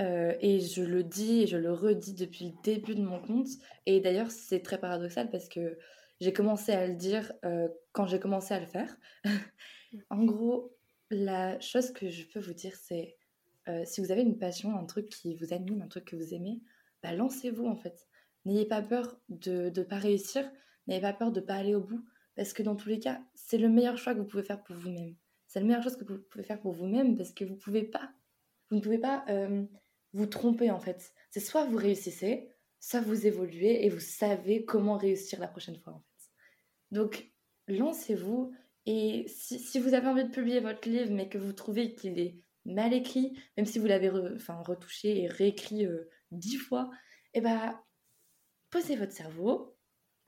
Euh, 0.00 0.34
et 0.40 0.60
je 0.60 0.82
le 0.82 1.04
dis 1.04 1.42
et 1.42 1.46
je 1.46 1.58
le 1.58 1.72
redis 1.72 2.14
depuis 2.14 2.46
le 2.46 2.62
début 2.62 2.94
de 2.94 3.02
mon 3.02 3.20
compte. 3.20 3.48
Et 3.86 4.00
d'ailleurs, 4.00 4.30
c'est 4.30 4.60
très 4.60 4.78
paradoxal 4.78 5.28
parce 5.30 5.48
que 5.48 5.78
j'ai 6.20 6.32
commencé 6.32 6.72
à 6.72 6.86
le 6.86 6.94
dire 6.94 7.32
euh, 7.44 7.68
quand 7.92 8.06
j'ai 8.06 8.20
commencé 8.20 8.54
à 8.54 8.60
le 8.60 8.66
faire. 8.66 8.96
en 10.10 10.24
gros, 10.24 10.74
la 11.10 11.58
chose 11.60 11.92
que 11.92 12.08
je 12.08 12.24
peux 12.24 12.40
vous 12.40 12.54
dire, 12.54 12.74
c'est 12.76 13.18
euh, 13.68 13.82
si 13.84 14.00
vous 14.00 14.10
avez 14.10 14.22
une 14.22 14.38
passion, 14.38 14.76
un 14.76 14.84
truc 14.84 15.08
qui 15.08 15.34
vous 15.36 15.52
anime, 15.52 15.82
un 15.82 15.88
truc 15.88 16.06
que 16.06 16.16
vous 16.16 16.34
aimez, 16.34 16.60
bah, 17.02 17.12
lancez-vous 17.12 17.66
en 17.66 17.76
fait. 17.76 18.08
N'ayez 18.44 18.64
pas 18.64 18.82
peur 18.82 19.18
de 19.28 19.70
ne 19.74 19.82
pas 19.82 19.98
réussir, 19.98 20.50
N'ayez 20.90 21.00
pas 21.00 21.12
peur 21.12 21.30
de 21.30 21.38
ne 21.38 21.46
pas 21.46 21.54
aller 21.54 21.76
au 21.76 21.80
bout, 21.80 22.04
parce 22.34 22.52
que 22.52 22.64
dans 22.64 22.74
tous 22.74 22.88
les 22.88 22.98
cas, 22.98 23.22
c'est 23.34 23.58
le 23.58 23.68
meilleur 23.68 23.96
choix 23.96 24.12
que 24.12 24.18
vous 24.18 24.26
pouvez 24.26 24.42
faire 24.42 24.60
pour 24.60 24.74
vous-même. 24.74 25.14
C'est 25.46 25.60
la 25.60 25.66
meilleure 25.66 25.84
chose 25.84 25.96
que 25.96 26.04
vous 26.04 26.18
pouvez 26.18 26.42
faire 26.42 26.60
pour 26.60 26.72
vous-même, 26.72 27.16
parce 27.16 27.30
que 27.30 27.44
vous 27.44 27.54
pouvez 27.54 27.84
pas, 27.84 28.10
vous 28.68 28.76
ne 28.76 28.80
pouvez 28.80 28.98
pas 28.98 29.24
euh, 29.28 29.64
vous 30.14 30.26
tromper 30.26 30.68
en 30.72 30.80
fait. 30.80 31.14
C'est 31.30 31.38
soit 31.38 31.64
vous 31.64 31.76
réussissez, 31.76 32.50
soit 32.80 33.00
vous 33.02 33.24
évoluez 33.24 33.84
et 33.86 33.88
vous 33.88 34.00
savez 34.00 34.64
comment 34.64 34.96
réussir 34.96 35.38
la 35.38 35.46
prochaine 35.46 35.78
fois 35.78 35.92
en 35.92 36.00
fait. 36.00 36.30
Donc, 36.90 37.30
lancez-vous 37.68 38.52
et 38.86 39.26
si, 39.28 39.78
vous 39.78 39.94
avez 39.94 40.08
envie 40.08 40.24
de 40.24 40.30
publier 40.30 40.58
votre 40.58 40.88
livre, 40.88 41.12
mais 41.12 41.28
que 41.28 41.38
vous 41.38 41.52
trouvez 41.52 41.94
qu'il 41.94 42.18
est 42.18 42.40
mal 42.64 42.92
écrit, 42.92 43.38
même 43.56 43.66
si 43.66 43.78
vous 43.78 43.86
l'avez 43.86 44.08
retouché 44.08 45.22
et 45.22 45.28
réécrit 45.28 45.86
euh, 45.86 46.10
dix 46.32 46.56
fois, 46.56 46.90
eh 47.34 47.40
ben, 47.40 47.80
posez 48.70 48.96
votre 48.96 49.12
cerveau, 49.12 49.76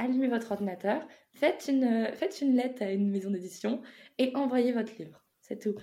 allumez 0.02 0.28
votre 0.28 0.52
ordinateur, 0.52 1.06
faites 1.32 1.66
une, 1.68 1.84
euh, 1.84 2.12
faites 2.12 2.40
une 2.40 2.56
lettre 2.56 2.82
à 2.82 2.90
une 2.90 3.10
maison 3.10 3.30
d'édition 3.30 3.82
et 4.18 4.32
envoyez 4.34 4.72
votre 4.72 4.96
livre. 4.98 5.24
C'est 5.40 5.58
tout. 5.58 5.74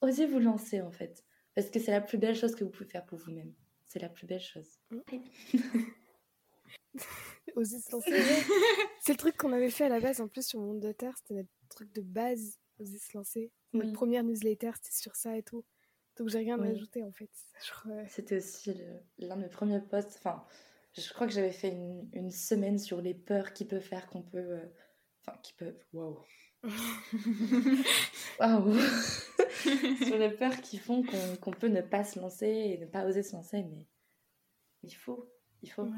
Osez 0.00 0.26
vous 0.26 0.38
lancer 0.38 0.80
en 0.80 0.90
fait. 0.90 1.24
Parce 1.54 1.70
que 1.70 1.80
c'est 1.80 1.90
la 1.90 2.00
plus 2.00 2.18
belle 2.18 2.36
chose 2.36 2.54
que 2.54 2.64
vous 2.64 2.70
pouvez 2.70 2.88
faire 2.88 3.04
pour 3.04 3.18
vous-même. 3.18 3.52
C'est 3.84 3.98
la 3.98 4.08
plus 4.08 4.26
belle 4.26 4.40
chose. 4.40 4.78
Osez 7.56 7.80
se 7.80 7.90
lancer. 7.90 8.12
c'est 9.00 9.12
le 9.12 9.18
truc 9.18 9.36
qu'on 9.36 9.52
avait 9.52 9.70
fait 9.70 9.84
à 9.84 9.88
la 9.88 10.00
base 10.00 10.20
en 10.20 10.28
plus 10.28 10.46
sur 10.46 10.60
mon 10.60 10.66
monde 10.66 10.80
de 10.80 10.92
terre. 10.92 11.16
C'était 11.16 11.34
notre 11.34 11.50
truc 11.68 11.92
de 11.92 12.02
base. 12.02 12.58
Oser 12.78 12.98
se 12.98 13.16
lancer. 13.16 13.50
Notre 13.72 13.92
première 13.92 14.22
newsletter, 14.22 14.70
c'était 14.74 14.96
sur 14.96 15.16
ça 15.16 15.36
et 15.36 15.42
tout. 15.42 15.64
Donc 16.16 16.28
j'ai 16.28 16.38
rien 16.38 16.60
à 16.60 16.66
ajouter 16.66 17.02
en 17.02 17.12
fait. 17.12 17.30
C'était 18.08 18.38
aussi 18.38 18.74
l'un 19.18 19.36
de 19.36 19.42
mes 19.42 19.48
premiers 19.48 19.80
posts. 19.80 20.16
Enfin, 20.18 20.44
je 20.98 21.12
crois 21.12 21.26
que 21.26 21.32
j'avais 21.32 21.52
fait 21.52 21.70
une, 21.70 22.30
semaine 22.30 22.78
sur 22.78 23.00
les 23.00 23.14
peurs 23.14 23.52
qui 23.52 23.64
peuvent 23.64 23.82
faire 23.82 24.06
qu'on 24.06 24.22
peut. 24.22 24.38
Euh, 24.38 24.66
enfin, 25.20 25.38
qui 25.42 25.52
peuvent. 25.54 25.82
Waouh! 25.92 26.18
Waouh! 28.40 28.74
sur 30.04 30.18
les 30.18 30.30
peurs 30.30 30.60
qui 30.60 30.78
font 30.78 31.04
qu'on 31.40 31.52
peut 31.52 31.68
ne 31.68 31.80
pas 31.80 32.04
se 32.04 32.18
lancer 32.18 32.46
et 32.46 32.78
ne 32.78 32.86
pas 32.86 33.04
oser 33.06 33.22
se 33.22 33.34
lancer, 33.34 33.62
mais 33.62 33.86
il 34.82 34.94
faut. 34.94 35.30
Il 35.62 35.70
faut. 35.70 35.88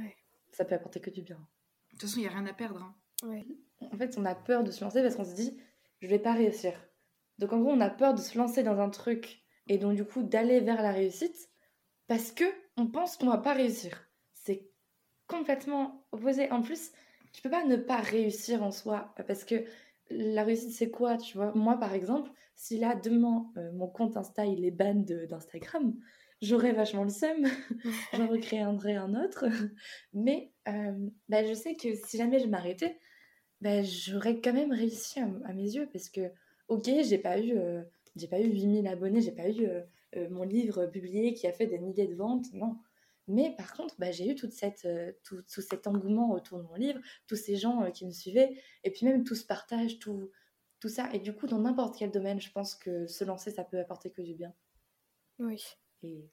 Ça 0.52 0.64
peut 0.64 0.74
apporter 0.74 1.00
que 1.00 1.10
du 1.10 1.22
bien. 1.22 1.36
De 1.36 1.98
toute 1.98 2.02
façon, 2.02 2.18
il 2.18 2.22
n'y 2.22 2.28
a 2.28 2.32
rien 2.32 2.46
à 2.46 2.52
perdre. 2.52 2.82
Hein. 2.82 2.94
Ouais. 3.26 3.46
En 3.80 3.96
fait, 3.96 4.16
on 4.18 4.24
a 4.24 4.34
peur 4.34 4.64
de 4.64 4.70
se 4.70 4.82
lancer 4.82 5.02
parce 5.02 5.16
qu'on 5.16 5.24
se 5.24 5.34
dit, 5.34 5.60
je 6.00 6.08
vais 6.08 6.18
pas 6.18 6.32
réussir. 6.32 6.72
Donc, 7.38 7.52
en 7.52 7.60
gros, 7.60 7.70
on 7.70 7.80
a 7.80 7.90
peur 7.90 8.14
de 8.14 8.20
se 8.20 8.36
lancer 8.36 8.62
dans 8.62 8.78
un 8.80 8.90
truc 8.90 9.42
et 9.66 9.78
donc, 9.78 9.96
du 9.96 10.04
coup, 10.04 10.22
d'aller 10.22 10.60
vers 10.60 10.82
la 10.82 10.92
réussite 10.92 11.50
parce 12.06 12.32
que 12.32 12.44
on 12.76 12.86
pense 12.86 13.16
qu'on 13.16 13.28
va 13.28 13.38
pas 13.38 13.54
réussir. 13.54 14.10
Complètement 15.30 16.04
opposé. 16.10 16.50
En 16.50 16.60
plus, 16.60 16.90
tu 17.32 17.40
peux 17.40 17.50
pas 17.50 17.64
ne 17.64 17.76
pas 17.76 17.98
réussir 17.98 18.64
en 18.64 18.72
soi 18.72 19.14
parce 19.28 19.44
que 19.44 19.64
la 20.10 20.42
réussite, 20.42 20.72
c'est 20.72 20.90
quoi, 20.90 21.16
tu 21.18 21.36
vois? 21.36 21.52
Moi, 21.54 21.78
par 21.78 21.94
exemple, 21.94 22.32
si 22.56 22.78
là, 22.78 22.96
demain, 22.96 23.46
euh, 23.56 23.70
mon 23.72 23.86
compte 23.86 24.16
Insta, 24.16 24.44
il 24.44 24.64
est 24.64 24.72
ban 24.72 24.96
d'Instagram, 24.96 25.94
j'aurais 26.42 26.72
vachement 26.72 27.04
le 27.04 27.10
seum. 27.10 27.46
J'en 28.12 28.26
recréerai 28.26 28.96
un 28.96 29.14
autre. 29.14 29.44
Mais 30.12 30.50
euh, 30.66 31.08
bah, 31.28 31.44
je 31.46 31.54
sais 31.54 31.76
que 31.76 31.94
si 31.94 32.16
jamais 32.16 32.40
je 32.40 32.48
m'arrêtais, 32.48 32.98
bah, 33.60 33.84
j'aurais 33.84 34.40
quand 34.40 34.52
même 34.52 34.72
réussi 34.72 35.20
à, 35.20 35.52
mes 35.52 35.76
yeux 35.76 35.88
parce 35.92 36.08
que, 36.08 36.32
ok, 36.66 36.90
j'ai 37.04 37.18
pas 37.18 37.38
eu, 37.38 37.56
euh, 37.56 37.82
j'ai 38.16 38.26
pas 38.26 38.40
eu 38.40 38.48
8000 38.48 38.88
abonnés, 38.88 39.20
j'ai 39.20 39.30
pas 39.30 39.48
eu 39.48 39.68
mon 40.28 40.42
livre 40.42 40.86
publié 40.86 41.34
qui 41.34 41.46
a 41.46 41.52
fait 41.52 41.68
des 41.68 41.78
milliers 41.78 42.08
de 42.08 42.16
ventes, 42.16 42.52
non. 42.52 42.76
Mais 43.30 43.54
par 43.56 43.72
contre, 43.74 43.94
bah, 43.98 44.10
j'ai 44.10 44.28
eu 44.28 44.34
toute 44.34 44.52
cette, 44.52 44.84
euh, 44.86 45.12
tout, 45.22 45.42
cet 45.46 45.86
engouement 45.86 46.32
autour 46.32 46.58
de 46.58 46.64
mon 46.64 46.74
livre, 46.74 47.00
tous 47.28 47.36
ces 47.36 47.56
gens 47.56 47.84
euh, 47.84 47.90
qui 47.90 48.04
me 48.04 48.10
suivaient, 48.10 48.60
et 48.82 48.90
puis 48.90 49.06
même 49.06 49.22
tout 49.22 49.36
ce 49.36 49.46
partage, 49.46 50.00
tout, 50.00 50.30
tout 50.80 50.88
ça. 50.88 51.08
Et 51.12 51.20
du 51.20 51.32
coup, 51.32 51.46
dans 51.46 51.60
n'importe 51.60 51.96
quel 51.96 52.10
domaine, 52.10 52.40
je 52.40 52.50
pense 52.50 52.74
que 52.74 53.06
se 53.06 53.22
lancer, 53.22 53.52
ça 53.52 53.62
peut 53.62 53.78
apporter 53.78 54.10
que 54.10 54.20
du 54.20 54.34
bien. 54.34 54.52
Oui. 55.38 55.62
Et 56.02 56.28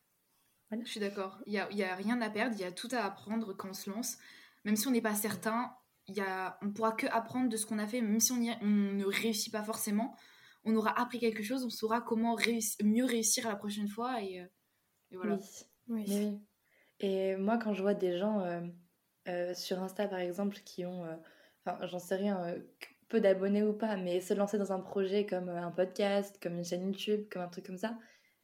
voilà. 0.69 0.83
Je 0.85 0.89
suis 0.89 0.99
d'accord. 0.99 1.39
Il 1.45 1.53
n'y 1.53 1.59
a, 1.59 1.71
y 1.71 1.83
a 1.83 1.93
rien 1.95 2.19
à 2.21 2.31
perdre, 2.31 2.55
il 2.57 2.61
y 2.61 2.65
a 2.65 2.71
tout 2.71 2.89
à 2.91 3.03
apprendre 3.05 3.53
quand 3.53 3.69
on 3.69 3.73
se 3.73 3.89
lance. 3.91 4.17
Même 4.65 4.75
si 4.75 4.87
on 4.87 4.91
n'est 4.91 5.01
pas 5.01 5.15
certain, 5.15 5.77
y 6.07 6.19
a, 6.19 6.57
on 6.63 6.71
pourra 6.71 6.93
que 6.93 7.05
apprendre 7.07 7.47
de 7.47 7.57
ce 7.57 7.67
qu'on 7.67 7.77
a 7.77 7.87
fait, 7.87 8.01
même 8.01 8.19
si 8.19 8.31
on, 8.31 8.41
on 8.61 8.65
ne 8.65 9.05
réussit 9.05 9.51
pas 9.51 9.63
forcément. 9.63 10.15
On 10.63 10.75
aura 10.75 10.99
appris 10.99 11.19
quelque 11.19 11.43
chose, 11.43 11.63
on 11.63 11.69
saura 11.69 12.01
comment 12.01 12.35
mieux 12.83 13.05
réussir 13.05 13.45
à 13.45 13.51
la 13.51 13.55
prochaine 13.55 13.87
fois. 13.87 14.21
Et, 14.23 14.41
euh, 14.41 14.47
voilà. 15.11 15.37
Oui. 15.87 16.05
oui. 16.07 16.39
Et 16.99 17.35
moi, 17.35 17.57
quand 17.57 17.73
je 17.73 17.81
vois 17.81 17.93
des 17.93 18.17
gens 18.17 18.41
euh, 18.41 18.61
euh, 19.27 19.53
sur 19.53 19.81
Insta, 19.81 20.07
par 20.07 20.19
exemple, 20.19 20.57
qui 20.65 20.85
ont, 20.85 21.05
euh, 21.05 21.15
enfin, 21.65 21.85
j'en 21.85 21.99
sais 21.99 22.15
rien, 22.15 22.55
peu 23.07 23.21
d'abonnés 23.21 23.63
ou 23.63 23.73
pas, 23.73 23.97
mais 23.97 24.19
se 24.21 24.33
lancer 24.33 24.57
dans 24.57 24.71
un 24.71 24.79
projet 24.79 25.25
comme 25.25 25.49
un 25.49 25.71
podcast, 25.71 26.37
comme 26.41 26.57
une 26.57 26.65
chaîne 26.65 26.85
YouTube, 26.85 27.27
comme 27.31 27.41
un 27.41 27.47
truc 27.47 27.65
comme 27.65 27.77
ça, 27.77 27.97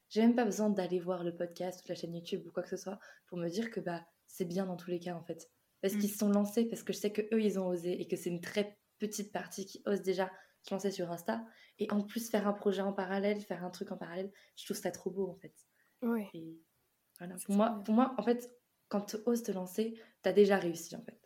j'ai 0.09 0.21
même 0.21 0.35
pas 0.35 0.45
besoin 0.45 0.69
d'aller 0.69 0.99
voir 0.99 1.23
le 1.23 1.35
podcast 1.35 1.81
ou 1.83 1.89
la 1.89 1.95
chaîne 1.95 2.13
YouTube 2.13 2.43
ou 2.45 2.51
quoi 2.51 2.63
que 2.63 2.69
ce 2.69 2.77
soit 2.77 2.99
pour 3.27 3.37
me 3.37 3.49
dire 3.49 3.71
que 3.71 3.79
bah, 3.79 4.05
c'est 4.27 4.45
bien 4.45 4.65
dans 4.65 4.75
tous 4.75 4.91
les 4.91 4.99
cas, 4.99 5.15
en 5.15 5.23
fait. 5.23 5.49
Parce 5.81 5.95
qu'ils 5.95 6.05
mm. 6.05 6.13
se 6.13 6.17
sont 6.17 6.29
lancés, 6.29 6.65
parce 6.65 6.83
que 6.83 6.93
je 6.93 6.99
sais 6.99 7.11
que 7.11 7.21
eux 7.33 7.41
ils 7.41 7.59
ont 7.59 7.67
osé 7.67 7.99
et 7.99 8.07
que 8.07 8.15
c'est 8.15 8.29
une 8.29 8.41
très 8.41 8.77
petite 8.99 9.31
partie 9.31 9.65
qui 9.65 9.81
ose 9.85 10.01
déjà 10.01 10.31
se 10.61 10.73
lancer 10.73 10.91
sur 10.91 11.11
Insta. 11.11 11.43
Et 11.79 11.91
en 11.91 12.01
plus, 12.03 12.29
faire 12.29 12.47
un 12.47 12.53
projet 12.53 12.81
en 12.81 12.93
parallèle, 12.93 13.41
faire 13.41 13.65
un 13.65 13.69
truc 13.69 13.91
en 13.91 13.97
parallèle, 13.97 14.31
je 14.55 14.65
trouve 14.65 14.77
ça 14.77 14.91
trop 14.91 15.09
beau, 15.09 15.27
en 15.27 15.35
fait. 15.35 15.53
Oui. 16.03 16.61
Pour 17.45 17.55
moi, 17.55 17.81
pour 17.85 17.93
moi, 17.93 18.13
en 18.17 18.23
fait, 18.23 18.51
quand 18.89 19.01
tu 19.01 19.17
oses 19.25 19.43
te 19.43 19.51
lancer, 19.51 19.99
tu 20.21 20.29
as 20.29 20.33
déjà 20.33 20.57
réussi, 20.57 20.95
en 20.95 21.01
fait. 21.01 21.19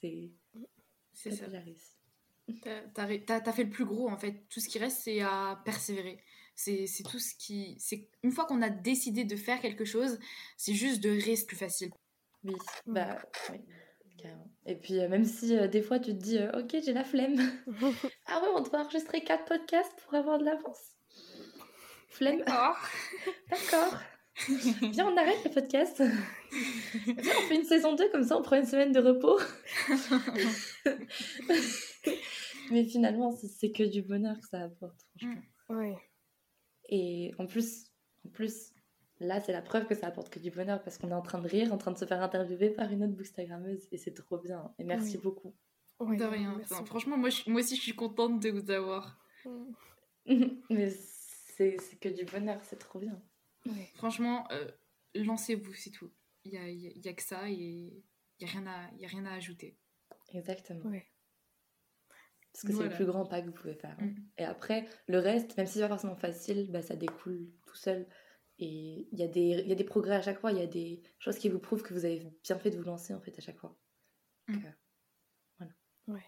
C'est 0.00 1.30
ça. 1.30 1.46
déjà 1.46 1.60
réussi. 1.60 1.96
T'as 2.62 3.36
as, 3.36 3.52
fait 3.52 3.64
le 3.64 3.70
plus 3.70 3.84
gros, 3.84 4.08
en 4.08 4.16
fait. 4.16 4.48
Tout 4.48 4.60
ce 4.60 4.68
qui 4.68 4.78
reste, 4.78 5.00
c'est 5.02 5.20
à 5.20 5.60
persévérer. 5.64 6.18
C'est 6.54 6.86
tout 7.08 7.18
ce 7.18 7.34
qui... 7.34 7.76
c'est 7.78 8.08
Une 8.22 8.32
fois 8.32 8.44
qu'on 8.44 8.62
a 8.62 8.70
décidé 8.70 9.24
de 9.24 9.36
faire 9.36 9.60
quelque 9.60 9.84
chose, 9.84 10.18
c'est 10.56 10.74
juste 10.74 11.02
de 11.02 11.10
rester 11.10 11.46
plus 11.46 11.56
facile. 11.56 11.90
Oui, 12.44 12.54
bah 12.86 13.18
oui. 13.50 13.58
Et 14.66 14.76
puis, 14.76 15.00
euh, 15.00 15.08
même 15.08 15.24
si 15.24 15.56
euh, 15.56 15.66
des 15.66 15.82
fois 15.82 15.98
tu 15.98 16.10
te 16.10 16.22
dis, 16.22 16.38
euh, 16.38 16.60
ok, 16.60 16.76
j'ai 16.84 16.92
la 16.92 17.04
flemme. 17.04 17.36
ah 18.26 18.40
ouais, 18.40 18.48
on 18.54 18.60
doit 18.60 18.80
enregistrer 18.80 19.22
quatre 19.22 19.44
podcasts 19.44 19.92
pour 20.04 20.14
avoir 20.14 20.38
de 20.38 20.44
l'avance. 20.44 20.96
Flemme. 22.08 22.38
D'accord. 22.38 22.76
D'accord. 23.50 23.98
Viens, 24.92 25.06
on 25.06 25.16
arrête 25.16 25.44
le 25.44 25.50
podcast. 25.50 26.00
Viens, 26.00 27.32
on 27.38 27.48
fait 27.48 27.56
une 27.56 27.64
saison 27.64 27.94
2, 27.94 28.10
comme 28.10 28.24
ça 28.24 28.38
on 28.38 28.42
prend 28.42 28.56
une 28.56 28.66
semaine 28.66 28.92
de 28.92 29.00
repos. 29.00 29.38
Mais 32.70 32.84
finalement, 32.84 33.32
c'est 33.32 33.72
que 33.72 33.82
du 33.82 34.02
bonheur 34.02 34.38
que 34.40 34.48
ça 34.48 34.62
apporte, 34.62 35.00
franchement. 35.16 35.42
Ouais. 35.68 35.96
Et 36.88 37.32
en 37.38 37.46
plus, 37.46 37.90
en 38.26 38.30
plus, 38.30 38.72
là, 39.20 39.40
c'est 39.40 39.52
la 39.52 39.62
preuve 39.62 39.86
que 39.86 39.94
ça 39.94 40.08
apporte 40.08 40.30
que 40.30 40.38
du 40.38 40.50
bonheur 40.50 40.82
parce 40.82 40.98
qu'on 40.98 41.10
est 41.10 41.14
en 41.14 41.22
train 41.22 41.40
de 41.40 41.48
rire, 41.48 41.72
en 41.72 41.78
train 41.78 41.92
de 41.92 41.98
se 41.98 42.04
faire 42.04 42.22
interviewer 42.22 42.70
par 42.70 42.90
une 42.90 43.04
autre 43.04 43.14
bookstagrammeuse 43.14 43.88
et 43.92 43.98
c'est 43.98 44.14
trop 44.14 44.38
bien. 44.38 44.72
Et 44.78 44.84
merci 44.84 45.18
beaucoup. 45.18 45.54
de 46.00 46.24
rien. 46.24 46.60
franchement, 46.86 47.16
moi, 47.16 47.30
moi 47.46 47.60
aussi, 47.60 47.76
je 47.76 47.82
suis 47.82 47.94
contente 47.94 48.40
de 48.40 48.50
vous 48.50 48.70
avoir. 48.70 49.18
Mais 50.70 50.90
c'est 51.56 51.76
que 52.00 52.08
du 52.08 52.24
bonheur, 52.24 52.60
c'est 52.64 52.78
trop 52.78 52.98
bien. 52.98 53.20
Franchement, 53.94 54.46
euh, 54.52 54.70
lancez-vous, 55.14 55.72
c'est 55.74 55.90
tout. 55.90 56.10
Il 56.44 56.52
n'y 56.52 56.58
a, 56.58 56.68
y 56.68 57.08
a, 57.08 57.12
que 57.12 57.22
ça 57.22 57.48
et 57.48 57.52
il 57.52 58.02
n'y 58.40 58.48
a, 58.48 58.52
rien 58.52 58.66
à, 58.66 58.80
a 58.84 59.06
rien 59.06 59.24
à 59.26 59.34
ajouter. 59.34 59.76
Exactement. 60.32 60.90
Parce 62.52 62.64
que 62.64 62.72
c'est 62.72 62.82
le 62.82 62.90
plus 62.90 63.06
grand 63.06 63.24
pas 63.24 63.40
que 63.40 63.46
vous 63.46 63.52
pouvez 63.52 63.74
faire. 63.74 63.96
Hein. 64.00 64.06
Mm. 64.06 64.16
Et 64.38 64.44
après, 64.44 64.86
le 65.06 65.18
reste, 65.18 65.56
même 65.56 65.66
si 65.66 65.74
c'est 65.74 65.80
pas 65.80 65.88
forcément 65.88 66.16
facile, 66.16 66.70
bah, 66.70 66.82
ça 66.82 66.96
découle 66.96 67.48
tout 67.66 67.76
seul. 67.76 68.06
Et 68.58 69.08
il 69.10 69.18
y, 69.18 69.22
a 69.22 69.28
des, 69.28 69.40
y 69.40 69.72
a 69.72 69.74
des 69.74 69.84
progrès 69.84 70.16
à 70.16 70.22
chaque 70.22 70.38
fois, 70.38 70.52
il 70.52 70.58
y 70.58 70.62
a 70.62 70.66
des 70.66 71.02
choses 71.18 71.38
qui 71.38 71.48
vous 71.48 71.58
prouvent 71.58 71.82
que 71.82 71.94
vous 71.94 72.04
avez 72.04 72.30
bien 72.44 72.58
fait 72.58 72.70
de 72.70 72.76
vous 72.76 72.84
lancer 72.84 73.14
en 73.14 73.20
fait 73.20 73.36
à 73.38 73.40
chaque 73.40 73.58
fois. 73.58 73.76
Mm. 74.48 74.54
Euh, 74.54 74.70
voilà. 75.58 75.72
Ouais. 76.08 76.24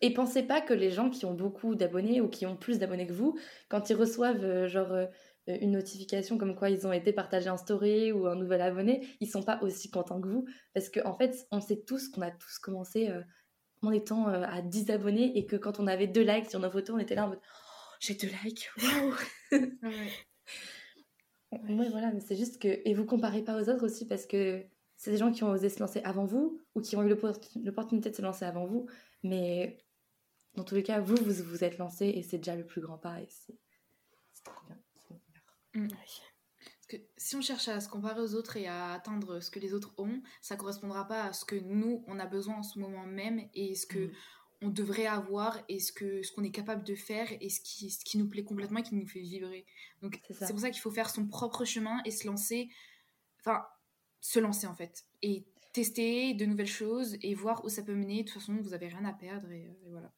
Et 0.00 0.14
pensez 0.14 0.44
pas 0.44 0.60
que 0.60 0.72
les 0.74 0.90
gens 0.90 1.10
qui 1.10 1.26
ont 1.26 1.34
beaucoup 1.34 1.74
d'abonnés 1.74 2.20
ou 2.20 2.28
qui 2.28 2.46
ont 2.46 2.56
plus 2.56 2.78
d'abonnés 2.78 3.06
que 3.06 3.12
vous, 3.12 3.38
quand 3.68 3.90
ils 3.90 3.96
reçoivent 3.96 4.44
euh, 4.44 4.68
genre 4.68 4.92
euh, 4.92 5.06
une 5.60 5.72
notification 5.72 6.38
comme 6.38 6.54
quoi 6.54 6.70
ils 6.70 6.86
ont 6.86 6.92
été 6.92 7.12
partagés 7.12 7.50
en 7.50 7.56
story 7.56 8.12
ou 8.12 8.26
un 8.26 8.34
nouvel 8.34 8.60
abonné, 8.60 9.06
ils 9.20 9.30
sont 9.30 9.42
pas 9.42 9.58
aussi 9.62 9.90
contents 9.90 10.20
que 10.20 10.28
vous. 10.28 10.46
Parce 10.74 10.90
qu'en 10.90 11.10
en 11.10 11.14
fait, 11.16 11.46
on 11.50 11.60
sait 11.60 11.82
tous 11.86 12.08
qu'on 12.08 12.22
a 12.22 12.30
tous 12.30 12.58
commencé 12.58 13.08
euh, 13.08 13.22
en 13.82 13.90
étant 13.90 14.28
euh, 14.28 14.44
à 14.46 14.62
10 14.62 14.90
abonnés 14.90 15.36
et 15.38 15.46
que 15.46 15.56
quand 15.56 15.80
on 15.80 15.86
avait 15.86 16.06
deux 16.06 16.22
likes 16.22 16.50
sur 16.50 16.60
nos 16.60 16.70
photos, 16.70 16.96
on 16.96 16.98
était 16.98 17.14
là 17.14 17.26
en 17.26 17.28
mode 17.28 17.40
oh, 17.42 17.94
j'ai 18.00 18.14
deux 18.14 18.30
likes, 18.44 18.68
waouh 18.82 19.14
ouais. 21.52 21.88
voilà, 21.90 22.12
mais 22.12 22.20
c'est 22.20 22.36
juste 22.36 22.60
que. 22.60 22.68
Et 22.84 22.94
vous 22.94 23.06
comparez 23.06 23.42
pas 23.42 23.60
aux 23.60 23.68
autres 23.68 23.86
aussi 23.86 24.06
parce 24.06 24.26
que 24.26 24.64
c'est 24.96 25.10
des 25.10 25.16
gens 25.16 25.32
qui 25.32 25.44
ont 25.44 25.50
osé 25.50 25.68
se 25.68 25.80
lancer 25.80 26.00
avant 26.04 26.26
vous 26.26 26.60
ou 26.74 26.80
qui 26.80 26.96
ont 26.96 27.02
eu 27.02 27.08
l'opportunité 27.08 28.10
de 28.10 28.16
se 28.16 28.22
lancer 28.22 28.44
avant 28.44 28.66
vous. 28.66 28.86
Mais 29.22 29.78
dans 30.54 30.64
tous 30.64 30.74
les 30.74 30.82
cas, 30.82 31.00
vous, 31.00 31.16
vous 31.16 31.44
vous 31.44 31.64
êtes 31.64 31.78
lancé 31.78 32.06
et 32.06 32.22
c'est 32.22 32.38
déjà 32.38 32.56
le 32.56 32.66
plus 32.66 32.80
grand 32.80 32.98
pas 32.98 33.20
et 33.20 33.28
c'est 33.28 33.56
trop 34.44 34.66
bien. 34.66 34.76
Mm. 35.82 35.88
Parce 35.88 36.86
que 36.88 36.96
si 37.16 37.36
on 37.36 37.42
cherche 37.42 37.68
à 37.68 37.80
se 37.80 37.88
comparer 37.88 38.20
aux 38.20 38.34
autres 38.34 38.56
et 38.56 38.66
à 38.66 38.92
atteindre 38.92 39.40
ce 39.40 39.50
que 39.50 39.58
les 39.58 39.74
autres 39.74 39.94
ont, 39.98 40.22
ça 40.40 40.56
correspondra 40.56 41.06
pas 41.06 41.24
à 41.24 41.32
ce 41.32 41.44
que 41.44 41.56
nous 41.56 42.04
on 42.06 42.18
a 42.18 42.26
besoin 42.26 42.56
en 42.56 42.62
ce 42.62 42.78
moment 42.78 43.06
même 43.06 43.42
et 43.54 43.74
ce 43.74 43.86
que 43.86 44.06
mm. 44.06 44.12
on 44.62 44.68
devrait 44.68 45.06
avoir 45.06 45.58
et 45.68 45.80
ce 45.80 45.92
que 45.92 46.22
ce 46.22 46.32
qu'on 46.32 46.44
est 46.44 46.50
capable 46.50 46.84
de 46.84 46.94
faire 46.94 47.28
et 47.40 47.50
ce 47.50 47.60
qui, 47.60 47.90
ce 47.90 48.04
qui 48.04 48.18
nous 48.18 48.28
plaît 48.28 48.44
complètement 48.44 48.78
et 48.78 48.82
qui 48.82 48.94
nous 48.94 49.06
fait 49.06 49.20
vibrer. 49.20 49.66
Donc 50.02 50.20
c'est 50.30 50.50
pour 50.50 50.60
ça 50.60 50.70
qu'il 50.70 50.80
faut 50.80 50.90
faire 50.90 51.10
son 51.10 51.26
propre 51.26 51.64
chemin 51.64 52.00
et 52.04 52.10
se 52.10 52.26
lancer, 52.26 52.68
enfin 53.40 53.66
se 54.20 54.38
lancer 54.38 54.66
en 54.66 54.74
fait 54.74 55.04
et 55.22 55.46
tester 55.72 56.34
de 56.34 56.44
nouvelles 56.44 56.66
choses 56.66 57.16
et 57.22 57.34
voir 57.34 57.64
où 57.64 57.68
ça 57.68 57.82
peut 57.82 57.94
mener. 57.94 58.22
De 58.22 58.28
toute 58.28 58.40
façon, 58.40 58.56
vous 58.60 58.74
avez 58.74 58.88
rien 58.88 59.04
à 59.04 59.12
perdre 59.12 59.50
et 59.52 59.70
voilà. 59.90 60.12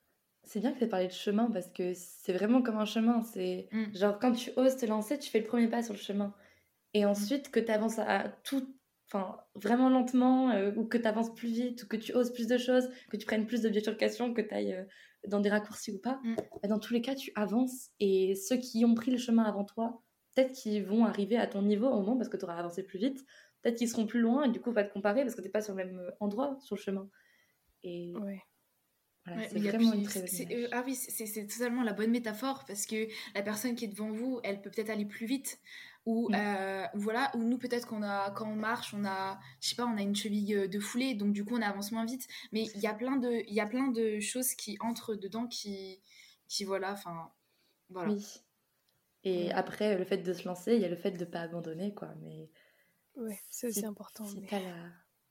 C'est 0.45 0.61
bien 0.61 0.73
que 0.73 0.79
tu 0.79 0.85
aies 0.85 0.89
parlé 0.89 1.07
de 1.07 1.13
chemin 1.13 1.51
parce 1.51 1.69
que 1.69 1.93
c'est 1.95 2.33
vraiment 2.33 2.63
comme 2.63 2.79
un 2.79 2.85
chemin. 2.85 3.23
C'est 3.23 3.69
mm. 3.73 3.97
genre 3.97 4.19
quand 4.19 4.33
tu 4.33 4.51
oses 4.57 4.77
te 4.77 4.87
lancer, 4.87 5.19
tu 5.19 5.31
fais 5.31 5.41
le 5.41 5.47
premier 5.47 5.69
pas 5.69 5.83
sur 5.83 5.95
le 5.95 5.99
chemin. 5.99 6.35
Et 6.95 7.05
mm. 7.05 7.09
ensuite 7.09 7.51
que 7.51 7.61
tu 7.61 7.71
avances 7.71 7.99
à 7.99 8.29
tout, 8.45 8.67
enfin 9.07 9.39
vraiment 9.55 9.89
lentement, 9.89 10.51
euh, 10.51 10.73
ou 10.77 10.85
que 10.85 10.99
tu 10.99 11.07
avances 11.07 11.35
plus 11.35 11.49
vite, 11.49 11.83
ou 11.83 11.87
que 11.87 11.97
tu 11.97 12.13
oses 12.15 12.33
plus 12.33 12.47
de 12.47 12.59
choses, 12.59 12.89
que 13.11 13.17
tu 13.17 13.27
prennes 13.27 13.47
plus 13.47 13.63
de 13.63 13.69
bifurcations, 13.69 14.33
que 14.35 14.41
tu 14.41 14.55
ailles 14.55 14.75
euh, 14.75 14.85
dans 15.29 15.41
des 15.41 15.51
raccourcis 15.51 15.93
ou 15.93 16.01
pas, 16.01 16.21
mm. 16.25 16.37
bah, 16.63 16.69
dans 16.69 16.79
tous 16.79 16.95
les 16.95 17.03
cas, 17.03 17.15
tu 17.15 17.33
avances. 17.35 17.91
Et 18.01 18.35
ceux 18.35 18.57
qui 18.57 18.85
ont 18.85 18.95
pris 18.95 19.11
le 19.11 19.19
chemin 19.19 19.45
avant 19.45 19.65
toi, 19.65 20.03
peut-être 20.35 20.53
qu'ils 20.53 20.85
vont 20.85 21.05
arriver 21.05 21.37
à 21.37 21.47
ton 21.47 21.63
niveau 21.63 21.87
au 21.87 22.01
moment 22.01 22.17
parce 22.17 22.29
que 22.29 22.37
tu 22.37 22.45
auras 22.45 22.57
avancé 22.57 22.83
plus 22.83 22.99
vite. 22.99 23.25
Peut-être 23.63 23.77
qu'ils 23.77 23.91
seront 23.91 24.07
plus 24.07 24.21
loin 24.21 24.45
et 24.45 24.49
du 24.49 24.59
coup, 24.59 24.71
on 24.71 24.73
va 24.73 24.85
te 24.85 24.93
comparer 24.93 25.23
parce 25.23 25.35
que 25.35 25.43
tu 25.43 25.49
n'es 25.49 25.53
pas 25.53 25.61
sur 25.61 25.75
le 25.75 25.85
même 25.85 25.99
euh, 25.99 26.11
endroit 26.19 26.57
sur 26.61 26.77
le 26.77 26.81
chemin. 26.81 27.09
Et 27.83 28.15
ouais 28.17 28.43
c'est 29.27 29.59
vraiment 29.59 29.93
une 29.93 30.03
très 30.03 30.25
euh, 30.53 30.69
Ah 30.73 30.83
oui, 30.87 30.95
c'est 30.95 31.47
totalement 31.47 31.83
la 31.83 31.93
bonne 31.93 32.11
métaphore 32.11 32.65
parce 32.67 32.87
que 32.87 33.09
la 33.35 33.43
personne 33.43 33.75
qui 33.75 33.85
est 33.85 33.89
devant 33.89 34.11
vous, 34.11 34.41
elle 34.43 34.61
peut 34.61 34.71
peut-être 34.71 34.91
aller 34.91 35.05
plus 35.05 35.27
vite. 35.27 35.61
Ou 36.07 36.31
mm. 36.31 36.35
euh, 36.35 36.87
voilà, 36.95 37.31
ou 37.37 37.43
nous 37.45 37.59
peut-être 37.59 37.87
qu'on 37.87 38.03
a 38.03 38.31
quand 38.31 38.49
on 38.49 38.57
marche, 38.57 38.95
on 38.95 39.05
a, 39.05 39.39
je 39.61 39.69
sais 39.69 39.77
pas, 39.77 39.85
on 39.85 39.99
a 39.99 40.03
une 40.03 40.17
cheville 40.17 40.55
euh, 40.55 40.69
de 40.69 40.81
foulée, 40.81 41.15
donc 41.15 41.33
du 41.33 41.45
coup 41.45 41.55
on 41.55 41.63
avance 41.63 41.93
moins 41.93 42.07
vite. 42.07 42.27
Mais 42.53 42.65
il 42.75 42.81
y 42.81 42.87
a 42.87 42.95
plein 42.95 43.17
de, 43.17 43.43
il 43.47 43.55
y 43.55 43.61
a 43.61 43.67
plein 43.67 43.89
de 43.89 44.19
choses 44.19 44.55
qui 44.55 44.79
entrent 44.81 45.15
dedans, 45.15 45.47
qui, 45.47 46.01
qui 46.49 46.65
voilà, 46.65 46.93
enfin, 46.93 47.31
voilà. 47.91 48.13
Oui. 48.13 48.27
Et 49.23 49.53
après, 49.53 49.99
le 49.99 50.05
fait 50.07 50.19
de 50.19 50.33
se 50.33 50.49
lancer, 50.49 50.75
il 50.75 50.81
y 50.81 50.87
a 50.87 50.89
le 50.89 50.97
fait 50.97 51.11
de 51.11 51.25
pas 51.27 51.41
abandonner, 51.41 51.93
quoi. 51.93 52.15
Mais 52.23 52.49
ouais, 53.17 53.39
c'est 53.51 53.67
aussi 53.67 53.85
important. 53.85 54.25
C'est 54.27 54.47
pas 54.47 54.59
la 54.59 54.91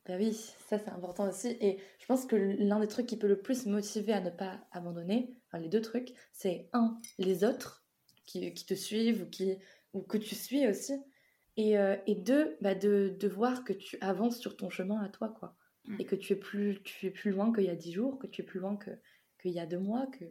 bah 0.10 0.16
oui, 0.18 0.34
ça 0.34 0.80
c'est 0.80 0.90
important 0.90 1.30
aussi. 1.30 1.50
Et 1.62 1.78
je 2.00 2.06
pense 2.08 2.26
que 2.26 2.36
l'un 2.36 2.80
des 2.80 2.88
trucs 2.88 3.06
qui 3.06 3.16
peut 3.16 3.28
le 3.28 3.40
plus 3.40 3.68
motiver 3.68 4.12
à 4.12 4.22
ne 4.22 4.32
pas 4.32 4.60
abandonner, 4.72 5.36
enfin 5.46 5.60
les 5.60 5.70
deux 5.70 5.82
trucs, 5.82 6.16
c'est 6.34 6.68
un, 6.74 6.98
les 7.20 7.44
autres 7.44 7.86
qui, 8.26 8.52
qui, 8.56 8.66
te 8.66 8.74
suivent 8.74 9.22
ou, 9.22 9.30
qui, 9.30 9.56
ou 9.94 10.02
que 10.02 10.18
tu 10.18 10.34
suis 10.34 10.68
aussi. 10.68 10.94
Et, 11.58 11.78
euh, 11.78 11.96
et 12.08 12.16
deux, 12.16 12.58
bah 12.60 12.74
de, 12.74 13.16
de, 13.20 13.28
voir 13.28 13.64
que 13.64 13.74
tu 13.74 14.00
avances 14.02 14.40
sur 14.40 14.58
ton 14.58 14.72
chemin 14.72 15.00
à 15.00 15.10
toi, 15.10 15.30
quoi. 15.30 15.56
et 16.00 16.06
que 16.06 16.16
tu 16.16 16.34
es 16.34 16.36
plus, 16.36 16.82
tu 16.82 17.06
es 17.06 17.12
plus 17.12 17.30
loin 17.30 17.54
qu'il 17.54 17.66
y 17.66 17.70
a 17.70 17.76
dix 17.76 17.92
jours, 17.92 18.18
que 18.18 18.26
tu 18.26 18.42
es 18.42 18.46
plus 18.46 18.60
loin 18.60 18.78
que 18.78 18.90
qu'il 19.40 19.52
y 19.52 19.60
a 19.60 19.68
deux 19.68 19.80
mois, 19.80 20.08
que 20.08 20.26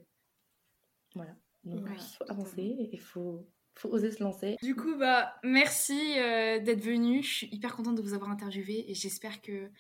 voilà. 1.15 1.37
Donc 1.63 1.87
il 1.89 2.01
faut 2.01 2.25
avancer, 2.29 2.89
il 2.93 3.01
faut, 3.01 3.49
faut 3.79 3.89
oser 3.91 4.11
se 4.11 4.23
lancer. 4.23 4.57
Du 4.63 4.75
coup, 4.75 4.97
bah 4.97 5.35
merci 5.43 6.19
euh, 6.19 6.59
d'être 6.59 6.83
venu. 6.83 7.23
Je 7.23 7.33
suis 7.33 7.49
hyper 7.53 7.75
contente 7.75 7.97
de 7.97 8.03
vous 8.03 8.15
avoir 8.15 8.31
interviewé 8.31 8.91
et 8.91 8.95
j'espère 8.95 9.41
que 9.41 9.71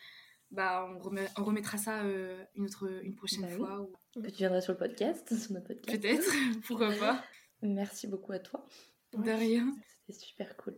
bah 0.51 0.89
on, 0.89 1.17
on, 1.37 1.45
remettra 1.45 1.77
ça 1.77 2.03
euh, 2.03 2.43
une 2.55 2.65
autre 2.65 2.89
une 3.03 3.15
prochaine 3.15 3.43
bah 3.43 3.57
fois. 3.57 3.81
Ou... 3.81 4.21
Que 4.23 4.31
tu 4.31 4.39
viendras 4.39 4.61
sur 4.61 4.73
le 4.73 4.79
podcast, 4.79 5.37
sur 5.39 5.53
notre 5.53 5.69
podcast. 5.69 6.01
Peut-être, 6.01 6.33
pourquoi 6.67 6.93
pas. 6.93 7.25
Merci 7.63 8.07
beaucoup 8.07 8.33
à 8.33 8.39
toi. 8.39 8.65
De 9.13 9.31
rien. 9.31 9.75
C'était 10.07 10.19
super 10.19 10.57
cool. 10.57 10.77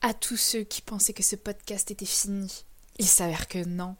À 0.00 0.14
tous 0.14 0.36
ceux 0.36 0.64
qui 0.64 0.82
pensaient 0.82 1.12
que 1.12 1.22
ce 1.22 1.36
podcast 1.36 1.90
était 1.90 2.04
fini, 2.04 2.64
il 2.98 3.06
s'avère 3.06 3.48
que 3.48 3.64
non. 3.64 3.96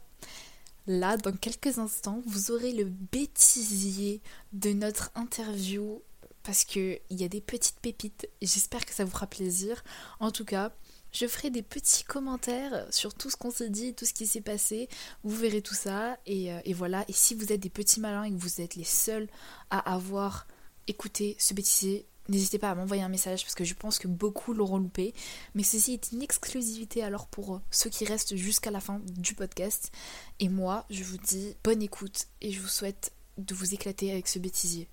Là, 0.87 1.17
dans 1.17 1.35
quelques 1.35 1.79
instants, 1.79 2.21
vous 2.27 2.51
aurez 2.51 2.71
le 2.71 2.85
bêtisier 2.85 4.21
de 4.53 4.71
notre 4.71 5.11
interview 5.15 6.03
parce 6.45 6.63
qu'il 6.63 6.99
y 7.09 7.23
a 7.23 7.27
des 7.27 7.41
petites 7.41 7.79
pépites. 7.79 8.29
J'espère 8.41 8.85
que 8.85 8.93
ça 8.93 9.03
vous 9.03 9.11
fera 9.11 9.27
plaisir. 9.27 9.83
En 10.19 10.31
tout 10.31 10.45
cas, 10.45 10.71
je 11.11 11.27
ferai 11.27 11.49
des 11.49 11.63
petits 11.63 12.03
commentaires 12.03 12.85
sur 12.91 13.13
tout 13.13 13.29
ce 13.29 13.35
qu'on 13.35 13.51
s'est 13.51 13.69
dit, 13.69 13.93
tout 13.93 14.05
ce 14.05 14.13
qui 14.13 14.27
s'est 14.27 14.41
passé. 14.41 14.87
Vous 15.23 15.35
verrez 15.35 15.61
tout 15.61 15.73
ça. 15.73 16.17
Et, 16.25 16.53
euh, 16.53 16.59
et, 16.65 16.73
voilà. 16.73 17.03
Et 17.07 17.13
si 17.13 17.33
vous 17.33 17.51
êtes 17.51 17.61
des 17.61 17.69
petits 17.69 17.99
malins 17.99 18.23
et 18.23 18.31
que 18.31 18.37
vous 18.37 18.61
êtes 18.61 18.75
les 18.75 18.83
seuls 18.83 19.27
à 19.69 19.93
avoir 19.93 20.47
écouté 20.87 21.35
ce 21.39 21.53
bêtisier, 21.53 22.05
N'hésitez 22.27 22.57
pas 22.57 22.71
à 22.71 22.75
m'envoyer 22.75 23.03
un 23.03 23.09
message 23.09 23.43
parce 23.43 23.53
que 23.53 23.63
je 23.63 23.75
pense 23.75 23.99
que 23.99 24.07
beaucoup 24.07 24.53
l'auront 24.53 24.79
loupé. 24.79 25.13
Mais 25.53 25.61
ceci 25.61 25.93
est 25.93 26.11
une 26.11 26.23
exclusivité 26.23 27.03
alors 27.03 27.27
pour 27.27 27.61
ceux 27.69 27.91
qui 27.91 28.03
restent 28.03 28.35
jusqu'à 28.35 28.71
la 28.71 28.79
fin 28.79 28.99
du 29.05 29.35
podcast. 29.35 29.91
Et 30.39 30.49
moi, 30.49 30.85
je 30.89 31.03
vous 31.03 31.17
dis 31.17 31.55
bonne 31.63 31.83
écoute 31.83 32.25
et 32.41 32.51
je 32.51 32.59
vous 32.59 32.67
souhaite 32.67 33.13
de 33.37 33.53
vous 33.53 33.75
éclater 33.75 34.11
avec 34.11 34.27
ce 34.27 34.39
bêtisier. 34.39 34.89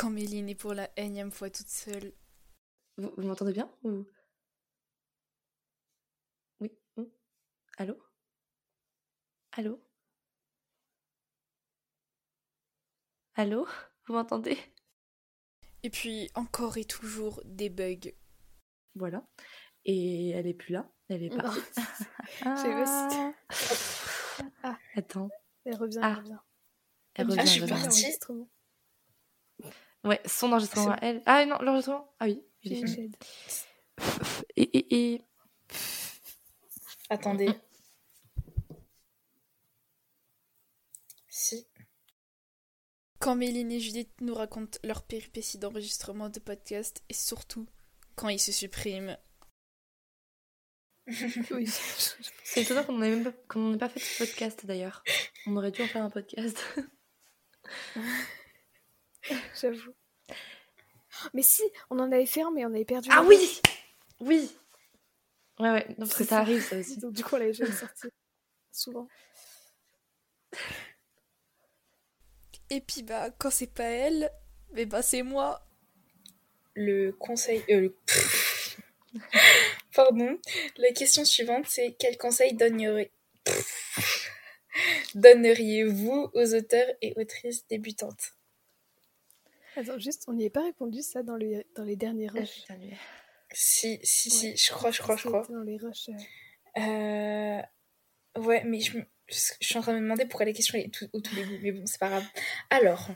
Quand 0.00 0.08
Méline 0.08 0.48
est 0.48 0.54
pour 0.54 0.72
la 0.72 0.88
énième 0.96 1.30
fois 1.30 1.50
toute 1.50 1.68
seule. 1.68 2.14
Vous, 2.96 3.12
m'entendez 3.18 3.52
bien 3.52 3.70
ou... 3.82 4.06
Oui 6.58 6.72
Allô? 7.76 8.02
Allô? 9.52 9.78
Allô? 13.34 13.68
Vous 14.06 14.14
m'entendez? 14.14 14.56
Et 15.82 15.90
puis 15.90 16.30
encore 16.34 16.78
et 16.78 16.86
toujours 16.86 17.42
des 17.44 17.68
bugs. 17.68 18.14
Voilà. 18.94 19.28
Et 19.84 20.30
elle 20.30 20.46
est 20.46 20.54
plus 20.54 20.72
là. 20.72 20.90
Elle 21.10 21.24
est 21.24 21.36
partie. 21.36 21.60
ah. 22.46 23.32
ah. 24.62 24.78
Attends. 24.94 25.28
Elle 25.66 25.76
revient, 25.76 26.00
elle 26.02 26.14
revient. 26.14 26.38
Elle 27.16 27.26
revient. 27.26 27.38
Ah, 27.38 27.44
je 27.44 27.50
suis 27.50 27.66
partie. 27.66 28.06
Ouais, 30.04 30.20
son 30.26 30.52
enregistrement 30.52 30.92
à 30.92 30.98
elle. 31.02 31.22
Ah 31.26 31.44
non, 31.44 31.58
l'enregistrement? 31.60 32.14
Ah 32.20 32.26
oui. 32.26 32.42
Et, 32.64 32.82
et, 34.56 35.14
et... 35.14 35.22
Attendez. 37.10 37.50
Si. 41.28 41.66
Quand 43.18 43.34
Méline 43.34 43.72
et 43.72 43.80
Judith 43.80 44.12
nous 44.20 44.34
racontent 44.34 44.78
leurs 44.84 45.02
péripéties 45.02 45.58
d'enregistrement 45.58 46.30
de 46.30 46.38
podcast 46.38 47.02
et 47.08 47.14
surtout 47.14 47.66
quand 48.14 48.28
ils 48.28 48.40
se 48.40 48.52
suppriment. 48.52 49.18
oui. 51.50 51.66
C'est 52.44 52.62
étonnant 52.62 52.84
qu'on 52.84 52.98
n'ait 52.98 53.22
pas, 53.22 53.32
pas 53.78 53.88
fait 53.88 54.00
ce 54.00 54.24
podcast 54.24 54.64
d'ailleurs. 54.64 55.02
On 55.46 55.56
aurait 55.56 55.72
dû 55.72 55.82
en 55.82 55.86
faire 55.86 56.04
un 56.04 56.10
podcast. 56.10 56.64
J'avoue. 59.60 59.94
Mais 61.34 61.42
si, 61.42 61.62
on 61.90 61.98
en 61.98 62.10
avait 62.12 62.26
fait 62.26 62.42
un, 62.42 62.50
mais 62.50 62.64
on 62.64 62.74
avait 62.74 62.84
perdu. 62.84 63.08
Ah 63.12 63.22
oui 63.24 63.60
Oui 64.20 64.50
Ouais, 65.58 65.70
ouais, 65.70 65.86
parce 65.98 66.14
que 66.14 66.24
ça, 66.24 66.38
arrive 66.38 66.62
ça 66.62 66.76
aussi. 66.78 66.98
Donc, 66.98 67.12
du 67.12 67.22
coup, 67.22 67.34
on 67.34 67.38
l'avait 67.38 67.52
jamais 67.52 67.72
sorti. 67.72 68.08
Souvent. 68.72 69.08
Et 72.70 72.80
puis 72.80 73.02
bah 73.02 73.30
quand 73.36 73.50
c'est 73.50 73.66
pas 73.72 73.82
elle, 73.84 74.30
mais 74.72 74.86
bah 74.86 75.02
c'est 75.02 75.22
moi. 75.22 75.66
Le 76.74 77.10
conseil. 77.10 77.64
Euh, 77.68 77.90
Pardon. 79.94 80.38
La 80.76 80.92
question 80.92 81.24
suivante 81.24 81.66
c'est 81.68 81.96
quel 81.98 82.16
conseil 82.16 82.54
donneriez 82.54 83.10
donneriez-vous 85.14 86.30
aux 86.32 86.54
auteurs 86.54 86.88
et 87.02 87.12
autrices 87.16 87.66
débutantes? 87.66 88.34
Attends, 89.80 89.98
juste, 89.98 90.24
on 90.28 90.34
n'y 90.34 90.44
est 90.44 90.50
pas 90.50 90.62
répondu 90.62 91.02
ça 91.02 91.22
dans, 91.22 91.36
le, 91.36 91.64
dans 91.74 91.84
les 91.84 91.96
derniers 91.96 92.28
ah, 92.34 92.40
rushs. 92.40 92.66
si, 93.52 93.98
si, 94.02 94.30
si, 94.30 94.56
je 94.56 94.70
crois, 94.70 94.90
je 94.90 95.00
crois, 95.00 95.16
je 95.16 95.26
crois. 95.26 95.46
Dans 95.48 95.62
les 95.62 95.76
rushs. 95.76 96.10
Euh... 96.76 96.80
euh 96.80 97.62
ouais, 98.40 98.62
mais 98.64 98.80
je, 98.80 98.98
je 99.30 99.66
suis 99.66 99.78
en 99.78 99.80
train 99.80 99.92
de 99.92 99.98
me 99.98 100.02
demander 100.02 100.26
pourquoi 100.26 100.46
la 100.46 100.52
question 100.52 100.78
est 100.78 100.92
tout, 100.92 101.08
au 101.12 101.20
tout 101.20 101.34
début, 101.34 101.58
mais 101.62 101.72
bon, 101.72 101.86
c'est 101.86 101.98
pas 101.98 102.08
grave. 102.08 102.24
Alors, 102.70 103.08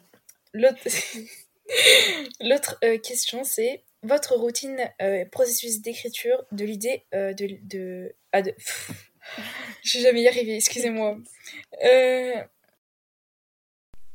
l'autre, 0.53 0.79
l'autre 2.41 2.79
euh, 2.85 2.99
question, 2.99 3.45
c'est 3.45 3.85
votre 4.03 4.37
routine, 4.37 4.79
euh, 5.03 5.25
processus 5.27 5.81
d'écriture 5.81 6.45
de 6.53 6.65
l'idée 6.65 7.05
euh, 7.15 7.33
de. 7.33 7.59
de, 7.63 8.15
ah, 8.33 8.43
de 8.43 8.55
je 9.83 9.99
vais 9.99 10.05
jamais 10.05 10.23
y 10.23 10.29
arriver, 10.29 10.57
excusez-moi. 10.57 11.19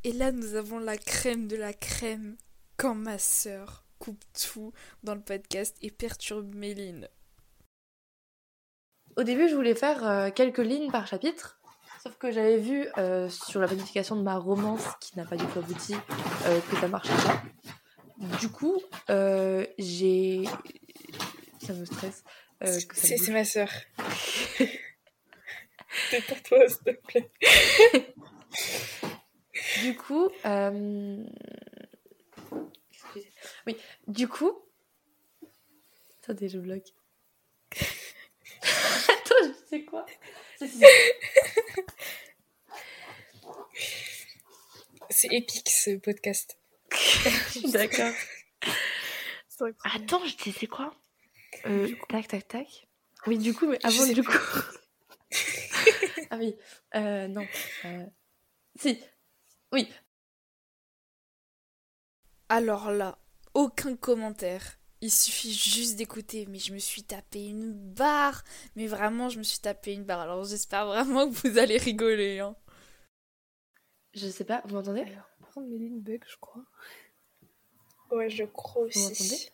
Et 0.03 0.13
là, 0.13 0.31
nous 0.31 0.55
avons 0.55 0.79
la 0.79 0.97
crème 0.97 1.47
de 1.47 1.57
la 1.57 1.73
crème 1.73 2.37
quand 2.77 2.95
ma 2.95 3.17
sœur 3.17 3.83
coupe 3.97 4.23
tout 4.33 4.71
dans 5.03 5.13
le 5.13 5.21
podcast 5.21 5.75
et 5.81 5.91
perturbe 5.91 6.55
Méline. 6.55 7.09
Au 9.17 9.23
début, 9.23 9.49
je 9.49 9.55
voulais 9.55 9.75
faire 9.75 10.33
quelques 10.33 10.59
lignes 10.59 10.89
par 10.89 11.05
chapitre. 11.05 11.59
Sauf 12.01 12.15
que 12.17 12.31
j'avais 12.31 12.57
vu 12.57 12.87
euh, 12.97 13.27
sur 13.27 13.59
la 13.59 13.67
planification 13.67 14.15
de 14.15 14.21
ma 14.21 14.37
romance, 14.37 14.83
qui 15.01 15.17
n'a 15.17 15.25
pas 15.25 15.35
du 15.35 15.45
tout 15.47 15.59
abouti, 15.59 15.95
euh, 16.45 16.61
que 16.71 16.77
ça 16.77 16.87
marchait 16.87 17.11
pas. 17.25 17.43
Du 18.39 18.47
coup, 18.47 18.81
euh, 19.09 19.65
j'ai. 19.77 20.45
Ça 21.61 21.73
me 21.73 21.83
stresse. 21.83 22.23
c'est 22.93 23.31
ma 23.31 23.43
soeur. 23.43 23.69
Détends-toi, 26.11 26.69
s'il 26.69 26.83
te 26.83 26.91
plaît. 26.91 27.29
du 29.81 29.95
coup. 29.95 30.29
Oui, 33.65 33.77
du 34.07 34.27
coup. 34.27 34.57
Attendez, 36.21 36.49
je 36.49 36.59
bloque. 36.59 36.93
Attends, 38.61 39.35
je 39.43 39.53
sais 39.69 39.83
quoi 39.83 40.05
C'est 45.09 45.27
épique 45.33 45.69
ce 45.69 45.97
podcast. 45.97 46.57
D'accord. 47.73 48.13
Attends, 49.83 50.25
je 50.25 50.35
disais 50.37 50.67
quoi 50.67 50.93
euh, 51.65 51.93
Tac, 52.07 52.27
tac, 52.27 52.47
tac. 52.47 52.87
Oui, 53.27 53.37
du 53.37 53.53
coup, 53.53 53.67
mais 53.67 53.79
avant, 53.83 54.05
du 54.07 54.23
coup. 54.23 54.31
ah 56.29 56.37
oui, 56.37 56.55
euh, 56.95 57.27
non. 57.27 57.45
Euh... 57.85 58.05
Si. 58.79 58.99
Oui. 59.71 59.91
Alors 62.49 62.91
là, 62.91 63.19
aucun 63.53 63.95
commentaire. 63.95 64.79
Il 65.01 65.11
suffit 65.11 65.53
juste 65.53 65.95
d'écouter, 65.95 66.45
mais 66.47 66.59
je 66.59 66.73
me 66.73 66.79
suis 66.79 67.03
tapé 67.03 67.45
une 67.45 67.73
barre. 67.73 68.43
Mais 68.75 68.87
vraiment, 68.87 69.29
je 69.29 69.37
me 69.37 69.43
suis 69.43 69.59
tapé 69.59 69.93
une 69.93 70.03
barre. 70.03 70.21
Alors 70.21 70.43
j'espère 70.43 70.87
vraiment 70.87 71.29
que 71.29 71.35
vous 71.35 71.57
allez 71.57 71.77
rigoler. 71.77 72.39
Hein. 72.39 72.55
Je 74.13 74.27
sais 74.27 74.43
pas, 74.43 74.61
vous 74.65 74.75
m'entendez? 74.75 75.01
Alors, 75.01 75.29
par 75.39 75.51
contre, 75.51 75.67
Méline 75.67 76.01
bug, 76.01 76.23
je 76.27 76.37
crois. 76.37 76.65
Ouais, 78.11 78.29
je 78.29 78.43
crois 78.43 78.81
aussi. 78.81 78.99
Vous 78.99 79.07
m'entendez? 79.09 79.51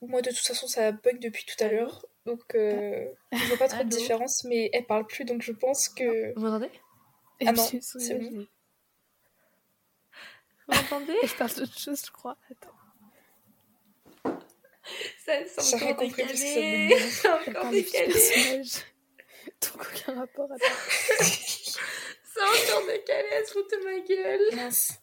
Moi, 0.00 0.22
de 0.22 0.30
toute 0.30 0.46
façon, 0.46 0.68
ça 0.68 0.92
bug 0.92 1.18
depuis 1.18 1.44
tout 1.44 1.62
à 1.62 1.68
l'heure. 1.68 2.06
Donc, 2.28 2.54
euh, 2.54 3.06
je 3.32 3.44
vois 3.46 3.56
pas 3.56 3.68
trop 3.68 3.84
de 3.84 3.88
différence, 3.88 4.44
mais 4.44 4.68
elle 4.74 4.84
parle 4.84 5.06
plus, 5.06 5.24
donc 5.24 5.40
je 5.40 5.52
pense 5.52 5.88
que. 5.88 6.34
Vous 6.34 6.42
m'entendez? 6.42 6.70
Ah 7.40 7.52
non, 7.52 7.64
c'est 7.80 8.14
bon. 8.18 8.46
Vous 10.68 10.74
m'entendez? 10.74 11.16
Je 11.24 11.34
parle 11.36 11.54
d'autre 11.54 11.78
chose, 11.78 12.02
je 12.04 12.10
crois. 12.10 12.36
Attends. 12.50 12.74
Ça, 15.24 15.32
c'est 15.46 15.76
encore 15.76 15.96
décalé. 15.96 16.94
Encore 17.46 17.70
décalé. 17.70 18.62
Donc 19.62 19.80
aucun 19.80 20.14
rapport 20.14 20.52
à 20.52 20.56
C'est 20.58 22.40
encore 22.68 22.86
décalé, 22.86 23.28
elle 23.32 23.46
se 23.46 23.52
fout 23.52 23.70
de 23.70 23.84
ma 23.84 24.00
gueule. 24.06 24.56
Mince. 24.56 25.00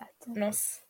Attends. 0.00 0.32
Mince. 0.34 0.80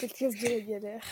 Podcast 0.00 0.40
de 0.40 0.48
la 0.48 0.60
galère. 0.60 1.02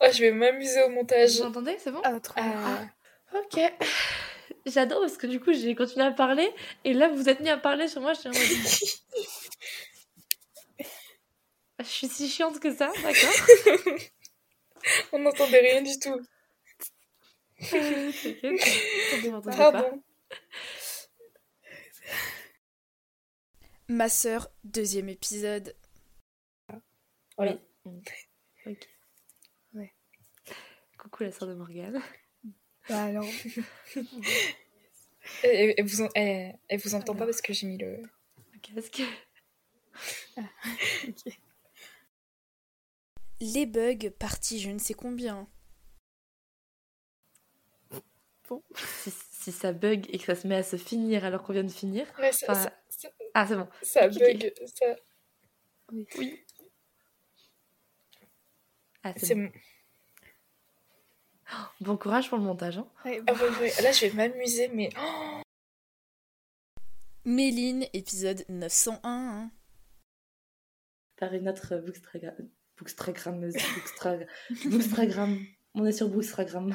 oh, 0.00 0.06
je 0.12 0.20
vais 0.20 0.32
m'amuser 0.32 0.82
au 0.82 0.88
montage. 0.90 1.36
Vous 1.36 1.42
entendez 1.42 1.76
C'est 1.78 1.90
bon? 1.92 2.00
Ah, 2.04 2.18
trop 2.20 2.34
bien. 2.34 2.52
Ah, 3.32 3.38
Ok. 3.38 3.60
J'adore 4.66 5.00
parce 5.00 5.16
que 5.16 5.26
du 5.26 5.40
coup, 5.40 5.52
j'ai 5.54 5.74
continué 5.74 6.04
à 6.04 6.10
parler 6.10 6.52
et 6.84 6.92
là, 6.92 7.08
vous 7.08 7.28
êtes 7.28 7.40
mis 7.40 7.48
à 7.48 7.56
parler 7.56 7.88
sur 7.88 8.02
moi. 8.02 8.12
Je 8.12 8.20
suis 8.20 8.28
en 8.28 8.32
mode. 8.32 8.40
Je 11.80 11.84
suis 11.86 12.08
si 12.08 12.28
chiante 12.28 12.60
que 12.60 12.74
ça, 12.74 12.92
d'accord? 13.02 13.46
On 15.12 15.18
n'entendait 15.18 15.60
rien 15.60 15.80
du 15.80 15.98
tout. 15.98 16.20
Pardon. 19.56 20.02
Ma 23.90 24.08
sœur, 24.08 24.48
deuxième 24.62 25.08
épisode. 25.08 25.74
Oui. 27.38 27.58
Ok. 27.84 28.88
Ouais. 29.74 29.92
Coucou 30.96 31.24
la 31.24 31.32
sœur 31.32 31.48
de 31.48 31.54
Morgane. 31.54 32.00
Bah 32.88 33.02
alors, 33.04 33.24
Elle, 35.42 35.74
elle 35.76 35.84
vous, 35.84 36.02
en- 36.02 36.08
elle- 36.14 36.56
elle 36.68 36.80
vous 36.80 36.94
entend 36.94 37.14
pas 37.16 37.24
parce 37.24 37.42
que 37.42 37.52
j'ai 37.52 37.66
mis 37.66 37.78
le. 37.78 38.00
Le 38.52 38.58
casque. 38.60 39.02
ok. 40.38 41.38
Les 43.40 43.66
bugs, 43.66 44.10
partie 44.18 44.60
je 44.60 44.70
ne 44.70 44.78
sais 44.78 44.94
combien. 44.94 45.48
Si, 48.76 49.10
si 49.30 49.52
ça 49.52 49.72
bug 49.72 50.06
et 50.10 50.18
que 50.18 50.24
ça 50.24 50.34
se 50.34 50.46
met 50.46 50.56
à 50.56 50.62
se 50.62 50.76
finir 50.76 51.24
alors 51.24 51.42
qu'on 51.42 51.52
vient 51.54 51.64
de 51.64 51.68
finir. 51.70 52.06
Ouais, 52.18 52.32
ça, 52.32 52.72
Ah, 53.34 53.46
c'est 53.46 53.56
bon. 53.56 53.68
ça 53.82 54.08
bug. 54.08 54.52
Ça... 54.66 54.86
Oui. 55.92 56.44
Ah, 59.02 59.12
c'est 59.16 59.34
bon. 59.34 59.44
bon. 59.44 59.52
Bon 61.80 61.96
courage 61.96 62.28
pour 62.28 62.38
le 62.38 62.44
montage. 62.44 62.78
Hein. 62.78 62.86
Ouais, 63.04 63.20
Ah 63.26 63.32
ouais, 63.32 63.48
ouais. 63.60 63.72
Là, 63.82 63.90
je 63.92 64.06
vais 64.06 64.12
m'amuser, 64.12 64.68
mais. 64.68 64.90
oh, 65.00 65.42
Méline, 67.24 67.86
épisode 67.92 68.44
901. 68.48 68.98
hein. 69.04 69.50
Par 71.16 71.34
une 71.34 71.48
autre 71.48 71.76
bookstragra... 71.76 72.32
bookstragrammeuse. 72.78 73.54
Bookstrag... 73.74 74.26
Bookstragram. 74.66 75.38
On 75.74 75.84
est 75.86 75.92
sur 75.92 76.08
Bookstragram. 76.08 76.74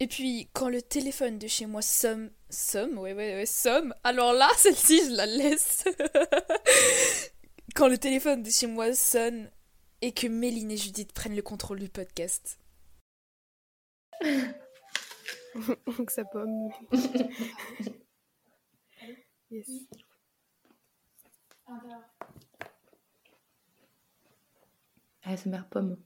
Et 0.00 0.08
puis, 0.08 0.48
quand 0.52 0.68
le 0.68 0.82
téléphone 0.82 1.38
de 1.38 1.46
chez 1.46 1.66
moi 1.66 1.82
somme. 1.82 2.30
Somme 2.50 2.98
Ouais, 2.98 3.14
ouais, 3.14 3.34
ouais, 3.36 3.46
somme. 3.46 3.94
Alors 4.02 4.32
là, 4.32 4.48
celle-ci, 4.56 5.06
je 5.06 5.10
la 5.16 5.26
laisse. 5.26 5.84
quand 7.74 7.88
le 7.88 7.98
téléphone 7.98 8.42
de 8.42 8.50
chez 8.50 8.66
moi 8.66 8.92
sonne 8.94 9.50
et 10.00 10.12
que 10.12 10.26
Méline 10.26 10.70
et 10.70 10.76
Judith 10.76 11.12
prennent 11.12 11.36
le 11.36 11.42
contrôle 11.42 11.80
du 11.80 11.88
podcast. 11.88 12.58
Donc 15.86 16.10
ça 16.10 16.24
pomme. 16.24 16.70
yes. 19.50 19.70
ASMR 25.22 25.64
pomme. 25.70 25.96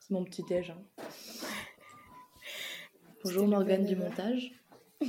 C'est 0.00 0.10
mon 0.10 0.24
petit 0.24 0.42
déj. 0.42 0.70
hein. 0.70 0.82
Bonjour 3.24 3.46
Morgane 3.46 3.86
du 3.86 3.96
montage. 3.96 4.52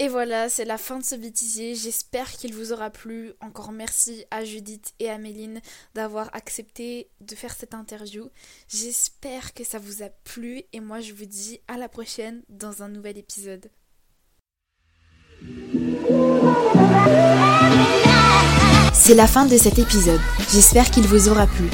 Et 0.00 0.08
voilà, 0.08 0.48
c'est 0.48 0.64
la 0.64 0.76
fin 0.76 0.98
de 0.98 1.04
ce 1.04 1.14
bêtisier. 1.14 1.74
J'espère 1.76 2.30
qu'il 2.32 2.52
vous 2.52 2.72
aura 2.72 2.90
plu. 2.90 3.32
Encore 3.40 3.70
merci 3.72 4.24
à 4.30 4.44
Judith 4.44 4.92
et 4.98 5.08
à 5.08 5.18
Méline 5.18 5.62
d'avoir 5.94 6.34
accepté 6.34 7.08
de 7.20 7.34
faire 7.34 7.54
cette 7.54 7.74
interview. 7.74 8.28
J'espère 8.68 9.54
que 9.54 9.62
ça 9.64 9.78
vous 9.78 10.02
a 10.02 10.10
plu 10.10 10.64
et 10.72 10.80
moi 10.80 11.00
je 11.00 11.14
vous 11.14 11.26
dis 11.26 11.60
à 11.68 11.78
la 11.78 11.88
prochaine 11.88 12.42
dans 12.48 12.82
un 12.82 12.88
nouvel 12.88 13.16
épisode. 13.18 13.70
C'est 18.92 19.14
la 19.14 19.26
fin 19.26 19.44
de 19.46 19.56
cet 19.56 19.78
épisode. 19.78 20.20
J'espère 20.52 20.90
qu'il 20.90 21.06
vous 21.06 21.28
aura 21.28 21.46
plu. 21.46 21.68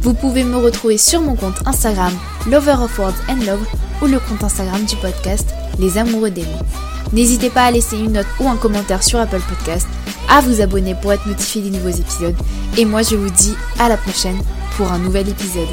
Vous 0.00 0.14
pouvez 0.14 0.42
me 0.42 0.56
retrouver 0.56 0.98
sur 0.98 1.20
mon 1.20 1.36
compte 1.36 1.66
Instagram 1.66 2.12
Lover 2.50 2.76
of 2.82 2.98
Words 2.98 3.14
and 3.28 3.44
Love 3.44 3.66
ou 4.00 4.06
le 4.06 4.18
compte 4.18 4.42
Instagram 4.42 4.84
du 4.84 4.96
podcast 4.96 5.48
Les 5.78 5.98
Amoureux 5.98 6.30
des 6.30 6.42
mots. 6.42 6.66
N'hésitez 7.12 7.50
pas 7.50 7.64
à 7.64 7.70
laisser 7.70 7.98
une 7.98 8.12
note 8.12 8.26
ou 8.40 8.48
un 8.48 8.56
commentaire 8.56 9.02
sur 9.02 9.20
Apple 9.20 9.42
Podcast, 9.48 9.86
à 10.30 10.40
vous 10.40 10.60
abonner 10.60 10.94
pour 10.94 11.12
être 11.12 11.26
notifié 11.26 11.60
des 11.60 11.70
nouveaux 11.70 11.90
épisodes. 11.90 12.36
Et 12.78 12.84
moi 12.84 13.02
je 13.02 13.16
vous 13.16 13.30
dis 13.30 13.54
à 13.78 13.88
la 13.88 13.98
prochaine 13.98 14.40
pour 14.76 14.90
un 14.90 14.98
nouvel 14.98 15.28
épisode. 15.28 15.68